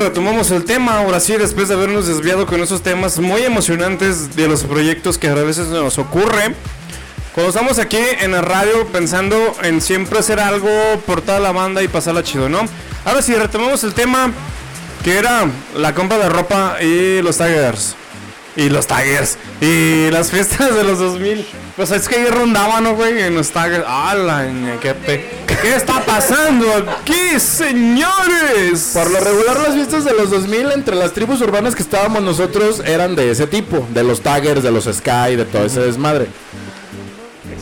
Retomamos 0.00 0.50
el 0.50 0.64
tema 0.64 0.96
ahora 0.96 1.20
sí, 1.20 1.36
después 1.36 1.68
de 1.68 1.74
habernos 1.74 2.06
desviado 2.06 2.46
con 2.46 2.62
esos 2.62 2.80
temas 2.80 3.18
muy 3.18 3.42
emocionantes 3.42 4.34
de 4.34 4.48
los 4.48 4.64
proyectos 4.64 5.18
que 5.18 5.28
a 5.28 5.34
veces 5.34 5.66
nos 5.66 5.98
ocurre. 5.98 6.54
Cuando 7.34 7.50
estamos 7.50 7.78
aquí 7.78 7.98
en 8.18 8.32
la 8.32 8.40
radio 8.40 8.86
pensando 8.86 9.36
en 9.62 9.82
siempre 9.82 10.20
hacer 10.20 10.40
algo 10.40 10.70
por 11.04 11.20
toda 11.20 11.38
la 11.38 11.52
banda 11.52 11.82
y 11.82 11.88
pasarla 11.88 12.22
chido, 12.22 12.48
¿no? 12.48 12.60
Ahora 13.04 13.20
sí, 13.20 13.34
retomamos 13.34 13.84
el 13.84 13.92
tema 13.92 14.32
que 15.04 15.18
era 15.18 15.44
la 15.76 15.94
compra 15.94 16.16
de 16.16 16.30
ropa 16.30 16.78
y 16.80 17.20
los 17.20 17.36
taggers. 17.36 17.94
Y 18.56 18.70
los 18.70 18.86
taggers. 18.86 19.36
Y 19.60 20.10
las 20.10 20.30
fiestas 20.30 20.74
de 20.74 20.82
los 20.82 20.98
2000. 20.98 21.46
Pues 21.76 21.90
es 21.90 22.08
que 22.08 22.16
ahí 22.16 22.26
rondaban, 22.26 22.84
¿no, 22.84 22.94
güey? 22.94 23.20
En 23.20 23.34
los 23.34 23.50
taggers. 23.50 23.84
¡Ah, 23.86 24.14
la 24.14 24.46
ña, 24.46 24.78
qué 25.60 25.68
pe... 25.68 25.68
¿Qué 25.68 25.76
está 25.76 26.04
pasando 26.04 26.66
aquí, 26.74 27.38
señores? 27.38 28.90
Por 28.92 29.10
lo 29.10 29.20
regular 29.20 29.60
las 29.60 29.74
fiestas 29.74 30.04
de 30.04 30.12
los 30.12 30.30
2000 30.30 30.72
entre 30.72 30.96
las 30.96 31.12
tribus 31.12 31.40
urbanas 31.40 31.74
que 31.74 31.82
estábamos 31.82 32.22
nosotros 32.22 32.80
eran 32.84 33.14
de 33.16 33.30
ese 33.30 33.46
tipo, 33.46 33.86
de 33.92 34.02
los 34.04 34.20
taggers, 34.20 34.62
de 34.62 34.70
los 34.70 34.84
sky, 34.84 35.36
de 35.36 35.44
todo 35.44 35.64
ese 35.64 35.80
desmadre. 35.80 36.28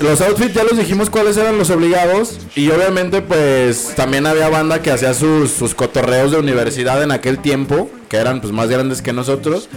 Los 0.01 0.21
outfits 0.21 0.55
ya 0.55 0.63
los 0.63 0.77
dijimos 0.77 1.11
cuáles 1.11 1.37
eran 1.37 1.59
los 1.59 1.71
obligados 1.71 2.39
y 2.55 2.71
obviamente 2.71 3.21
pues 3.21 3.95
también 3.97 4.27
había 4.27 4.49
banda 4.49 4.81
que 4.81 4.93
hacía 4.93 5.13
sus, 5.13 5.51
sus 5.51 5.75
cotorreos 5.75 6.31
de 6.31 6.39
universidad 6.39 7.03
en 7.03 7.11
aquel 7.11 7.41
tiempo, 7.41 7.91
que 8.09 8.17
eran 8.17 8.41
pues 8.41 8.53
más 8.53 8.69
grandes 8.69 9.03
que 9.03 9.13
nosotros. 9.13 9.69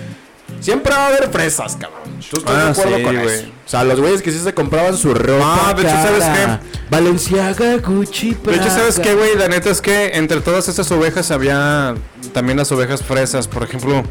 Siempre 0.60 0.94
va 0.94 1.06
a 1.06 1.08
haber 1.08 1.30
fresas, 1.32 1.76
cabrón. 1.80 2.02
¿Tú 2.30 2.38
estás 2.38 2.54
Ah, 2.56 2.64
de 2.66 2.70
acuerdo 2.72 2.98
sí, 2.98 3.04
con 3.04 3.16
güey. 3.16 3.36
eso? 3.36 3.48
O 3.66 3.70
sea, 3.72 3.84
los 3.84 4.00
güeyes 4.00 4.22
que 4.22 4.32
sí 4.32 4.40
se 4.40 4.54
compraban 4.54 4.96
su 4.98 5.14
ropa. 5.14 5.70
Ah, 5.70 5.74
de 5.74 5.82
hecho, 5.84 5.92
¿sabes 5.92 6.24
cara. 6.24 6.62
Balenciaga, 6.90 7.78
Gucci, 7.78 8.38
De 8.44 8.56
hecho, 8.56 8.70
¿sabes 8.70 8.96
Prada. 8.96 9.02
qué, 9.10 9.16
güey? 9.16 9.38
La 9.38 9.48
neta 9.48 9.70
es 9.70 9.82
que 9.82 10.08
entre 10.18 10.42
todas 10.42 10.68
estas 10.68 10.92
ovejas 10.92 11.32
había 11.32 11.96
también 12.34 12.58
las 12.58 12.72
ovejas 12.72 13.02
fresas, 13.02 13.48
por 13.48 13.64
ejemplo. 13.64 14.04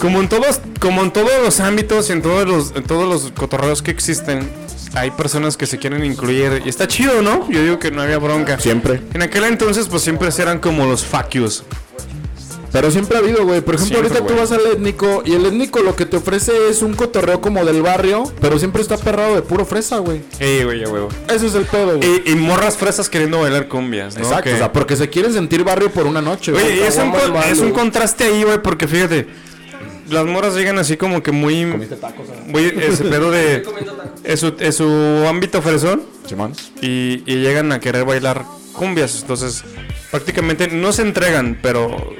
Como 0.00 0.20
en 0.20 0.28
todos, 0.28 0.60
como 0.80 1.02
en 1.02 1.12
todos 1.12 1.30
los 1.42 1.60
ámbitos 1.60 2.10
y 2.10 2.12
en 2.12 2.22
todos 2.22 2.46
los, 2.46 2.72
en 2.76 2.82
todos 2.82 3.08
los 3.08 3.30
cotorreos 3.32 3.80
que 3.80 3.92
existen, 3.92 4.50
hay 4.94 5.12
personas 5.12 5.56
que 5.56 5.66
se 5.66 5.78
quieren 5.78 6.04
incluir. 6.04 6.62
Y 6.64 6.68
está 6.68 6.88
chido, 6.88 7.22
¿no? 7.22 7.48
Yo 7.48 7.62
digo 7.62 7.78
que 7.78 7.90
no 7.92 8.02
había 8.02 8.18
bronca. 8.18 8.58
Siempre. 8.58 9.00
En 9.14 9.22
aquel 9.22 9.44
entonces, 9.44 9.88
pues 9.88 10.02
siempre 10.02 10.28
eran 10.36 10.58
como 10.58 10.84
los 10.86 11.04
facios. 11.04 11.64
Pero 12.74 12.90
siempre 12.90 13.16
ha 13.16 13.20
habido, 13.20 13.44
güey. 13.44 13.60
Por 13.60 13.76
ejemplo, 13.76 13.98
Siempre, 14.00 14.18
ahorita 14.18 14.34
tú 14.34 14.40
vas 14.40 14.50
al 14.50 14.66
étnico 14.72 15.22
y 15.24 15.34
el 15.34 15.46
étnico 15.46 15.78
lo 15.78 15.94
que 15.94 16.06
te 16.06 16.16
ofrece 16.16 16.52
es 16.68 16.82
un 16.82 16.94
cotorreo 16.94 17.40
como 17.40 17.64
del 17.64 17.82
barrio, 17.82 18.24
pero 18.40 18.58
siempre 18.58 18.82
está 18.82 18.96
perrado 18.96 19.36
de 19.36 19.42
puro 19.42 19.64
fresa, 19.64 19.98
güey. 19.98 20.22
Ey, 20.40 20.64
güey, 20.64 20.80
ya 20.80 20.88
huevo. 20.88 21.08
Ese 21.32 21.46
es 21.46 21.54
el 21.54 21.66
pedo, 21.66 21.98
güey. 21.98 22.22
Y, 22.26 22.32
y 22.32 22.34
morras 22.34 22.76
fresas 22.76 23.08
queriendo 23.08 23.38
bailar 23.38 23.68
cumbias, 23.68 24.16
¿no? 24.16 24.24
Exacto, 24.24 24.50
o 24.52 24.56
sea, 24.56 24.72
porque 24.72 24.96
se 24.96 25.08
quieren 25.08 25.32
sentir 25.32 25.62
barrio 25.62 25.88
por 25.92 26.04
una 26.08 26.20
noche, 26.20 26.50
güey. 26.50 26.80
Es 26.80 26.98
un, 26.98 27.14
es 27.48 27.72
contraste 27.72 28.24
ahí, 28.24 28.42
güey, 28.42 28.60
porque 28.60 28.88
fíjate, 28.88 29.28
las 30.10 30.26
morras 30.26 30.56
llegan 30.56 30.76
así 30.80 30.96
como 30.96 31.22
que 31.22 31.30
muy... 31.30 31.64
Muy 31.66 32.64
ese 32.76 33.04
pedo 33.04 33.30
de... 33.30 33.62
Es 34.24 34.40
su, 34.40 34.52
es 34.58 34.74
su 34.74 35.24
ámbito 35.28 35.62
fresón 35.62 36.02
y, 36.82 37.22
y 37.24 37.36
llegan 37.36 37.70
a 37.70 37.78
querer 37.78 38.04
bailar 38.04 38.44
cumbias, 38.72 39.20
entonces 39.20 39.62
prácticamente 40.10 40.66
no 40.66 40.92
se 40.92 41.02
entregan, 41.02 41.56
pero 41.62 42.10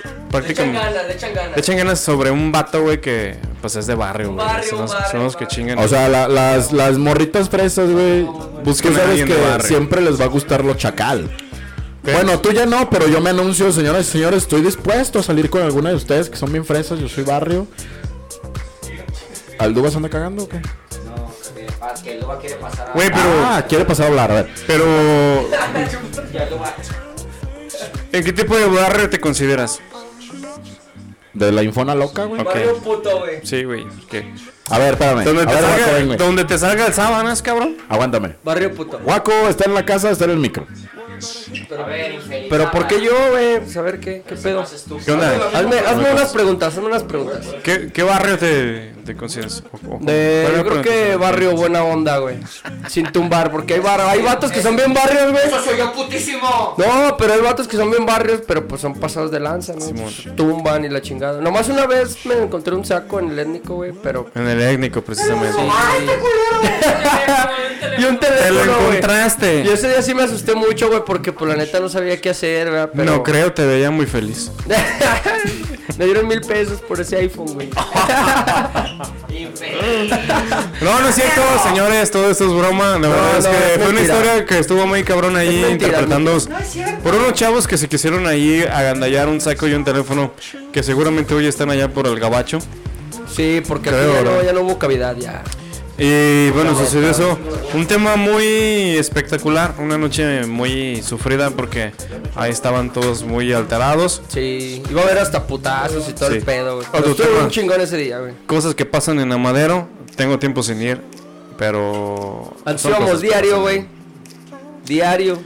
Le 0.42 0.50
echan 0.52 0.72
prácticamente... 0.72 0.78
ganas, 0.78 1.06
le 1.06 1.12
echan 1.14 1.34
ganas. 1.34 1.52
Le 1.56 1.60
echan 1.60 1.76
ganas 1.76 2.00
sobre 2.00 2.30
un 2.30 2.52
vato, 2.52 2.82
güey, 2.82 3.00
que 3.00 3.36
pues 3.60 3.76
es 3.76 3.86
de 3.86 3.94
barrio, 3.94 4.32
güey. 4.32 4.46
barrio, 4.46 4.70
Son, 4.70 4.80
los- 4.80 4.90
barrio, 4.92 5.10
son 5.10 5.22
los 5.24 5.32
un 5.34 5.38
que 5.38 5.44
barrio. 5.44 5.56
chingan. 5.56 5.78
O 5.78 5.88
sea, 5.88 6.08
la- 6.08 6.28
las, 6.28 6.72
las 6.72 6.98
morritas 6.98 7.48
fresas, 7.48 7.90
güey. 7.90 8.22
Busquen 8.64 8.92
a 8.92 8.96
sabes 8.96 9.10
alguien 9.10 9.28
de 9.28 9.34
que 9.34 9.40
barrio. 9.40 9.66
siempre 9.68 10.00
les 10.00 10.20
va 10.20 10.24
a 10.24 10.28
gustar 10.28 10.64
lo 10.64 10.74
chacal. 10.74 11.30
Bueno, 12.02 12.38
tú 12.40 12.52
ya 12.52 12.66
no, 12.66 12.90
pero 12.90 13.08
yo 13.08 13.22
me 13.22 13.30
anuncio, 13.30 13.72
señoras 13.72 14.06
y 14.08 14.10
señores, 14.10 14.42
estoy 14.42 14.60
dispuesto 14.60 15.20
a 15.20 15.22
salir 15.22 15.48
con 15.48 15.62
alguna 15.62 15.88
de 15.88 15.96
ustedes 15.96 16.28
que 16.28 16.36
son 16.36 16.52
bien 16.52 16.64
fresas, 16.66 16.98
yo 16.98 17.08
soy 17.08 17.24
barrio. 17.24 17.66
¿Aldubas 19.58 19.96
anda 19.96 20.08
cagando 20.10 20.44
o 20.44 20.48
qué? 20.48 20.58
No, 20.58 21.30
que, 21.54 22.02
que 22.02 22.12
el 22.14 22.20
Luba 22.20 22.38
quiere 22.38 22.56
pasar 22.56 22.88
a. 22.90 22.92
Güey, 22.92 23.08
pero... 23.08 23.46
Ah, 23.46 23.64
quiere 23.68 23.84
pasar 23.84 24.06
a 24.06 24.08
hablar, 24.08 24.30
a 24.30 24.34
ver. 24.34 24.50
Pero... 24.66 24.84
Ya 26.32 26.42
el 26.42 26.50
Luba- 26.50 26.74
¿En 28.12 28.22
qué 28.24 28.32
tipo 28.32 28.56
de 28.56 28.66
barrio 28.66 29.08
te 29.08 29.18
consideras? 29.20 29.80
De 31.34 31.52
la 31.52 31.62
infona 31.62 31.94
loca, 31.94 32.24
güey. 32.24 32.40
Ok. 32.40 32.46
Barrio 32.46 32.76
puto, 32.78 33.18
güey. 33.20 33.40
Sí, 33.44 33.64
güey. 33.64 33.86
¿qué? 34.08 34.32
A 34.70 34.78
ver, 34.78 34.94
espérame. 34.94 35.24
Donde 35.24 35.42
a 35.42 35.46
te, 35.46 35.54
ver, 35.54 35.62
salga, 35.64 36.04
Guaco, 36.04 36.24
donde 36.24 36.44
te 36.44 36.58
salga 36.58 36.86
el 36.86 36.92
sábanas, 36.94 37.42
cabrón. 37.42 37.76
Aguántame. 37.88 38.36
Barrio 38.42 38.74
puto. 38.74 38.98
Guaco 39.04 39.32
está 39.48 39.64
en 39.66 39.74
la 39.74 39.84
casa, 39.84 40.10
está 40.10 40.24
en 40.24 40.30
el 40.30 40.38
micro. 40.38 40.66
A 41.78 41.82
ver. 41.86 42.18
Pero 42.50 42.70
¿por 42.70 42.86
qué 42.86 43.00
yo, 43.00 43.12
güey? 43.30 43.60
Pues 43.60 43.76
a 43.76 43.82
ver 43.82 44.00
qué, 44.00 44.22
qué 44.26 44.34
pedo. 44.34 44.64
¿Qué 45.04 45.12
onda? 45.12 45.48
Hazme, 45.54 45.78
hazme 45.78 46.12
unas 46.12 46.32
preguntas, 46.32 46.72
hazme 46.74 46.86
unas 46.86 47.02
preguntas. 47.04 47.46
¿Qué, 47.62 47.90
qué 47.92 48.02
barrio 48.02 48.36
te, 48.36 48.94
te 49.06 49.16
consideras? 49.16 49.62
O- 49.88 49.94
o- 49.94 49.98
De, 50.00 50.42
¿cuál 50.44 50.46
es 50.46 50.50
la 50.50 50.56
yo 50.56 50.64
creo 50.66 50.82
que 50.82 51.16
barrio 51.16 51.52
buena 51.56 51.84
onda, 51.84 52.18
güey. 52.18 52.36
Sin 52.88 53.10
tumbar, 53.12 53.50
porque 53.52 53.74
hay, 53.74 53.80
bar, 53.80 54.00
hay 54.00 54.22
vatos 54.22 54.50
que 54.50 54.60
son 54.60 54.76
bien 54.76 54.92
barrios, 54.92 55.30
güey. 55.30 55.46
¡Eso 55.46 55.62
soy 55.62 55.78
yo, 55.78 55.92
putísimo! 55.92 56.74
No, 56.76 57.16
pero 57.16 57.32
hay 57.34 57.40
vatos 57.40 57.68
que 57.68 57.76
son 57.76 57.90
bien 57.90 58.04
barrios, 58.04 58.42
pero 58.46 58.66
pues 58.66 58.80
son 58.80 58.94
pasados 58.94 59.30
de 59.30 59.40
lanza, 59.40 59.72
¿no? 59.74 59.80
Simón. 59.80 60.12
Pues, 60.22 60.36
tumban 60.36 60.84
y 60.84 60.88
la 60.88 61.00
chingada. 61.00 61.40
Nomás 61.40 61.68
una 61.68 61.86
vez 61.86 62.26
me 62.26 62.34
encontré 62.34 62.74
un 62.74 62.84
saco 62.84 63.20
en 63.20 63.30
el 63.30 63.38
étnico, 63.38 63.76
güey, 63.76 63.92
pero... 63.92 64.30
En 64.34 64.48
el 64.48 64.53
étnico, 64.60 65.02
precisamente. 65.02 65.58
y 67.98 68.04
un 68.04 68.18
Te 68.18 68.30
lo 68.30 68.36
teléfono, 68.36 68.72
güey. 68.76 68.86
encontraste. 68.96 69.62
Y 69.64 69.68
ese 69.68 69.88
día 69.88 70.02
sí 70.02 70.14
me 70.14 70.22
asusté 70.22 70.54
mucho, 70.54 70.88
güey, 70.88 71.02
porque 71.04 71.32
por 71.32 71.48
la 71.48 71.56
neta 71.56 71.80
no 71.80 71.88
sabía 71.88 72.20
qué 72.20 72.30
hacer, 72.30 72.70
¿verdad? 72.70 72.90
Pero... 72.94 73.12
No 73.12 73.22
creo, 73.22 73.52
te 73.52 73.66
veía 73.66 73.90
muy 73.90 74.06
feliz. 74.06 74.50
me 75.98 76.04
dieron 76.04 76.28
mil 76.28 76.40
pesos 76.40 76.80
por 76.80 77.00
ese 77.00 77.16
iPhone, 77.16 77.54
güey. 77.54 77.70
No, 80.80 81.00
no 81.00 81.08
es 81.08 81.14
cierto, 81.14 81.42
señores, 81.64 82.10
todo 82.10 82.30
esto 82.30 82.46
es 82.46 82.52
broma. 82.52 82.98
La 82.98 83.08
verdad 83.08 83.38
es 83.38 83.44
no, 83.44 83.50
que 83.50 83.56
es 83.56 83.80
fue 83.80 83.88
una 83.88 84.00
historia 84.00 84.46
que 84.46 84.58
estuvo 84.58 84.86
muy 84.86 85.02
cabrón 85.02 85.36
ahí 85.36 85.62
mentira, 85.62 85.98
interpretando 85.98 86.38
por 87.02 87.14
unos 87.14 87.32
chavos 87.32 87.66
que 87.66 87.76
se 87.76 87.88
quisieron 87.88 88.26
ahí 88.26 88.62
agandallar 88.62 89.28
un 89.28 89.40
saco 89.40 89.66
y 89.66 89.74
un 89.74 89.84
teléfono 89.84 90.32
que 90.72 90.82
seguramente 90.82 91.34
hoy 91.34 91.46
están 91.46 91.70
allá 91.70 91.88
por 91.88 92.06
el 92.06 92.18
gabacho. 92.20 92.58
Sí, 93.34 93.62
porque 93.66 93.90
aquí 93.90 93.98
Creo, 93.98 94.14
ya, 94.14 94.22
no, 94.22 94.42
ya 94.42 94.52
no 94.52 94.60
hubo 94.62 94.78
cavidad, 94.78 95.16
ya. 95.16 95.42
Y 95.96 96.50
bueno, 96.50 96.76
sucedió 96.76 97.08
eso. 97.10 97.38
Un 97.72 97.86
tema 97.86 98.16
muy 98.16 98.96
espectacular, 98.96 99.74
una 99.78 99.96
noche 99.96 100.44
muy 100.44 101.00
sufrida 101.02 101.50
porque 101.50 101.92
ahí 102.34 102.50
estaban 102.50 102.92
todos 102.92 103.22
muy 103.22 103.52
alterados. 103.52 104.20
Sí, 104.28 104.82
iba 104.90 105.02
a 105.02 105.04
haber 105.04 105.18
hasta 105.18 105.46
putazos 105.46 106.08
y 106.08 106.12
todo 106.12 106.30
Sí. 106.30 106.36
el 106.36 106.42
pedo, 106.42 106.76
güey. 106.76 106.88
Pero 106.90 107.06
estuvo 107.10 107.38
un 107.40 107.48
chingón 107.50 107.80
ese 107.80 107.96
día, 107.96 108.18
güey. 108.18 108.32
Cosas 108.46 108.74
que 108.74 108.84
pasan 108.84 109.20
en 109.20 109.30
Amadero, 109.30 109.88
tengo 110.16 110.38
tiempo 110.40 110.64
sin 110.64 110.82
ir, 110.82 111.00
pero... 111.58 112.52
Que 112.66 113.16
diario, 113.26 113.60
güey. 113.60 113.86
Diario. 114.84 115.38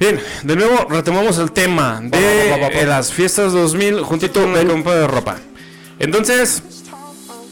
Bien, 0.00 0.18
de 0.42 0.56
nuevo 0.56 0.86
retomamos 0.88 1.38
el 1.38 1.52
tema 1.52 2.00
de 2.02 2.50
Va, 2.50 2.56
va, 2.56 2.62
va, 2.62 2.68
va, 2.70 2.80
va. 2.80 2.86
las 2.86 3.12
fiestas 3.12 3.52
2000 3.52 4.00
juntito 4.02 4.40
con 4.40 4.52
la 4.54 4.64
compra 4.64 4.94
de 4.94 5.06
ropa. 5.06 5.36
Entonces, 5.98 6.62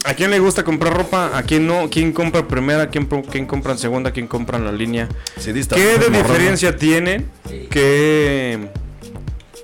¿a 0.03 0.13
quién 0.13 0.31
le 0.31 0.39
gusta 0.39 0.63
comprar 0.63 0.95
ropa? 0.95 1.37
¿A 1.37 1.43
quién 1.43 1.67
no? 1.67 1.89
¿Quién 1.89 2.11
compra 2.11 2.47
primera? 2.47 2.89
¿Quién, 2.89 3.05
quién 3.05 3.45
compra 3.45 3.73
en 3.73 3.77
segunda? 3.77 4.11
¿Quién 4.11 4.27
compra 4.27 4.57
en 4.57 4.65
la 4.65 4.71
línea? 4.71 5.07
Sí, 5.37 5.51
¿Qué 5.53 5.97
de 5.97 6.09
morrón. 6.09 6.13
diferencia 6.13 6.75
tienen? 6.75 7.29
Que... 7.69 8.69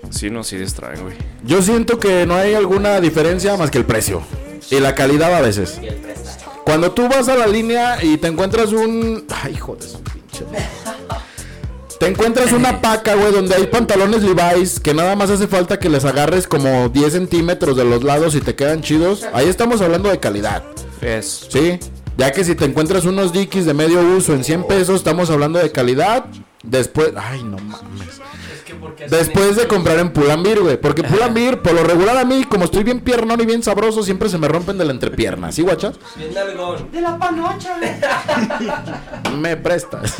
Sí, 0.09 0.29
no, 0.29 0.43
sí 0.43 0.57
distraen, 0.57 1.01
güey. 1.01 1.15
Yo 1.43 1.61
siento 1.61 1.99
que 1.99 2.25
no 2.25 2.35
hay 2.35 2.53
alguna 2.53 3.01
diferencia 3.01 3.57
más 3.57 3.69
que 3.71 3.77
el 3.77 3.85
precio. 3.85 4.21
Y 4.71 4.79
la 4.79 4.95
calidad 4.95 5.33
a 5.33 5.41
veces. 5.41 5.79
Cuando 6.63 6.91
tú 6.91 7.07
vas 7.07 7.27
a 7.27 7.35
la 7.35 7.47
línea 7.47 8.03
y 8.03 8.17
te 8.17 8.27
encuentras 8.27 8.71
un. 8.71 9.25
Ay, 9.43 9.53
hijo 9.53 9.75
de 9.75 9.87
su 9.87 10.01
pinche. 10.01 10.45
Te 11.99 12.07
encuentras 12.07 12.51
una 12.51 12.81
paca, 12.81 13.15
güey, 13.15 13.31
donde 13.31 13.55
hay 13.55 13.67
pantalones 13.67 14.21
Levi's 14.21 14.79
que 14.79 14.93
nada 14.93 15.15
más 15.15 15.29
hace 15.29 15.47
falta 15.47 15.79
que 15.79 15.89
les 15.89 16.03
agarres 16.03 16.45
como 16.45 16.89
10 16.89 17.13
centímetros 17.13 17.77
de 17.77 17.85
los 17.85 18.03
lados 18.03 18.35
y 18.35 18.41
te 18.41 18.53
quedan 18.53 18.81
chidos. 18.81 19.25
Ahí 19.33 19.47
estamos 19.47 19.81
hablando 19.81 20.09
de 20.09 20.19
calidad. 20.19 20.63
Es... 21.01 21.47
Sí. 21.49 21.79
Ya 22.17 22.31
que 22.31 22.43
si 22.43 22.55
te 22.55 22.65
encuentras 22.65 23.05
unos 23.05 23.33
Dickies 23.33 23.65
de 23.65 23.73
medio 23.73 24.01
uso 24.01 24.33
en 24.33 24.43
100 24.43 24.67
pesos, 24.67 24.97
estamos 24.97 25.29
hablando 25.29 25.59
de 25.59 25.71
calidad. 25.71 26.25
Después. 26.65 27.11
Ay, 27.15 27.43
no 27.43 27.57
mames. 27.57 28.21
Después 29.09 29.55
de 29.55 29.67
comprar 29.67 29.99
en 29.99 30.11
Pull&Bear, 30.11 30.59
güey. 30.61 30.77
Porque 30.81 31.03
Pull&Bear, 31.03 31.61
por 31.61 31.73
lo 31.73 31.83
regular 31.83 32.17
a 32.17 32.25
mí, 32.25 32.43
como 32.45 32.65
estoy 32.65 32.83
bien 32.83 32.99
piernón 33.01 33.39
y 33.41 33.45
bien 33.45 33.61
sabroso, 33.63 34.03
siempre 34.03 34.29
se 34.29 34.37
me 34.37 34.47
rompen 34.47 34.77
de 34.77 34.85
la 34.85 34.91
entrepierna. 34.91 35.51
¿Sí, 35.51 35.61
guachas? 35.61 35.95
Bien 36.15 36.33
nalgón. 36.33 36.87
Me 39.39 39.57
prestas. 39.57 40.15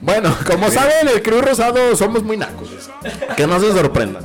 bueno, 0.00 0.34
como 0.46 0.70
saben, 0.70 1.08
el 1.14 1.22
Cruz 1.22 1.44
Rosado 1.44 1.96
somos 1.96 2.22
muy 2.22 2.36
nacos. 2.36 2.68
Que 3.36 3.46
no 3.46 3.60
se 3.60 3.72
sorprendan. 3.72 4.22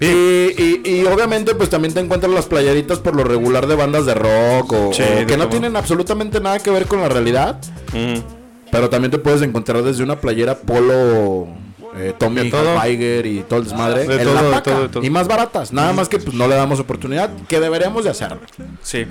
Y, 0.00 0.06
y- 0.06 0.80
y 0.84 1.04
obviamente 1.06 1.54
pues 1.54 1.70
también 1.70 1.94
te 1.94 2.00
encuentras 2.00 2.32
las 2.32 2.46
playeritas 2.46 2.98
por 2.98 3.14
lo 3.14 3.22
regular 3.22 3.68
de 3.68 3.76
bandas 3.76 4.04
de 4.04 4.14
rock 4.14 4.72
o, 4.72 4.92
Sí, 4.92 5.00
o 5.02 5.14
de 5.16 5.26
que 5.26 5.36
no 5.36 5.48
tienen 5.48 5.76
absolutamente 5.76 6.40
nada 6.40 6.58
que 6.58 6.70
ver 6.70 6.86
con 6.86 7.00
la 7.02 7.08
realidad. 7.08 7.60
Mm. 7.92 8.41
Pero 8.72 8.88
también 8.88 9.10
te 9.10 9.18
puedes 9.18 9.42
encontrar 9.42 9.82
desde 9.82 10.02
una 10.02 10.18
playera 10.18 10.56
polo 10.56 11.46
eh, 11.94 12.14
Tommy. 12.18 12.40
Hilfiger 12.40 13.26
y 13.26 13.42
todo 13.42 13.58
el 13.58 13.66
desmadre 13.66 14.06
De 14.06 14.14
en 14.16 14.24
todo, 14.24 14.34
la 14.34 14.42
de 14.42 14.50
paca. 14.50 14.62
todo, 14.62 14.82
de 14.82 14.88
todo. 14.88 15.04
Y 15.04 15.10
más 15.10 15.28
baratas. 15.28 15.72
Nada 15.74 15.92
más 15.92 16.08
que 16.08 16.18
pues 16.18 16.34
no 16.34 16.48
le 16.48 16.54
damos 16.54 16.80
oportunidad, 16.80 17.30
que 17.48 17.60
deberíamos 17.60 18.04
de 18.04 18.10
hacerlo. 18.10 18.40
Sí. 18.82 19.06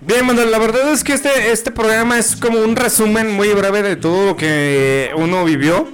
Bien, 0.00 0.24
Manuel, 0.26 0.50
la 0.50 0.58
verdad 0.58 0.90
es 0.92 1.04
que 1.04 1.12
este, 1.12 1.52
este 1.52 1.70
programa 1.70 2.18
es 2.18 2.36
como 2.36 2.58
un 2.58 2.74
resumen 2.74 3.30
muy 3.32 3.48
breve 3.48 3.82
de 3.82 3.96
todo 3.96 4.26
lo 4.26 4.36
que 4.36 5.10
uno 5.14 5.44
vivió 5.44 5.86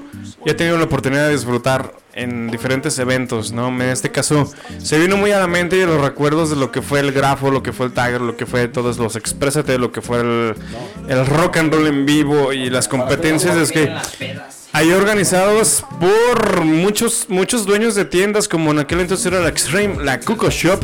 y 0.47 0.51
ha 0.51 0.57
tenido 0.57 0.79
la 0.79 0.85
oportunidad 0.85 1.27
de 1.27 1.33
disfrutar 1.33 1.93
en 2.15 2.51
diferentes 2.51 2.99
eventos, 2.99 3.53
¿no? 3.53 3.69
En 3.69 3.83
este 3.83 4.11
caso 4.11 4.51
se 4.79 4.99
vino 4.99 5.17
muy 5.17 5.33
a 5.33 5.39
la 5.39 5.47
mente 5.47 5.85
los 5.87 6.01
recuerdos 6.01 6.51
de 6.51 6.57
lo 6.57 6.71
que 6.73 6.83
fue 6.83 7.01
el 7.01 7.13
grafo, 7.13 7.51
lo 7.51 7.63
que 7.63 7.73
fue 7.73 7.87
el 7.87 7.93
tagger, 7.93 8.21
lo 8.21 8.37
que 8.37 8.47
fue 8.47 8.69
todos 8.69 8.99
los 8.99 9.17
exprésate, 9.17 9.79
lo 9.79 9.93
que 9.93 10.01
fue 10.01 10.21
el, 10.21 10.55
el 11.09 11.27
rock 11.27 11.59
and 11.59 11.73
roll 11.73 11.87
en 11.87 12.07
vivo 12.07 12.53
y 12.53 12.71
las 12.71 12.89
competencias 12.89 13.57
es 13.57 13.73
que 13.73 13.93
hay 14.73 14.93
organizados 14.93 15.85
por 15.99 16.65
muchos 16.65 17.27
muchos 17.29 17.67
dueños 17.67 17.95
de 17.95 18.05
tiendas 18.05 18.47
como 18.47 18.71
en 18.71 18.79
aquel 18.79 19.01
entonces 19.01 19.27
era 19.27 19.41
la 19.41 19.49
Extreme, 19.49 20.03
la 20.05 20.21
Cuco 20.21 20.51
Shop. 20.51 20.81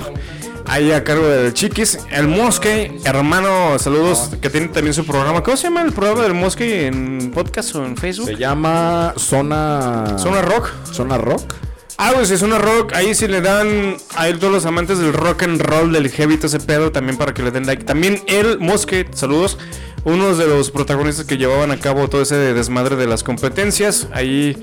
Ahí 0.69 0.91
a 0.91 1.05
cargo 1.05 1.27
del 1.27 1.55
Chiquis, 1.55 1.99
el 2.11 2.27
Mosque, 2.27 2.99
hermano, 3.05 3.79
saludos, 3.79 4.31
que 4.41 4.51
tiene 4.51 4.69
también 4.69 4.95
su 4.95 5.07
programa. 5.07 5.43
¿Cómo 5.43 5.57
se 5.57 5.65
llama 5.65 5.83
el 5.83 5.93
programa 5.93 6.23
del 6.23 6.35
Mosque 6.35 6.87
en 6.87 7.31
podcast 7.33 7.75
o 7.77 7.85
en 7.85 7.97
Facebook? 7.97 8.27
Se 8.27 8.37
llama 8.37 9.15
Zona. 9.17 10.19
Zona 10.19 10.43
Rock. 10.43 10.73
Zona 10.93 11.19
Rock. 11.19 11.55
Ah, 11.99 12.13
pues 12.15 12.31
es 12.31 12.43
una 12.43 12.59
rock. 12.59 12.93
Ahí 12.93 13.15
sí 13.15 13.27
le 13.27 13.41
dan 13.41 13.97
a 14.17 14.29
él 14.29 14.39
todos 14.39 14.53
los 14.53 14.67
amantes 14.67 14.99
del 14.99 15.15
rock 15.15 15.45
and 15.45 15.63
roll, 15.63 15.93
del 15.93 16.11
heavy, 16.11 16.37
todo 16.37 16.49
ese 16.49 16.61
pedo, 16.61 16.93
también 16.93 17.17
para 17.17 17.33
que 17.33 17.43
le 17.43 17.51
den 17.51 17.67
like. 17.67 17.85
También 17.85 18.23
el 18.27 18.59
Mosque, 18.59 19.09
saludos. 19.15 19.57
Uno 20.05 20.37
de 20.37 20.47
los 20.47 20.71
protagonistas 20.71 21.25
que 21.25 21.39
llevaban 21.39 21.71
a 21.71 21.81
cabo 21.81 22.09
todo 22.09 22.23
ese 22.23 22.37
desmadre 22.37 22.97
de 22.97 23.07
las 23.07 23.25
competencias. 23.25 24.09
Ahí, 24.13 24.63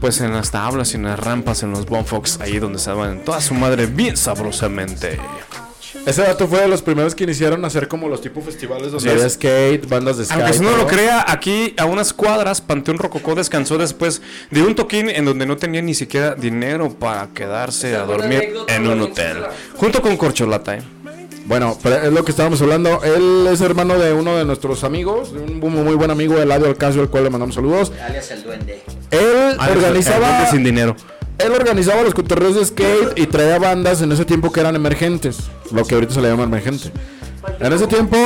pues 0.00 0.20
en 0.20 0.32
las 0.32 0.50
tablas, 0.50 0.94
en 0.94 1.04
las 1.04 1.18
rampas, 1.18 1.62
en 1.62 1.70
los 1.72 1.86
bonfox, 1.86 2.40
ahí 2.40 2.58
donde 2.58 2.78
estaban 2.78 3.24
toda 3.24 3.40
su 3.40 3.54
madre 3.54 3.86
bien 3.86 4.16
sabrosamente. 4.16 5.18
Ese 6.06 6.22
dato 6.22 6.46
fue 6.46 6.60
de 6.60 6.68
los 6.68 6.82
primeros 6.82 7.14
que 7.14 7.24
iniciaron 7.24 7.64
a 7.64 7.68
hacer 7.68 7.88
como 7.88 8.08
los 8.08 8.20
tipos 8.20 8.44
festivales 8.44 8.92
donde 8.92 9.00
Sí, 9.00 9.08
había 9.08 9.28
skate, 9.28 9.88
bandas 9.88 10.18
de 10.18 10.24
skate. 10.24 10.40
Aunque 10.40 10.56
si 10.56 10.62
no 10.62 10.76
lo 10.76 10.86
crea, 10.86 11.24
aquí 11.26 11.74
a 11.76 11.86
unas 11.86 12.12
cuadras, 12.12 12.60
Panteón 12.60 12.98
Rococó 12.98 13.34
descansó 13.34 13.78
después 13.78 14.22
de 14.50 14.62
un 14.62 14.74
toquín 14.74 15.08
en 15.08 15.24
donde 15.24 15.46
no 15.46 15.56
tenía 15.56 15.82
ni 15.82 15.94
siquiera 15.94 16.34
dinero 16.34 16.90
para 16.90 17.28
quedarse 17.28 17.96
a 17.96 18.04
dormir 18.04 18.54
en 18.68 18.86
un 18.86 19.00
hotel. 19.00 19.38
Junto 19.76 20.00
con 20.02 20.16
Corcholata, 20.16 20.76
¿eh? 20.76 20.82
Bueno, 21.48 21.78
pero 21.82 21.96
es 21.96 22.12
lo 22.12 22.24
que 22.24 22.30
estábamos 22.30 22.60
hablando. 22.60 23.02
Él 23.02 23.48
es 23.50 23.62
hermano 23.62 23.98
de 23.98 24.12
uno 24.12 24.36
de 24.36 24.44
nuestros 24.44 24.84
amigos, 24.84 25.32
de 25.32 25.40
un 25.40 25.58
muy 25.58 25.94
buen 25.94 26.10
amigo, 26.10 26.36
Eladio 26.38 26.66
Alcasio, 26.66 27.00
al 27.00 27.08
cual 27.08 27.24
le 27.24 27.30
mandamos 27.30 27.54
saludos. 27.54 27.90
Alias 28.06 28.30
el 28.30 28.42
duende. 28.44 28.82
Él 29.10 29.56
organizaba. 29.58 30.46
sin 30.50 30.62
dinero. 30.62 30.94
Él 31.38 31.52
organizaba 31.52 32.02
los 32.02 32.12
cotorreos 32.12 32.56
de 32.56 32.66
skate 32.66 33.18
y 33.18 33.26
traía 33.26 33.58
bandas 33.58 34.02
en 34.02 34.12
ese 34.12 34.26
tiempo 34.26 34.52
que 34.52 34.60
eran 34.60 34.76
emergentes, 34.76 35.38
lo 35.70 35.84
que 35.84 35.94
ahorita 35.94 36.12
se 36.12 36.20
le 36.20 36.28
llama 36.28 36.42
emergente. 36.42 36.90
En 37.60 37.72
ese 37.72 37.86
tiempo, 37.86 38.16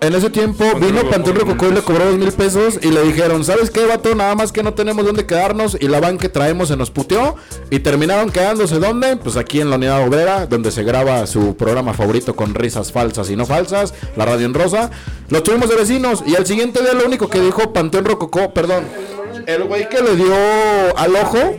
en 0.00 0.14
ese 0.14 0.30
tiempo 0.30 0.64
vino 0.80 1.08
Panteón 1.10 1.36
Rococó 1.36 1.68
y 1.68 1.72
le 1.72 1.82
cobró 1.82 2.06
dos 2.06 2.18
mil 2.18 2.32
pesos 2.32 2.78
y 2.82 2.90
le 2.90 3.02
dijeron, 3.02 3.44
¿sabes 3.44 3.70
qué, 3.70 3.84
vato? 3.84 4.14
Nada 4.14 4.34
más 4.34 4.52
que 4.52 4.62
no 4.62 4.74
tenemos 4.74 5.04
dónde 5.04 5.26
quedarnos 5.26 5.76
y 5.80 5.88
la 5.88 6.00
van 6.00 6.18
que 6.18 6.28
traemos 6.28 6.68
se 6.68 6.76
nos 6.76 6.90
puteó 6.90 7.36
y 7.70 7.80
terminaron 7.80 8.30
quedándose 8.30 8.78
¿dónde? 8.78 9.16
Pues 9.16 9.36
aquí 9.36 9.60
en 9.60 9.70
la 9.70 9.76
Unidad 9.76 10.06
Obrera, 10.06 10.46
donde 10.46 10.70
se 10.70 10.84
graba 10.84 11.26
su 11.26 11.56
programa 11.56 11.94
favorito 11.94 12.36
con 12.36 12.54
risas 12.54 12.92
falsas 12.92 13.30
y 13.30 13.36
no 13.36 13.46
falsas, 13.46 13.94
la 14.16 14.24
Radio 14.24 14.46
en 14.46 14.54
Rosa. 14.54 14.90
Los 15.28 15.42
tuvimos 15.42 15.68
de 15.68 15.76
vecinos 15.76 16.22
y 16.26 16.36
al 16.36 16.46
siguiente 16.46 16.80
día 16.80 16.94
lo 16.94 17.04
único 17.04 17.28
que 17.28 17.40
dijo 17.40 17.72
Panteón 17.72 18.04
Rococó, 18.04 18.52
perdón, 18.52 18.84
el 19.46 19.64
güey 19.64 19.88
que 19.88 20.02
le 20.02 20.16
dio 20.16 20.34
al 20.96 21.16
ojo 21.16 21.56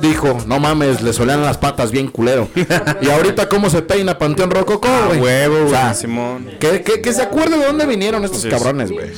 dijo, 0.00 0.38
no 0.46 0.58
mames, 0.60 1.02
le 1.02 1.12
solean 1.12 1.42
las 1.42 1.58
patas 1.58 1.90
bien 1.90 2.08
culero. 2.08 2.48
y 3.00 3.08
ahorita 3.08 3.48
cómo 3.48 3.70
se 3.70 3.82
peina 3.82 4.18
Panteón 4.18 4.50
Rococó, 4.50 4.88
güey. 5.08 5.20
Huevo, 5.20 5.56
O 5.56 5.60
güey, 5.62 5.70
sea, 5.70 5.94
Simón. 5.94 6.48
que, 6.60 6.82
que- 6.82 7.00
que 7.00 7.12
se 7.12 7.22
acuerde 7.22 7.58
de 7.58 7.64
dónde 7.66 7.86
vinieron 7.86 8.24
estos 8.24 8.44
cabrones, 8.46 8.90
güey. 8.90 9.10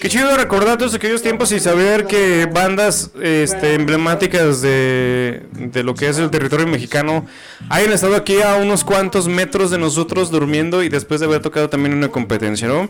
Qué 0.00 0.08
chido 0.08 0.36
recordar 0.36 0.76
todos 0.78 0.94
aquellos 0.94 1.22
tiempos 1.22 1.50
y 1.52 1.60
saber 1.60 2.06
que 2.06 2.46
bandas 2.52 3.10
este, 3.22 3.74
emblemáticas 3.74 4.60
de, 4.60 5.42
de 5.52 5.82
lo 5.82 5.94
que 5.94 6.08
es 6.08 6.18
el 6.18 6.30
territorio 6.30 6.66
mexicano 6.66 7.26
hayan 7.68 7.92
estado 7.92 8.16
aquí 8.16 8.40
a 8.40 8.56
unos 8.56 8.84
cuantos 8.84 9.28
metros 9.28 9.70
de 9.70 9.78
nosotros 9.78 10.30
durmiendo 10.30 10.82
y 10.82 10.88
después 10.88 11.20
de 11.20 11.26
haber 11.26 11.42
tocado 11.42 11.68
también 11.68 11.94
una 11.94 12.08
competencia, 12.08 12.68
¿no? 12.68 12.88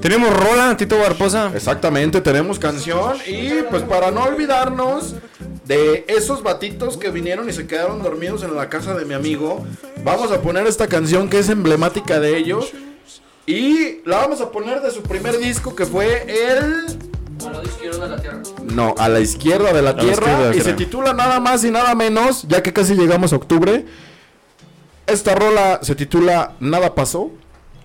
Tenemos 0.00 0.34
rola, 0.34 0.76
Tito 0.76 0.98
Barposa. 0.98 1.52
Exactamente, 1.54 2.20
tenemos 2.20 2.58
canción 2.58 3.16
y 3.26 3.62
pues 3.70 3.82
para 3.82 4.10
no 4.10 4.24
olvidarnos 4.24 5.14
de 5.66 6.04
esos 6.08 6.42
batitos 6.42 6.96
que 6.96 7.10
vinieron 7.10 7.48
y 7.48 7.52
se 7.52 7.66
quedaron 7.66 8.02
dormidos 8.02 8.42
en 8.42 8.54
la 8.54 8.68
casa 8.68 8.94
de 8.94 9.04
mi 9.04 9.14
amigo, 9.14 9.64
vamos 10.04 10.32
a 10.32 10.40
poner 10.40 10.66
esta 10.66 10.86
canción 10.86 11.28
que 11.28 11.38
es 11.38 11.48
emblemática 11.48 12.20
de 12.20 12.36
ellos 12.36 12.72
y 13.46 14.00
la 14.04 14.18
vamos 14.18 14.40
a 14.40 14.50
poner 14.50 14.80
de 14.82 14.90
su 14.90 15.02
primer 15.02 15.38
disco 15.38 15.74
que 15.74 15.86
fue 15.86 16.24
el... 16.28 16.86
Al 17.44 17.52
lado 17.54 17.64
izquierdo 17.64 18.00
de 18.02 18.08
la 18.08 18.20
tierra. 18.20 18.42
No, 18.72 18.94
a 18.98 19.08
la 19.08 19.18
izquierda 19.18 19.72
de 19.72 19.82
la 19.82 19.92
la 19.92 19.96
tierra 19.96 20.12
izquierda 20.12 20.48
de 20.48 20.50
la 20.50 20.56
y 20.56 20.60
se 20.60 20.72
titula 20.74 21.12
nada 21.12 21.40
más 21.40 21.64
y 21.64 21.72
nada 21.72 21.94
menos, 21.96 22.44
ya 22.46 22.62
que 22.62 22.72
casi 22.72 22.94
llegamos 22.94 23.32
a 23.32 23.36
octubre. 23.36 23.84
Esta 25.06 25.34
rola 25.34 25.80
se 25.82 25.94
titula 25.94 26.52
Nada 26.60 26.94
pasó, 26.94 27.30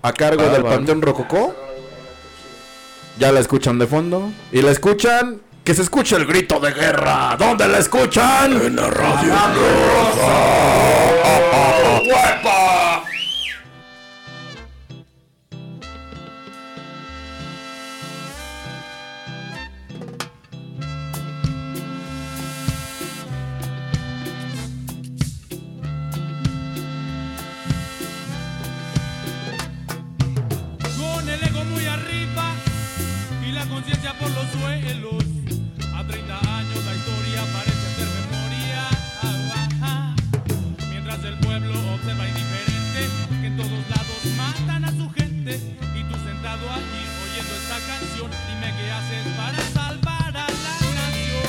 a 0.02 0.12
cargo 0.12 0.42
Ah, 0.46 0.52
del. 0.52 0.62
Panteón 0.62 1.02
Rococó. 1.02 1.54
Ya 3.18 3.32
la 3.32 3.40
escuchan 3.40 3.78
de 3.78 3.86
fondo. 3.86 4.30
Y 4.52 4.62
la 4.62 4.70
escuchan. 4.70 5.40
Que 5.64 5.74
se 5.74 5.82
escuche 5.82 6.16
el 6.16 6.24
grito 6.24 6.58
de 6.60 6.72
guerra. 6.72 7.36
¿Dónde 7.38 7.68
la 7.68 7.78
escuchan? 7.78 8.52
En 8.52 8.76
la 8.76 8.88
radio. 8.88 9.34
Con 12.42 13.07
por 34.14 34.30
los 34.30 34.46
suelos. 34.50 35.24
A 35.94 36.04
30 36.04 36.38
años 36.56 36.84
la 36.84 36.94
historia 36.94 37.42
parece 37.52 37.86
hacer 37.88 38.08
memoria. 38.20 38.88
Mientras 40.90 41.24
el 41.24 41.36
pueblo 41.38 41.72
observa 41.94 42.28
indiferente 42.28 43.00
que 43.40 43.46
en 43.46 43.56
todos 43.56 43.70
lados 43.90 44.20
matan 44.36 44.84
a 44.84 44.90
su 44.92 45.10
gente. 45.10 45.56
Y 45.94 46.02
tú 46.04 46.14
sentado 46.24 46.70
allí 46.70 47.02
oyendo 47.24 47.54
esta 47.54 47.78
canción, 47.90 48.30
dime 48.48 48.68
qué 48.78 48.90
haces 48.90 49.26
para 49.36 49.60
salvar 49.72 50.36
a 50.36 50.46
la 50.46 50.76
nación. 51.00 51.48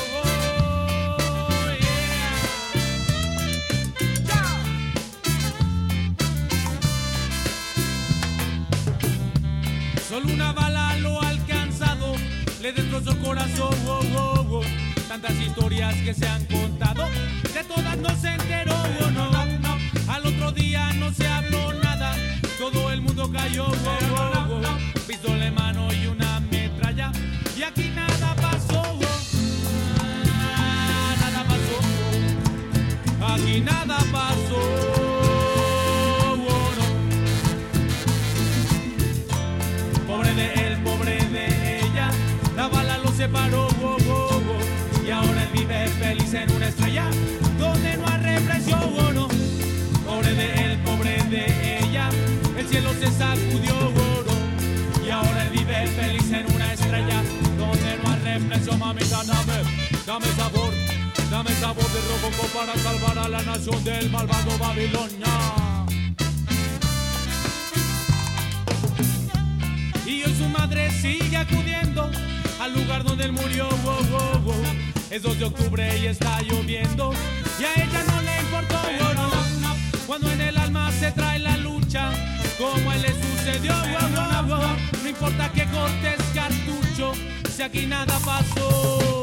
Solo 10.09 10.33
una 10.33 10.51
bala 10.53 10.78
le 12.61 12.73
destrozó 12.73 13.11
el 13.11 13.19
corazón. 13.19 13.73
oh, 13.87 13.99
oh, 14.15 14.57
oh. 14.57 14.61
Tantas 15.07 15.33
historias 15.35 15.95
que 15.95 16.13
se 16.13 16.27
han 16.27 16.45
contado, 16.45 17.05
de 17.53 17.63
todas 17.63 17.97
no 17.97 18.09
se 18.21 18.29
enteró. 18.29 18.75
no, 19.11 19.31
no. 19.31 19.77
Al 20.07 20.25
otro 20.25 20.51
día 20.51 20.91
no 20.93 21.11
se 21.13 21.27
habló 21.27 21.73
nada, 21.73 22.15
todo 22.57 22.91
el 22.91 23.01
mundo 23.01 23.31
cayó. 23.31 23.67
Pistola 25.07 25.47
en 25.47 25.55
mano 25.55 25.91
y 25.93 26.07
una 26.07 26.39
metralla, 26.51 27.11
y 27.57 27.63
aquí 27.63 27.89
nada 27.95 28.35
pasó. 28.35 28.81
Ah, 30.57 31.15
nada 31.21 31.43
pasó, 31.45 33.33
aquí 33.33 33.61
nada 33.61 33.97
pasó. 34.11 34.48
Separó, 43.19 43.67
oh, 43.83 43.97
oh, 44.09 45.05
y 45.05 45.11
ahora 45.11 45.43
él 45.43 45.49
vive 45.51 45.87
feliz 45.99 46.33
en 46.33 46.49
una 46.53 46.69
estrella 46.69 47.09
donde 47.57 47.97
no 47.97 48.07
hay 48.07 48.17
represión, 48.21 48.79
oh, 48.81 49.11
no. 49.11 49.27
Pobre 50.07 50.33
de 50.35 50.63
él, 50.63 50.79
pobre 50.85 51.21
de 51.23 51.79
ella, 51.79 52.09
el 52.57 52.65
cielo 52.65 52.91
se 52.93 53.11
sacudió, 53.11 53.73
no. 53.91 55.05
y 55.05 55.09
ahora 55.09 55.43
él 55.43 55.49
vive 55.49 55.87
feliz 55.87 56.31
en 56.31 56.55
una 56.55 56.71
estrella 56.71 57.21
donde 57.57 57.97
no 58.01 58.09
hay 58.09 58.19
represión, 58.39 58.79
mamita, 58.79 59.21
dame, 59.25 59.63
dame 60.05 60.27
sabor, 60.37 60.73
dame 61.29 61.51
sabor 61.55 61.87
de 61.91 62.01
rococo 62.07 62.47
para 62.57 62.73
salvar 62.77 63.19
a 63.19 63.27
la 63.27 63.41
nación 63.41 63.83
del 63.83 64.09
malvado 64.11 64.57
Babilonia. 64.57 65.27
Y 70.05 70.23
hoy 70.23 70.35
su 70.37 70.47
madre 70.47 70.89
sigue 71.01 71.35
acudiendo 71.35 72.09
al 72.69 72.81
lugar 72.81 73.03
donde 73.03 73.25
él 73.25 73.31
murió. 73.31 73.67
wow, 73.83 74.03
wow, 74.11 74.39
wow. 74.41 74.55
Es 75.09 75.21
2 75.23 75.39
de 75.39 75.45
octubre 75.45 75.97
y 75.97 76.07
está 76.07 76.41
lloviendo. 76.41 77.11
Y 77.59 77.63
a 77.63 77.73
ella 77.73 78.03
no 78.07 78.21
le 78.21 78.39
importó. 78.41 78.77
no, 79.13 79.59
no. 79.61 79.75
Cuando 80.05 80.31
en 80.31 80.41
el 80.41 80.57
alma 80.57 80.91
se 80.91 81.11
trae 81.11 81.39
la 81.39 81.57
lucha, 81.57 82.11
como 82.57 82.91
a 82.91 82.95
él 82.95 83.01
le 83.01 83.09
sucedió. 83.09 83.73
No 85.03 85.09
importa 85.09 85.51
que 85.51 85.65
cortes 85.65 86.19
cartucho, 86.33 87.13
si 87.49 87.61
aquí 87.61 87.85
nada 87.85 88.17
pasó. 88.19 89.18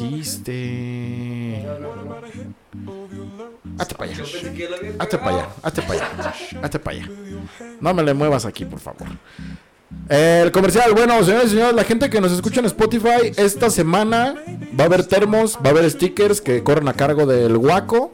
Hiciste? 0.00 1.66
Hazte 3.78 3.94
para 3.94 4.10
allá. 4.10 4.22
Hazte 4.98 5.18
para 5.18 5.30
allá. 5.30 5.48
Hazte 5.62 5.82
para 5.82 5.92
allá. 5.94 6.34
Hazte 6.62 6.78
para 6.78 6.96
allá. 6.96 7.10
No 7.80 7.94
me 7.94 8.02
le 8.02 8.14
muevas 8.14 8.44
aquí, 8.44 8.64
por 8.64 8.80
favor. 8.80 9.08
El 10.08 10.52
comercial, 10.52 10.92
bueno, 10.94 11.22
señores 11.24 11.48
y 11.48 11.50
señores, 11.50 11.74
la 11.74 11.84
gente 11.84 12.10
que 12.10 12.20
nos 12.20 12.32
escucha 12.32 12.60
en 12.60 12.66
Spotify, 12.66 13.32
esta 13.36 13.70
semana 13.70 14.34
va 14.78 14.84
a 14.84 14.86
haber 14.86 15.04
termos, 15.04 15.56
va 15.56 15.68
a 15.68 15.70
haber 15.70 15.90
stickers 15.90 16.40
que 16.40 16.62
corren 16.62 16.88
a 16.88 16.94
cargo 16.94 17.26
del 17.26 17.56
guaco. 17.56 18.12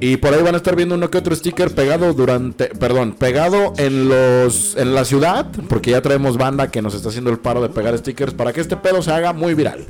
Y 0.00 0.16
por 0.16 0.34
ahí 0.34 0.42
van 0.42 0.54
a 0.54 0.56
estar 0.56 0.74
viendo 0.74 0.94
uno 0.96 1.10
que 1.10 1.18
otro 1.18 1.34
sticker 1.34 1.72
pegado 1.74 2.12
durante, 2.12 2.66
perdón, 2.66 3.12
pegado 3.12 3.72
en 3.76 4.08
los, 4.08 4.76
en 4.76 4.94
la 4.94 5.04
ciudad, 5.04 5.46
porque 5.68 5.92
ya 5.92 6.02
traemos 6.02 6.36
banda 6.36 6.70
que 6.70 6.82
nos 6.82 6.94
está 6.94 7.10
haciendo 7.10 7.30
el 7.30 7.38
paro 7.38 7.62
de 7.62 7.68
pegar 7.68 7.96
stickers 7.96 8.34
para 8.34 8.52
que 8.52 8.60
este 8.60 8.76
pedo 8.76 9.00
se 9.02 9.12
haga 9.12 9.32
muy 9.32 9.54
viral. 9.54 9.86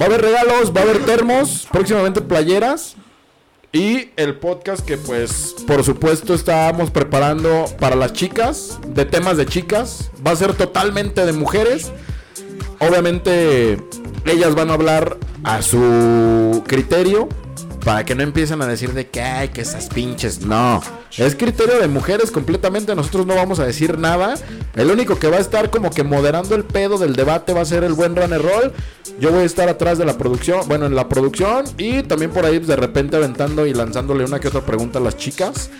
Va 0.00 0.06
a 0.06 0.08
haber 0.08 0.22
regalos, 0.22 0.74
va 0.74 0.80
a 0.80 0.84
haber 0.84 1.04
termos, 1.04 1.68
próximamente 1.70 2.20
playeras. 2.20 2.96
Y 3.72 4.10
el 4.16 4.36
podcast 4.36 4.84
que 4.84 4.98
pues 4.98 5.54
por 5.66 5.82
supuesto 5.82 6.34
estábamos 6.34 6.90
preparando 6.90 7.64
para 7.80 7.96
las 7.96 8.12
chicas, 8.12 8.78
de 8.86 9.06
temas 9.06 9.38
de 9.38 9.46
chicas, 9.46 10.10
va 10.26 10.32
a 10.32 10.36
ser 10.36 10.54
totalmente 10.54 11.24
de 11.24 11.32
mujeres. 11.32 11.90
Obviamente 12.80 13.78
ellas 14.26 14.54
van 14.54 14.70
a 14.70 14.74
hablar 14.74 15.16
a 15.42 15.62
su 15.62 16.62
criterio 16.66 17.28
para 17.84 18.04
que 18.04 18.14
no 18.14 18.22
empiecen 18.22 18.62
a 18.62 18.66
decir 18.66 18.92
de 18.92 19.08
que 19.08 19.20
ay, 19.20 19.48
que 19.48 19.60
esas 19.60 19.88
pinches. 19.88 20.40
No, 20.42 20.80
es 21.16 21.34
criterio 21.34 21.78
de 21.80 21.88
mujeres 21.88 22.30
completamente. 22.30 22.94
Nosotros 22.94 23.26
no 23.26 23.34
vamos 23.34 23.58
a 23.58 23.66
decir 23.66 23.98
nada. 23.98 24.34
El 24.74 24.90
único 24.90 25.18
que 25.18 25.28
va 25.28 25.38
a 25.38 25.40
estar 25.40 25.70
como 25.70 25.90
que 25.90 26.04
moderando 26.04 26.54
el 26.54 26.64
pedo 26.64 26.98
del 26.98 27.16
debate 27.16 27.52
va 27.52 27.62
a 27.62 27.64
ser 27.64 27.84
el 27.84 27.94
buen 27.94 28.14
runner 28.14 28.40
roll. 28.40 28.72
Yo 29.20 29.30
voy 29.30 29.42
a 29.42 29.44
estar 29.44 29.68
atrás 29.68 29.98
de 29.98 30.04
la 30.04 30.16
producción, 30.16 30.66
bueno, 30.68 30.86
en 30.86 30.94
la 30.94 31.08
producción 31.08 31.64
y 31.76 32.02
también 32.02 32.30
por 32.30 32.46
ahí 32.46 32.58
de 32.58 32.76
repente 32.76 33.16
aventando 33.16 33.66
y 33.66 33.74
lanzándole 33.74 34.24
una 34.24 34.38
que 34.38 34.48
otra 34.48 34.64
pregunta 34.64 34.98
a 34.98 35.02
las 35.02 35.16
chicas. 35.16 35.70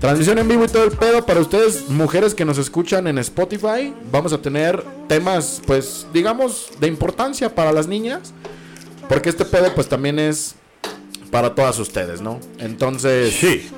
Transmisión 0.00 0.38
en 0.38 0.48
vivo 0.48 0.64
y 0.64 0.68
todo 0.68 0.82
el 0.82 0.90
pedo 0.90 1.24
para 1.24 1.38
ustedes, 1.38 1.88
mujeres 1.88 2.34
que 2.34 2.44
nos 2.44 2.58
escuchan 2.58 3.06
en 3.06 3.18
Spotify. 3.18 3.94
Vamos 4.10 4.32
a 4.32 4.38
tener 4.38 4.82
temas, 5.06 5.62
pues, 5.64 6.08
digamos, 6.12 6.70
de 6.80 6.88
importancia 6.88 7.54
para 7.54 7.72
las 7.72 7.86
niñas. 7.86 8.34
Porque 9.08 9.28
este 9.28 9.44
pedo, 9.44 9.72
pues, 9.74 9.88
también 9.88 10.18
es 10.18 10.56
para 11.32 11.54
todas 11.54 11.78
ustedes, 11.78 12.20
¿no? 12.20 12.38
Entonces, 12.58 13.34
sí. 13.34 13.68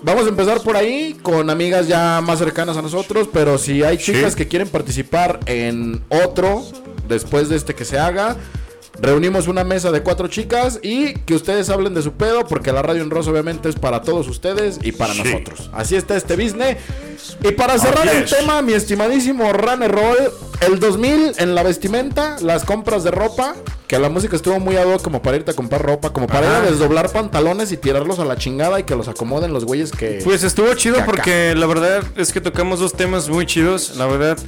Vamos 0.00 0.26
a 0.26 0.28
empezar 0.28 0.62
por 0.62 0.76
ahí 0.76 1.18
con 1.22 1.50
amigas 1.50 1.88
ya 1.88 2.20
más 2.20 2.38
cercanas 2.38 2.76
a 2.76 2.82
nosotros, 2.82 3.28
pero 3.32 3.58
si 3.58 3.82
hay 3.82 3.98
chicas 3.98 4.36
que 4.36 4.46
quieren 4.46 4.68
participar 4.68 5.40
en 5.46 6.00
otro 6.08 6.64
después 7.08 7.48
de 7.48 7.56
este 7.56 7.74
que 7.74 7.84
se 7.84 7.98
haga, 7.98 8.36
reunimos 9.00 9.48
una 9.48 9.64
mesa 9.64 9.90
de 9.92 10.02
cuatro 10.02 10.28
chicas 10.28 10.80
y 10.82 11.14
que 11.14 11.34
ustedes 11.34 11.70
hablen 11.70 11.94
de 11.94 12.02
su 12.02 12.12
pedo, 12.12 12.46
porque 12.46 12.72
la 12.72 12.82
radio 12.82 13.02
en 13.02 13.10
Rosa 13.10 13.30
obviamente 13.30 13.68
es 13.68 13.76
para 13.76 14.02
todos 14.02 14.28
ustedes 14.28 14.78
y 14.82 14.92
para 14.92 15.14
nosotros. 15.14 15.70
Así 15.72 15.96
está 15.96 16.16
este 16.16 16.36
business. 16.36 16.78
Y 17.42 17.52
para 17.52 17.78
cerrar 17.78 18.08
el 18.08 18.24
tema, 18.24 18.62
mi 18.62 18.72
estimadísimo 18.72 19.52
Runner 19.52 19.90
Roll, 19.90 20.30
el 20.60 20.78
2000 20.80 21.34
en 21.38 21.54
la 21.54 21.62
vestimenta, 21.62 22.36
las 22.40 22.64
compras 22.64 23.04
de 23.04 23.10
ropa, 23.10 23.54
que 23.86 23.98
la 23.98 24.08
música 24.08 24.36
estuvo 24.36 24.60
muy 24.60 24.76
ad 24.76 24.86
hoc 24.86 25.02
como 25.02 25.22
para 25.22 25.36
irte 25.36 25.50
a 25.50 25.54
comprar 25.54 25.82
ropa, 25.82 26.12
como 26.12 26.26
para 26.26 26.46
ir 26.46 26.52
a 26.52 26.60
desdoblar 26.60 27.10
pantalones 27.10 27.72
y 27.72 27.76
tirarlos 27.76 28.18
a 28.18 28.24
la 28.24 28.36
chingada 28.36 28.78
y 28.78 28.84
que 28.84 28.94
los 28.94 29.08
acomoden 29.08 29.52
los 29.52 29.64
güeyes 29.64 29.92
que... 29.92 30.20
Pues 30.22 30.44
estuvo 30.44 30.72
chido 30.74 31.04
porque 31.06 31.54
la 31.56 31.66
verdad 31.66 32.02
es 32.16 32.32
que 32.32 32.40
tocamos 32.40 32.80
dos 32.80 32.92
temas 32.92 33.28
muy 33.28 33.46
chidos. 33.46 33.96
La 33.96 34.06
verdad, 34.06 34.38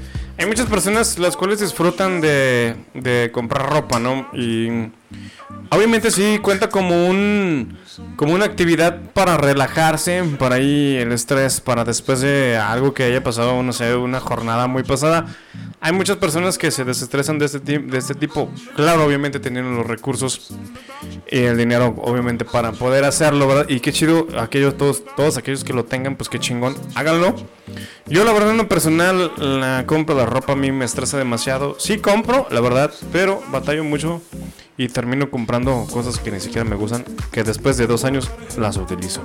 hay 0.41 0.47
muchas 0.47 0.66
personas 0.68 1.18
las 1.18 1.36
cuales 1.36 1.61
disfrutan 1.61 2.22
de, 2.22 2.74
de 2.95 3.30
comprar 3.30 3.68
ropa, 3.70 3.99
¿no? 3.99 4.26
Y 4.32 4.91
obviamente 5.71 6.11
sí 6.11 6.39
cuenta 6.43 6.69
como 6.69 7.07
un 7.07 7.79
como 8.17 8.35
una 8.35 8.45
actividad 8.45 9.01
para 9.13 9.37
relajarse, 9.37 10.23
para 10.39 10.57
ahí 10.57 10.97
el 10.97 11.13
estrés, 11.13 11.61
para 11.61 11.85
después 11.85 12.21
de 12.21 12.57
algo 12.57 12.95
que 12.95 13.05
haya 13.05 13.23
pasado, 13.23 13.63
no 13.63 13.73
sé, 13.73 13.95
una 13.95 14.21
jornada 14.21 14.67
muy 14.67 14.83
pasada. 14.83 15.27
Hay 15.81 15.93
muchas 15.93 16.19
personas 16.19 16.59
que 16.59 16.71
se 16.71 16.85
desestresan 16.85 17.39
de 17.39 17.47
este, 17.47 17.79
de 17.79 17.99
este 17.99 18.15
tipo. 18.15 18.51
Claro, 18.77 19.05
obviamente 19.05 19.41
teniendo 19.41 19.71
los 19.71 19.87
recursos 19.87 20.53
y 21.31 21.39
el 21.39 21.57
dinero, 21.57 21.95
obviamente, 22.03 22.45
para 22.45 22.73
poder 22.73 23.05
hacerlo, 23.05 23.49
¿verdad? 23.49 23.67
Y 23.69 23.81
qué 23.81 23.93
chido, 23.93 24.27
aquellos, 24.39 24.77
todos, 24.77 25.03
todos 25.17 25.37
aquellos 25.37 25.65
que 25.65 25.73
lo 25.73 25.85
tengan, 25.85 26.17
pues 26.17 26.29
qué 26.29 26.39
chingón, 26.39 26.77
háganlo. 26.95 27.35
Yo, 28.07 28.25
la 28.25 28.33
verdad, 28.33 28.51
en 28.51 28.59
lo 28.59 28.69
personal, 28.69 29.33
la 29.39 29.85
compra 29.87 30.15
de 30.17 30.27
ropa 30.27 30.53
a 30.53 30.57
mí 30.57 30.71
me 30.73 30.85
estresa 30.85 31.17
demasiado. 31.17 31.77
Sí 31.79 31.99
compro, 31.99 32.47
la 32.51 32.61
verdad, 32.61 32.93
pero 33.13 33.43
batallo 33.51 33.85
mucho 33.85 34.21
y 34.81 34.89
termino 34.89 35.31
comprando 35.31 35.87
cosas 35.93 36.18
que 36.18 36.31
ni 36.31 36.41
siquiera 36.41 36.64
me 36.64 36.74
gustan, 36.74 37.05
que 37.31 37.43
después 37.45 37.76
de 37.76 37.87
dos 37.87 38.05
años 38.05 38.31
las 38.57 38.78
utilizo. 38.78 39.20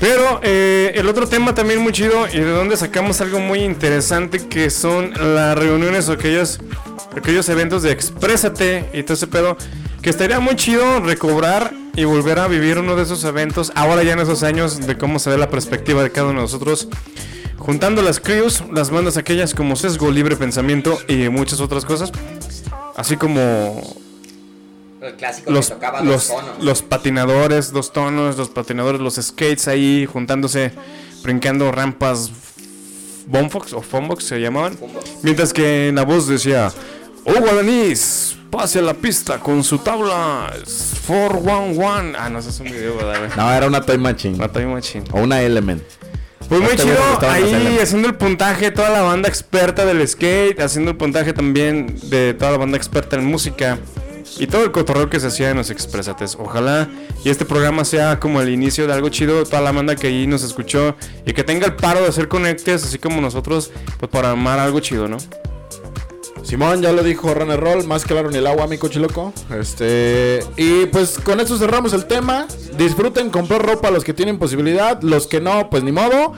Pero 0.00 0.40
eh, 0.42 0.90
el 0.96 1.08
otro 1.08 1.28
tema 1.28 1.54
también 1.54 1.80
muy 1.80 1.92
chido 1.92 2.26
y 2.26 2.40
de 2.40 2.50
donde 2.50 2.76
sacamos 2.76 3.20
algo 3.20 3.38
muy 3.38 3.60
interesante 3.60 4.48
que 4.48 4.68
son 4.68 5.12
las 5.12 5.56
reuniones 5.56 6.08
o 6.08 6.14
aquellos, 6.14 6.58
aquellos 7.16 7.48
eventos 7.50 7.84
de 7.84 7.92
Exprésate 7.92 8.90
y 8.92 9.04
todo 9.04 9.14
ese 9.14 9.28
pedo. 9.28 9.56
Que 10.02 10.10
estaría 10.10 10.40
muy 10.40 10.56
chido 10.56 10.98
recobrar 10.98 11.72
y 11.94 12.02
volver 12.02 12.40
a 12.40 12.48
vivir 12.48 12.80
uno 12.80 12.96
de 12.96 13.04
esos 13.04 13.22
eventos 13.22 13.70
ahora 13.76 14.02
ya 14.02 14.14
en 14.14 14.18
esos 14.18 14.42
años 14.42 14.84
de 14.84 14.98
cómo 14.98 15.20
se 15.20 15.30
ve 15.30 15.38
la 15.38 15.50
perspectiva 15.50 16.02
de 16.02 16.10
cada 16.10 16.30
uno 16.30 16.40
de 16.40 16.46
nosotros. 16.46 16.88
Juntando 17.58 18.02
las 18.02 18.18
crews, 18.18 18.64
las 18.72 18.90
bandas 18.90 19.16
aquellas 19.16 19.54
como 19.54 19.76
Sesgo, 19.76 20.10
Libre 20.10 20.34
Pensamiento 20.34 20.98
y 21.06 21.28
muchas 21.28 21.60
otras 21.60 21.84
cosas. 21.84 22.10
Así 22.96 23.16
como 23.16 24.02
El 25.02 25.14
clásico 25.16 25.50
los, 25.50 25.66
que 25.66 25.74
tocaba 25.74 26.00
los, 26.00 26.28
dos 26.28 26.38
tonos. 26.38 26.64
los 26.64 26.82
patinadores, 26.82 27.72
dos 27.72 27.92
tonos, 27.92 28.36
los 28.38 28.50
patinadores, 28.50 29.00
los 29.00 29.16
skates 29.16 29.66
ahí 29.66 30.06
juntándose, 30.06 30.72
brincando 31.24 31.72
rampas 31.72 32.30
Bomfox 33.26 33.72
o 33.72 33.82
Fombox 33.82 34.24
se 34.24 34.40
llamaban. 34.40 34.78
Mientras 35.22 35.52
que 35.52 35.88
en 35.88 35.96
la 35.96 36.04
voz 36.04 36.28
decía, 36.28 36.70
Oh 37.24 37.40
Guadanis, 37.40 38.36
pase 38.50 38.78
a 38.78 38.82
la 38.82 38.94
pista 38.94 39.38
con 39.38 39.64
su 39.64 39.78
tabla 39.78 40.52
411. 41.06 42.16
Ah, 42.18 42.28
no, 42.28 42.38
ese 42.38 42.50
es 42.50 42.60
un 42.60 42.66
video, 42.66 42.96
¿verdad? 42.96 43.30
No, 43.36 43.52
era 43.52 43.66
una 43.66 43.80
Toy 43.80 43.98
Machine. 43.98 44.34
Una 44.36 44.48
Toy 44.48 44.66
Machine. 44.66 45.04
O 45.12 45.20
una 45.20 45.42
Element. 45.42 45.82
Pues 46.48 46.60
muy 46.60 46.76
chido, 46.76 46.98
ahí 47.22 47.78
haciendo 47.80 48.08
el 48.08 48.14
puntaje, 48.16 48.70
toda 48.70 48.90
la 48.90 49.00
banda 49.00 49.28
experta 49.28 49.86
del 49.86 50.06
skate, 50.06 50.60
haciendo 50.60 50.90
el 50.90 50.96
puntaje 50.98 51.32
también 51.32 51.96
de 52.10 52.34
toda 52.34 52.50
la 52.50 52.58
banda 52.58 52.76
experta 52.76 53.16
en 53.16 53.24
música 53.24 53.78
y 54.38 54.46
todo 54.46 54.64
el 54.64 54.72
cotorreo 54.72 55.08
que 55.10 55.20
se 55.20 55.28
hacía 55.28 55.50
en 55.50 55.56
los 55.56 55.70
expresates. 55.70 56.36
Ojalá 56.38 56.88
y 57.24 57.30
este 57.30 57.44
programa 57.44 57.84
sea 57.84 58.18
como 58.18 58.40
el 58.40 58.48
inicio 58.48 58.86
de 58.86 58.92
algo 58.92 59.08
chido, 59.08 59.44
toda 59.44 59.60
la 59.60 59.72
banda 59.72 59.96
que 59.96 60.08
ahí 60.08 60.26
nos 60.26 60.42
escuchó 60.42 60.96
y 61.26 61.32
que 61.32 61.44
tenga 61.44 61.66
el 61.66 61.74
paro 61.74 62.00
de 62.00 62.08
hacer 62.08 62.28
conectes, 62.28 62.84
así 62.84 62.98
como 62.98 63.20
nosotros, 63.20 63.70
pues 63.98 64.10
para 64.10 64.30
armar 64.30 64.58
algo 64.58 64.80
chido, 64.80 65.08
¿no? 65.08 65.18
Simón 66.42 66.82
ya 66.82 66.92
lo 66.92 67.02
dijo 67.02 67.32
Runner 67.32 67.58
Roll, 67.58 67.86
más 67.86 68.04
claro 68.04 68.30
ni 68.30 68.38
el 68.38 68.46
agua, 68.46 68.66
mi 68.66 68.76
cochiloco. 68.76 69.32
Este. 69.58 70.40
Y 70.56 70.86
pues 70.86 71.18
con 71.18 71.40
esto 71.40 71.56
cerramos 71.56 71.92
el 71.92 72.06
tema. 72.06 72.46
Disfruten 72.76 73.30
comprar 73.30 73.64
ropa 73.64 73.90
los 73.90 74.02
que 74.02 74.12
tienen 74.12 74.38
posibilidad. 74.38 75.00
Los 75.02 75.28
que 75.28 75.40
no, 75.40 75.70
pues 75.70 75.84
ni 75.84 75.92
modo. 75.92 76.34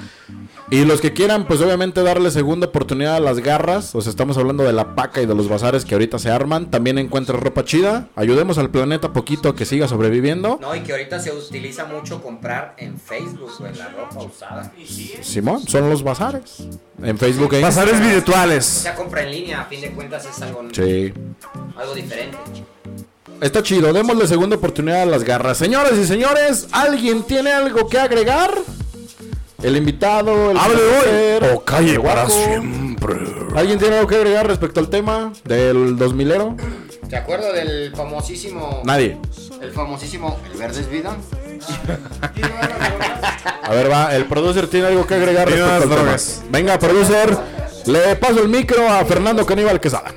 Y 0.75 0.85
los 0.85 1.01
que 1.01 1.13
quieran, 1.13 1.47
pues 1.47 1.61
obviamente 1.61 2.03
darle 2.03 2.33
segunda 2.33 2.67
oportunidad 2.67 3.15
a 3.17 3.21
las 3.21 3.39
garras. 3.39 3.95
O 3.95 4.01
sea, 4.01 4.11
estamos 4.11 4.37
hablando 4.39 4.65
de 4.65 4.73
la 4.73 4.97
paca 4.97 5.23
y 5.23 5.27
de 5.27 5.35
los 5.35 5.49
bazares 5.49 5.85
que 5.85 5.95
ahorita 5.95 6.19
se 6.19 6.31
arman. 6.31 6.69
También 6.71 6.99
encuentren 6.99 7.41
ropa 7.41 7.65
chida. 7.65 8.09
Ayudemos 8.17 8.59
al 8.59 8.71
planeta 8.71 9.13
poquito 9.13 9.51
a 9.51 9.55
que 9.55 9.67
siga 9.67 9.87
sobreviviendo. 9.87 10.59
No, 10.61 10.75
y 10.75 10.81
que 10.81 10.91
ahorita 10.91 11.21
se 11.21 11.31
utiliza 11.33 11.85
mucho 11.85 12.21
comprar 12.21 12.75
en 12.79 12.99
Facebook, 12.99 13.53
güey, 13.61 13.73
la 13.77 13.89
ropa 13.91 14.23
usada. 14.25 14.73
Simón, 15.23 15.63
son 15.69 15.89
los 15.89 16.03
bazares. 16.03 16.67
En 17.03 17.19
Facebook 17.19 17.55
e 17.55 17.61
Bazares. 17.61 17.95
O 17.95 18.03
virtuales. 18.03 18.65
sea, 18.65 18.95
compra 18.97 19.23
en 19.23 19.31
línea, 19.31 19.61
a 19.61 19.65
fin 19.67 19.81
de 19.81 19.93
cuentas 19.93 20.27
es 20.27 20.43
algo, 20.43 20.63
Sí. 20.73 21.13
algo 21.77 21.95
diferente. 21.95 22.37
Está 23.41 23.63
chido, 23.63 23.93
démosle 23.93 24.27
segunda 24.27 24.57
oportunidad 24.57 25.03
a 25.03 25.07
las 25.07 25.23
garras. 25.25 25.59
Señores 25.59 25.99
y 25.99 26.05
señores, 26.07 26.69
¿alguien 26.73 27.23
tiene 27.25 27.53
algo 27.53 27.89
que 27.89 27.99
agregar? 27.99 28.51
El 29.65 29.79
invitado, 29.79 30.51
el 30.51 30.59
Hable 30.59 30.77
hoy 30.77 31.55
o 31.55 31.65
calle 31.65 31.99
para 31.99 32.29
siempre. 32.29 33.17
¿Alguien 33.57 33.79
tiene 33.79 33.97
algo 33.97 34.07
que 34.07 34.17
agregar 34.17 34.47
respecto 34.47 34.79
al 34.79 34.91
tema 34.91 35.33
del 35.45 35.97
2000ero? 35.97 36.55
¿Te 37.09 37.17
acuerdas 37.17 37.55
del 37.55 37.97
famosísimo... 37.97 38.83
Nadie. 38.85 39.19
El 39.63 39.73
famosísimo 39.73 40.39
El 40.53 40.59
Verde 40.59 40.83
es 40.83 40.91
Vida? 40.91 41.17
A 43.63 43.71
ver, 43.71 43.91
va, 43.91 44.15
el 44.15 44.27
producer 44.27 44.67
tiene 44.67 44.89
algo 44.89 45.07
que 45.07 45.15
agregar 45.15 45.51
Viva 45.51 45.79
respecto 45.79 45.95
al 45.95 46.05
tema. 46.05 46.17
Venga, 46.51 46.79
producer, 46.79 47.35
le 47.87 48.17
paso 48.17 48.43
el 48.43 48.51
micro 48.51 48.87
a 48.87 49.03
Fernando 49.07 49.47
Caníbal 49.47 49.81
Quesada. 49.81 50.13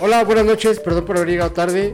Hola, 0.00 0.22
buenas 0.22 0.44
noches, 0.44 0.78
perdón 0.78 1.06
por 1.06 1.16
haber 1.16 1.28
llegado 1.28 1.50
tarde. 1.50 1.92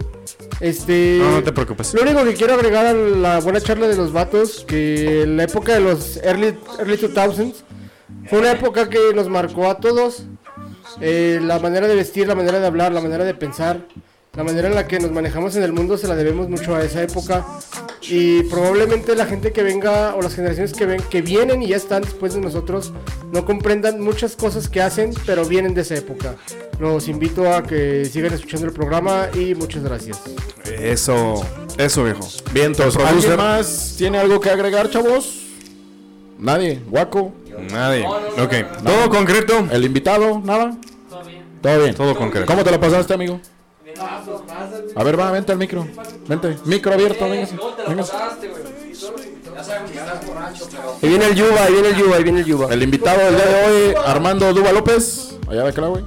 Este. 0.61 1.19
No, 1.21 1.31
no 1.33 1.43
te 1.43 1.53
preocupes. 1.53 1.95
Lo 1.95 2.03
único 2.03 2.23
que 2.25 2.35
quiero 2.35 2.55
agregar 2.55 2.87
a 2.87 2.93
la 2.93 3.41
buena 3.41 3.61
charla 3.61 3.89
de 3.89 3.97
los 3.97 4.13
vatos, 4.13 4.65
que 4.67 5.23
en 5.23 5.37
la 5.37 5.45
época 5.45 5.75
de 5.75 5.81
los 5.81 6.19
early, 6.19 6.55
early 6.79 6.97
2000s 6.99 7.55
fue 8.29 8.39
una 8.41 8.53
época 8.53 8.89
que 8.89 8.99
nos 9.15 9.29
marcó 9.29 9.71
a 9.71 9.79
todos. 9.79 10.25
eh, 11.01 11.39
la 11.43 11.59
manera 11.61 11.87
de 11.89 11.95
vestir, 11.95 12.27
la 12.27 12.35
manera 12.35 12.59
de 12.61 12.67
hablar, 12.67 12.93
la 12.93 13.01
manera 13.01 13.25
de 13.25 13.33
pensar, 13.33 13.81
la 14.35 14.45
manera 14.45 14.69
en 14.69 14.75
la 14.75 14.87
que 14.87 15.01
nos 15.01 15.11
manejamos 15.11 15.57
en 15.57 15.65
el 15.65 15.73
mundo 15.73 15.99
se 15.99 16.07
la 16.07 16.15
debemos 16.15 16.49
mucho 16.49 16.75
a 16.75 16.85
esa 16.85 17.03
época. 17.03 17.45
Y 18.03 18.45
probablemente 18.45 19.15
la 19.15 19.27
gente 19.27 19.53
que 19.53 19.63
venga 19.63 20.15
o 20.15 20.23
las 20.23 20.35
generaciones 20.35 20.73
que 20.73 20.87
ven, 20.87 21.03
que 21.11 21.21
vienen 21.21 21.63
y 21.63 21.69
ya 21.69 21.77
están 21.77 22.03
después 22.03 22.35
de 22.35 22.41
nosotros, 22.41 22.93
no 23.33 23.45
comprendan 23.45 24.01
muchas 24.01 24.37
cosas 24.37 24.69
que 24.69 24.81
hacen, 24.81 25.13
pero 25.27 25.45
vienen 25.45 25.75
de 25.75 25.83
esa 25.83 25.97
época. 25.97 26.37
Los 26.79 27.09
invito 27.09 27.53
a 27.53 27.63
que 27.63 28.05
sigan 28.05 28.33
escuchando 28.33 28.67
el 28.67 28.73
programa 28.73 29.29
y 29.35 29.55
muchas 29.55 29.83
gracias. 29.83 30.21
Eso, 30.65 31.45
eso, 31.77 32.05
viejo. 32.05 32.27
Vientos. 32.53 32.95
Producer. 32.95 33.33
¿Alguien 33.33 33.37
más 33.37 33.95
tiene 33.99 34.19
algo 34.19 34.41
que 34.41 34.51
agregar, 34.51 34.89
chavos? 34.89 35.47
Nadie. 36.39 36.81
Guaco. 36.89 37.33
Nadie. 37.71 38.07
Ok. 38.07 38.83
¿Todo 38.83 39.11
concreto? 39.11 39.69
¿El 39.71 39.85
invitado? 39.85 40.41
¿Nada? 40.43 40.75
Todo 41.11 41.83
bien. 41.85 41.95
Todo 41.95 42.17
concreto. 42.17 42.47
¿Cómo 42.47 42.65
te 42.65 42.71
la 42.71 42.81
pasaste, 42.81 43.13
amigo? 43.13 43.41
A 44.97 45.05
ver, 45.05 45.19
va, 45.19 45.31
vente 45.31 45.53
al 45.53 45.59
micro. 45.59 45.87
Vente. 46.27 46.57
Micro 46.65 46.93
abierto, 46.93 47.29
venga. 47.29 47.47
Ahí 51.03 51.09
viene 51.09 51.27
el 51.27 51.35
Yuba, 51.35 51.65
ahí 51.65 51.73
viene 51.73 51.89
el 51.89 51.97
Yuba, 51.97 52.17
ahí 52.17 52.23
viene 52.25 52.41
el 52.41 52.47
Yuba. 52.47 52.73
El 52.73 52.83
invitado 52.83 53.19
del 53.21 53.37
día 53.37 53.47
de 53.47 53.65
hoy, 53.89 53.95
Armando 54.07 54.53
Duba 54.53 54.73
López. 54.73 55.37
Allá 55.49 55.63
de 55.65 55.69
acá, 55.69 55.87
güey. 55.87 56.05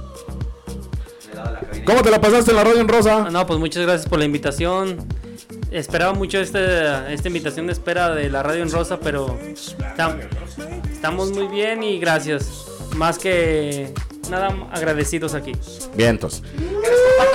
¿Cómo 1.84 2.02
te 2.02 2.10
la 2.10 2.20
pasaste 2.20 2.50
en 2.50 2.56
la 2.56 2.64
radio 2.64 2.80
en 2.80 2.88
rosa? 2.88 3.30
No, 3.30 3.46
pues 3.46 3.58
muchas 3.58 3.82
gracias 3.84 4.08
por 4.08 4.18
la 4.18 4.24
invitación. 4.24 4.98
Esperaba 5.70 6.12
mucho 6.14 6.38
este, 6.38 7.12
esta 7.12 7.28
invitación 7.28 7.66
de 7.66 7.72
espera 7.72 8.14
de 8.14 8.30
la 8.30 8.42
radio 8.42 8.62
en 8.62 8.70
rosa, 8.70 8.98
pero 9.00 9.36
tam- 9.96 10.18
estamos 10.90 11.32
muy 11.32 11.46
bien 11.48 11.82
y 11.82 11.98
gracias. 11.98 12.66
Más 12.94 13.18
que 13.18 13.92
nada 14.30 14.54
agradecidos 14.72 15.34
aquí. 15.34 15.52
Vientos. 15.96 16.42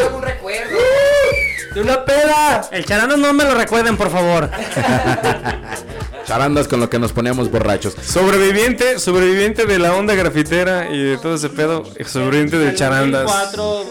algún 0.03 0.21
recuerdo. 0.21 0.77
¡De 1.73 1.81
una 1.81 2.03
peda! 2.03 2.67
El 2.71 2.83
charano 2.85 3.15
no 3.15 3.31
me 3.33 3.43
lo 3.43 3.53
recuerden, 3.53 3.95
por 3.95 4.09
favor. 4.09 4.49
Charandas 6.25 6.67
con 6.67 6.79
lo 6.79 6.89
que 6.89 6.97
nos 6.99 7.11
poníamos 7.11 7.51
borrachos. 7.51 7.95
Sobreviviente, 8.01 8.99
sobreviviente 8.99 9.65
de 9.65 9.79
la 9.79 9.95
onda 9.95 10.15
grafitera 10.15 10.89
y 10.91 11.01
de 11.01 11.17
todo 11.17 11.35
ese 11.35 11.49
pedo. 11.49 11.83
Sobreviviente 12.05 12.57
del 12.57 12.75
charandas. 12.75 13.25
2004, 13.25 13.85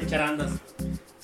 el 0.00 0.08
charandas. 0.08 0.50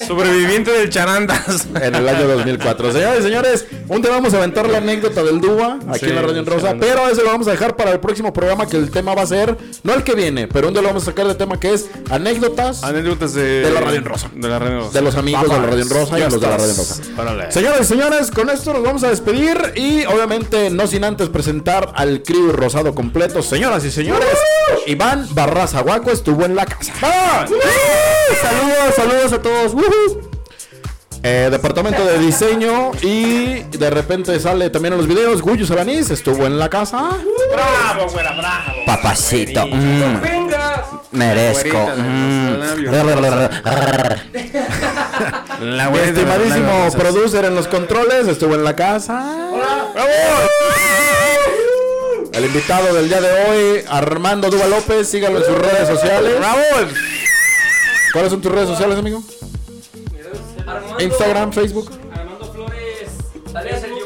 Sobreviviente 0.06 0.70
del 0.72 0.88
charandas. 0.90 1.66
En 1.80 1.94
el 1.94 2.08
año 2.08 2.26
2004. 2.28 2.92
Señores 2.92 3.20
y 3.20 3.22
señores, 3.22 3.66
un 3.88 4.00
día 4.02 4.10
vamos 4.10 4.32
a 4.34 4.38
aventar 4.38 4.68
la 4.68 4.78
anécdota 4.78 5.22
del 5.22 5.40
Dúa 5.40 5.78
aquí 5.88 6.00
Sí, 6.00 6.06
en 6.06 6.14
la 6.16 6.22
radio 6.22 6.38
en 6.40 6.46
rosa, 6.46 6.60
charandas. 6.62 6.88
pero 6.88 7.08
eso 7.08 7.22
lo 7.22 7.28
vamos 7.30 7.48
a 7.48 7.50
dejar 7.52 7.76
para 7.76 7.90
el 7.92 8.00
próximo 8.00 8.32
programa 8.32 8.66
que 8.66 8.76
el 8.76 8.90
tema 8.90 9.14
va 9.14 9.22
a 9.22 9.26
ser, 9.26 9.56
no 9.82 9.94
el 9.94 10.02
que 10.02 10.14
viene, 10.14 10.48
pero 10.48 10.68
un 10.68 10.74
día 10.74 10.82
lo 10.82 10.88
vamos 10.88 11.02
a 11.02 11.06
sacar 11.06 11.26
de 11.26 11.34
tema 11.34 11.58
que 11.60 11.74
es 11.74 11.86
anécdotas 12.10 12.82
Anécdotas 12.82 13.34
de, 13.34 13.60
De 13.60 13.70
la 13.70 13.80
radio 13.80 13.98
en 13.98 14.04
rosa. 14.04 14.30
De 14.34 14.48
la 14.48 14.58
radio 14.58 14.74
en 14.74 14.80
rosa. 14.80 14.92
de 14.98 15.00
los 15.04 15.14
amigos 15.16 15.42
de 15.42 15.48
la 15.48 15.66
radio 15.66 15.82
en 15.82 15.90
rosa 15.90 16.18
y 16.18 16.22
los 16.22 16.40
de 16.40 16.46
la 16.46 16.56
radio 16.56 16.70
en 16.70 16.76
rosa. 16.76 17.50
Señores 17.50 17.80
y 17.82 17.84
señores, 17.84 18.30
con 18.30 18.50
esto 18.50 18.72
nos 18.72 18.82
vamos 18.82 19.04
a 19.04 19.10
despedir 19.10 19.58
y 19.76 20.04
obviamente 20.06 20.70
no 20.70 20.86
sin 20.86 21.04
antes 21.04 21.28
presentar 21.28 21.92
al 21.94 22.22
crew 22.22 22.52
rosado 22.52 22.94
completo. 22.94 23.42
Señoras 23.42 23.84
y 23.84 23.90
señores, 23.90 24.28
Iván 24.86 25.26
Barraza 25.32 25.80
Guaco 25.82 26.10
estuvo 26.10 26.44
en 26.44 26.56
la 26.56 26.64
casa. 26.66 26.92
Saludos, 27.00 28.94
saludos 28.96 29.32
a 29.32 29.42
todos. 29.42 29.72
Woohoo. 29.74 29.89
Eh, 31.22 31.48
departamento 31.50 32.02
de 32.06 32.18
diseño 32.18 32.92
y 33.02 33.60
de 33.76 33.90
repente 33.90 34.40
sale 34.40 34.70
también 34.70 34.94
en 34.94 34.98
los 34.98 35.06
videos 35.06 35.42
Guyo 35.42 35.66
Sabanís 35.66 36.08
estuvo 36.10 36.46
en 36.46 36.58
la 36.58 36.70
casa. 36.70 37.10
¡Bravo, 37.52 38.10
güera, 38.10 38.32
bravo! 38.32 38.72
Papacito. 38.86 39.66
mm, 39.66 40.20
¡Venga! 40.22 40.86
merezco. 41.10 41.76
mm. 41.94 42.58
La 45.60 45.90
Mi 45.90 45.98
la- 45.98 46.04
estimadísimo 46.04 46.86
la- 46.90 46.98
producer 46.98 47.44
en 47.44 47.54
los 47.54 47.66
controles 47.68 48.26
estuvo 48.26 48.54
en 48.54 48.64
la 48.64 48.74
casa. 48.74 49.36
El 52.32 52.44
invitado 52.46 52.94
del 52.94 53.08
día 53.08 53.20
de 53.20 53.28
hoy, 53.44 53.84
Armando 53.90 54.48
Duba 54.48 54.66
López, 54.68 55.06
síganlo 55.08 55.40
en 55.40 55.44
sus 55.44 55.58
redes 55.58 55.86
sociales. 55.86 56.32
¿Cuáles 58.14 58.30
son 58.30 58.40
tus 58.40 58.50
redes 58.52 58.68
sociales, 58.68 58.98
amigo? 58.98 59.22
Instagram, 61.02 61.52
Facebook. 61.52 61.90
Armando 62.12 62.52
Flores. 62.52 63.08
Alias 63.54 63.84
el. 63.84 64.00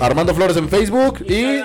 Armando 0.00 0.34
Flores 0.34 0.56
en 0.56 0.68
Facebook 0.68 1.24
y 1.28 1.60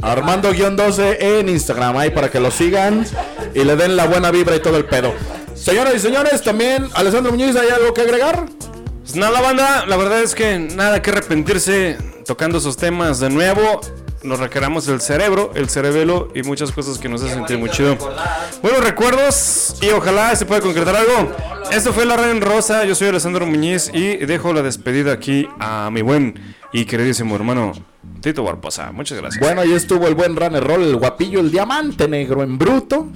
Armando-12 0.00 1.16
en 1.20 1.48
Instagram. 1.48 1.96
Ahí 1.96 2.10
para 2.10 2.30
que 2.30 2.40
lo 2.40 2.50
sigan 2.50 3.06
y 3.54 3.64
le 3.64 3.76
den 3.76 3.96
la 3.96 4.06
buena 4.06 4.30
vibra 4.30 4.56
y 4.56 4.60
todo 4.60 4.76
el 4.76 4.84
pedo. 4.84 5.12
Señoras 5.54 5.94
y 5.96 5.98
señores, 5.98 6.42
también 6.42 6.88
Alessandro 6.94 7.32
Muñiz, 7.32 7.56
¿hay 7.56 7.68
algo 7.68 7.92
que 7.92 8.02
agregar? 8.02 8.46
Pues 9.00 9.16
nada, 9.16 9.40
banda, 9.40 9.86
la 9.86 9.96
verdad 9.96 10.22
es 10.22 10.34
que 10.34 10.58
nada 10.58 11.02
que 11.02 11.10
arrepentirse 11.10 11.98
tocando 12.24 12.58
esos 12.58 12.76
temas 12.76 13.20
de 13.20 13.30
nuevo. 13.30 13.80
Nos 14.22 14.40
requeramos 14.40 14.88
el 14.88 15.00
cerebro, 15.00 15.52
el 15.54 15.68
cerebelo 15.68 16.28
y 16.34 16.42
muchas 16.42 16.72
cosas 16.72 16.98
que 16.98 17.08
nos 17.08 17.22
hacen 17.22 17.36
sentir 17.36 17.58
muy 17.58 17.70
chido. 17.70 17.96
Buenos 18.62 18.82
recuerdos 18.82 19.76
y 19.80 19.90
ojalá 19.90 20.34
se 20.34 20.44
pueda 20.44 20.60
concretar 20.60 20.96
algo. 20.96 21.32
Esto 21.70 21.92
fue 21.92 22.04
La 22.04 22.16
Red 22.16 22.30
en 22.30 22.40
Rosa, 22.40 22.84
yo 22.84 22.94
soy 22.94 23.08
Alessandro 23.08 23.46
Muñiz 23.46 23.90
y 23.92 24.16
dejo 24.16 24.52
la 24.52 24.62
despedida 24.62 25.12
aquí 25.12 25.48
a 25.60 25.90
mi 25.92 26.02
buen 26.02 26.34
y 26.72 26.84
queridísimo 26.84 27.34
hermano 27.36 27.72
Tito 28.20 28.44
Barbosa. 28.44 28.92
Muchas 28.92 29.18
gracias. 29.18 29.42
Bueno, 29.44 29.60
ahí 29.62 29.72
estuvo 29.72 30.06
el 30.06 30.14
buen 30.14 30.36
runner 30.36 30.62
roll, 30.62 30.82
el 30.82 30.96
guapillo, 30.96 31.40
el 31.40 31.50
diamante 31.50 32.08
negro 32.08 32.42
en 32.42 32.58
bruto. 32.58 33.08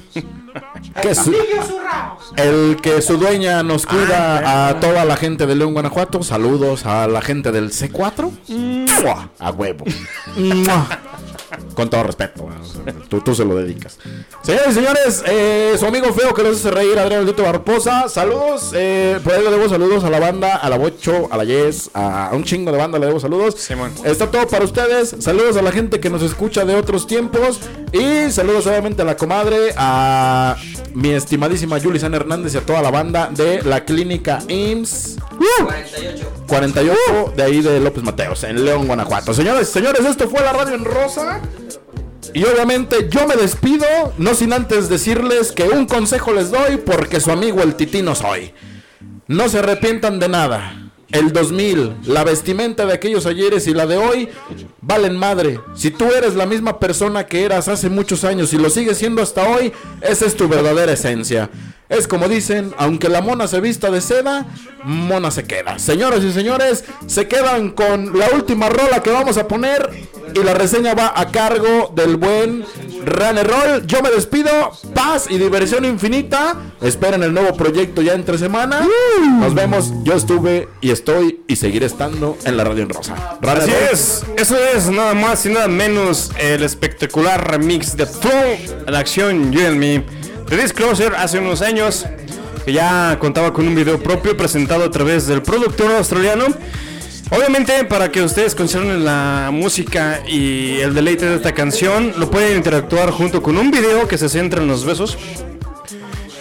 Que 1.00 1.14
su- 1.14 1.34
el 2.36 2.76
que 2.82 3.00
su 3.00 3.16
dueña 3.16 3.62
nos 3.62 3.86
cuida 3.86 4.68
a 4.68 4.80
toda 4.80 5.04
la 5.06 5.16
gente 5.16 5.46
de 5.46 5.54
León, 5.56 5.72
Guanajuato. 5.72 6.22
Saludos 6.22 6.84
a 6.84 7.06
la 7.08 7.22
gente 7.22 7.52
del 7.52 7.70
C4. 7.70 8.30
¡Mua! 8.48 9.30
A 9.38 9.50
huevo. 9.50 9.84
¡Mua! 10.36 10.86
Con 11.74 11.88
todo 11.88 12.02
respeto, 12.02 12.44
o 12.44 12.64
sea, 12.64 12.94
tú, 13.08 13.20
tú 13.20 13.34
se 13.34 13.44
lo 13.44 13.54
dedicas. 13.54 13.98
Señores 14.42 14.68
y 14.70 14.72
señores, 14.74 15.22
eh, 15.26 15.74
su 15.78 15.86
amigo 15.86 16.12
feo 16.12 16.34
que 16.34 16.42
les 16.42 16.56
hace 16.56 16.70
reír, 16.70 16.98
Adrián 16.98 17.24
Tito 17.26 17.42
Barposa. 17.42 18.08
Saludos, 18.08 18.72
eh, 18.74 19.18
por 19.22 19.32
ahí 19.32 19.42
le 19.42 19.50
debo 19.50 19.68
saludos 19.68 20.04
a 20.04 20.10
la 20.10 20.20
banda, 20.20 20.56
a 20.56 20.68
la 20.68 20.76
Bocho, 20.76 21.28
a 21.30 21.36
la 21.36 21.44
Yes, 21.44 21.90
a 21.94 22.30
un 22.32 22.44
chingo 22.44 22.72
de 22.72 22.78
banda 22.78 22.98
le 22.98 23.06
debo 23.06 23.20
saludos. 23.20 23.54
Simón. 23.56 23.92
Está 24.04 24.30
todo 24.30 24.46
para 24.48 24.64
ustedes. 24.64 25.16
Saludos 25.18 25.56
a 25.56 25.62
la 25.62 25.72
gente 25.72 26.00
que 26.00 26.10
nos 26.10 26.22
escucha 26.22 26.64
de 26.64 26.74
otros 26.74 27.06
tiempos. 27.06 27.60
Y 27.92 28.30
saludos 28.30 28.66
obviamente 28.66 29.02
a 29.02 29.04
la 29.04 29.16
comadre, 29.16 29.74
a 29.76 30.56
mi 30.94 31.10
estimadísima 31.10 31.78
Yuli 31.78 31.98
San 31.98 32.14
Hernández 32.14 32.54
y 32.54 32.58
a 32.58 32.66
toda 32.66 32.82
la 32.82 32.90
banda 32.90 33.30
de 33.30 33.62
la 33.62 33.84
clínica 33.84 34.40
IMSS. 34.48 35.16
48 36.46 37.32
de 37.36 37.42
ahí 37.42 37.60
de 37.62 37.80
López 37.80 38.04
Mateos, 38.04 38.44
en 38.44 38.64
León, 38.64 38.86
Guanajuato. 38.86 39.32
Señores, 39.32 39.68
señores, 39.68 40.04
esto 40.04 40.28
fue 40.28 40.40
la 40.40 40.52
radio 40.52 40.74
en 40.74 40.84
rosa. 40.84 41.40
Y 42.34 42.44
obviamente 42.44 43.08
yo 43.10 43.26
me 43.26 43.36
despido, 43.36 43.86
no 44.16 44.34
sin 44.34 44.52
antes 44.52 44.88
decirles 44.88 45.52
que 45.52 45.64
un 45.64 45.86
consejo 45.86 46.32
les 46.32 46.50
doy 46.50 46.78
porque 46.78 47.20
su 47.20 47.30
amigo 47.30 47.62
el 47.62 47.74
titino 47.74 48.14
soy. 48.14 48.52
No 49.28 49.48
se 49.48 49.58
arrepientan 49.58 50.18
de 50.18 50.28
nada. 50.28 50.78
El 51.10 51.32
2000, 51.32 51.96
la 52.06 52.24
vestimenta 52.24 52.86
de 52.86 52.94
aquellos 52.94 53.26
ayeres 53.26 53.66
y 53.66 53.74
la 53.74 53.86
de 53.86 53.98
hoy 53.98 54.30
valen 54.80 55.14
madre. 55.14 55.60
Si 55.74 55.90
tú 55.90 56.06
eres 56.06 56.34
la 56.36 56.46
misma 56.46 56.78
persona 56.78 57.26
que 57.26 57.44
eras 57.44 57.68
hace 57.68 57.90
muchos 57.90 58.24
años 58.24 58.54
y 58.54 58.56
lo 58.56 58.70
sigues 58.70 58.96
siendo 58.96 59.20
hasta 59.20 59.46
hoy, 59.46 59.74
esa 60.00 60.24
es 60.24 60.34
tu 60.34 60.48
verdadera 60.48 60.92
esencia. 60.92 61.50
Es 61.92 62.08
como 62.08 62.26
dicen, 62.26 62.72
aunque 62.78 63.10
la 63.10 63.20
mona 63.20 63.46
se 63.46 63.60
vista 63.60 63.90
de 63.90 64.00
seda, 64.00 64.46
mona 64.82 65.30
se 65.30 65.44
queda. 65.44 65.78
Señoras 65.78 66.24
y 66.24 66.32
señores, 66.32 66.84
se 67.06 67.28
quedan 67.28 67.70
con 67.70 68.18
la 68.18 68.30
última 68.30 68.70
rola 68.70 69.02
que 69.02 69.10
vamos 69.10 69.36
a 69.36 69.46
poner 69.46 69.90
y 70.34 70.42
la 70.42 70.54
reseña 70.54 70.94
va 70.94 71.12
a 71.14 71.30
cargo 71.30 71.92
del 71.94 72.16
buen 72.16 72.64
Runner 73.04 73.46
Roll. 73.46 73.86
Yo 73.86 74.00
me 74.00 74.10
despido, 74.10 74.50
paz 74.94 75.26
y 75.28 75.36
diversión 75.36 75.84
infinita. 75.84 76.56
Esperen 76.80 77.22
el 77.22 77.34
nuevo 77.34 77.54
proyecto 77.56 78.00
ya 78.00 78.14
entre 78.14 78.38
semana. 78.38 78.86
Nos 79.38 79.54
vemos. 79.54 79.92
Yo 80.02 80.14
estuve 80.14 80.68
y 80.80 80.90
estoy 80.90 81.42
y 81.46 81.56
seguiré 81.56 81.86
estando 81.86 82.38
en 82.44 82.56
la 82.56 82.64
radio 82.64 82.84
en 82.84 82.88
rosa. 82.88 83.14
Así 83.42 83.70
Roll. 83.70 83.82
es, 83.92 84.24
eso 84.38 84.56
es 84.56 84.88
nada 84.88 85.12
más 85.12 85.44
y 85.44 85.50
nada 85.50 85.68
menos 85.68 86.30
el 86.38 86.62
espectacular 86.62 87.50
remix 87.50 87.96
de 87.96 88.06
Flow 88.06 88.56
de 88.86 88.96
acción 88.96 89.52
You 89.52 89.66
and 89.66 89.76
Me 89.76 90.21
de 90.48 90.56
Disclosure 90.56 91.16
hace 91.16 91.38
unos 91.38 91.62
años 91.62 92.06
que 92.64 92.72
ya 92.72 93.18
contaba 93.18 93.52
con 93.52 93.66
un 93.66 93.74
video 93.74 93.98
propio 93.98 94.36
presentado 94.36 94.84
a 94.84 94.90
través 94.90 95.26
del 95.26 95.42
productor 95.42 95.90
australiano. 95.92 96.46
Obviamente 97.30 97.84
para 97.84 98.10
que 98.10 98.22
ustedes 98.22 98.54
consideren 98.54 99.04
la 99.04 99.50
música 99.52 100.22
y 100.28 100.78
el 100.80 100.94
deleite 100.94 101.26
de 101.26 101.36
esta 101.36 101.52
canción 101.52 102.12
lo 102.18 102.30
pueden 102.30 102.56
interactuar 102.56 103.10
junto 103.10 103.42
con 103.42 103.56
un 103.56 103.70
video 103.70 104.06
que 104.06 104.18
se 104.18 104.28
centra 104.28 104.60
en 104.60 104.68
los 104.68 104.84
besos, 104.84 105.16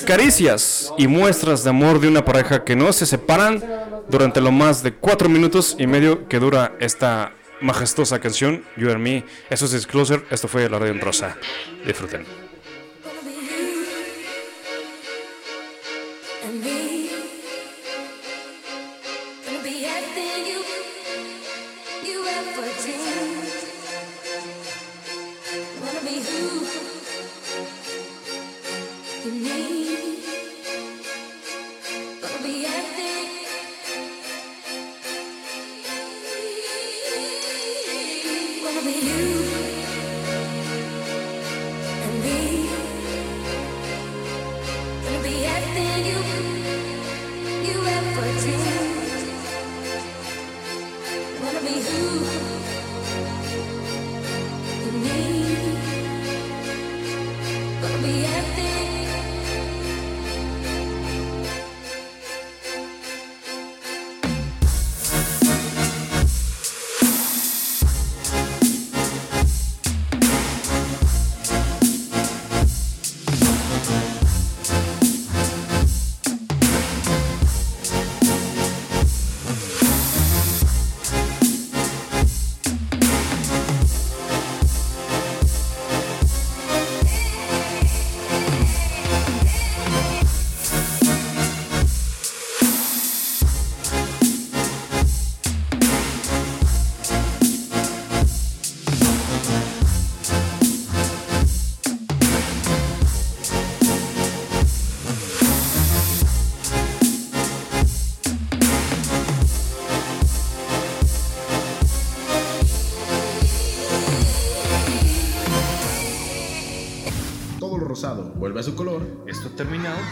caricias 0.06 0.94
y 0.98 1.08
muestras 1.08 1.64
de 1.64 1.70
amor 1.70 2.00
de 2.02 2.10
una 2.10 2.26
pareja 2.26 2.64
que 2.66 2.76
no 2.76 2.92
se 2.92 3.06
separan 3.06 3.64
durante 4.10 4.42
lo 4.42 4.52
más 4.52 4.84
de 4.84 4.94
cuatro 4.94 5.30
minutos 5.30 5.78
y 5.80 5.88
medio 5.88 6.28
que 6.28 6.40
dura 6.40 6.74
esta 6.80 7.34
majestuosa 7.62 8.20
canción 8.20 8.64
You 8.76 8.90
and 8.90 9.00
Me. 9.00 9.24
Eso 9.50 9.66
es 9.66 9.72
Disclosure, 9.72 10.24
esto 10.30 10.48
fue 10.48 10.70
La 10.70 10.78
Radio 10.78 10.94
en 10.94 11.00
Rosa. 11.00 11.38
Disfruten. 11.86 12.41
be 19.64 19.86
everything 19.86 20.46
you 20.48 20.64
you 22.04 22.26
ever 22.28 22.68
dreamed. 22.82 23.51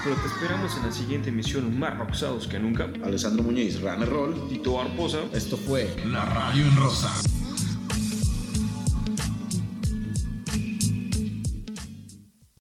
Pero 0.03 0.15
te 0.15 0.27
esperamos 0.27 0.75
en 0.77 0.85
la 0.85 0.91
siguiente 0.91 1.29
emisión 1.29 1.77
más 1.77 1.97
roxados 1.97 2.47
que 2.47 2.59
nunca. 2.59 2.89
Alessandro 3.03 3.43
Muñiz, 3.43 3.81
Runner 3.81 4.07
Roll. 4.07 4.47
Tito 4.49 4.79
Arposa. 4.79 5.19
Esto 5.33 5.57
fue 5.57 5.93
La 6.05 6.25
Radio 6.25 6.65
en 6.65 6.75
Rosa. 6.75 7.28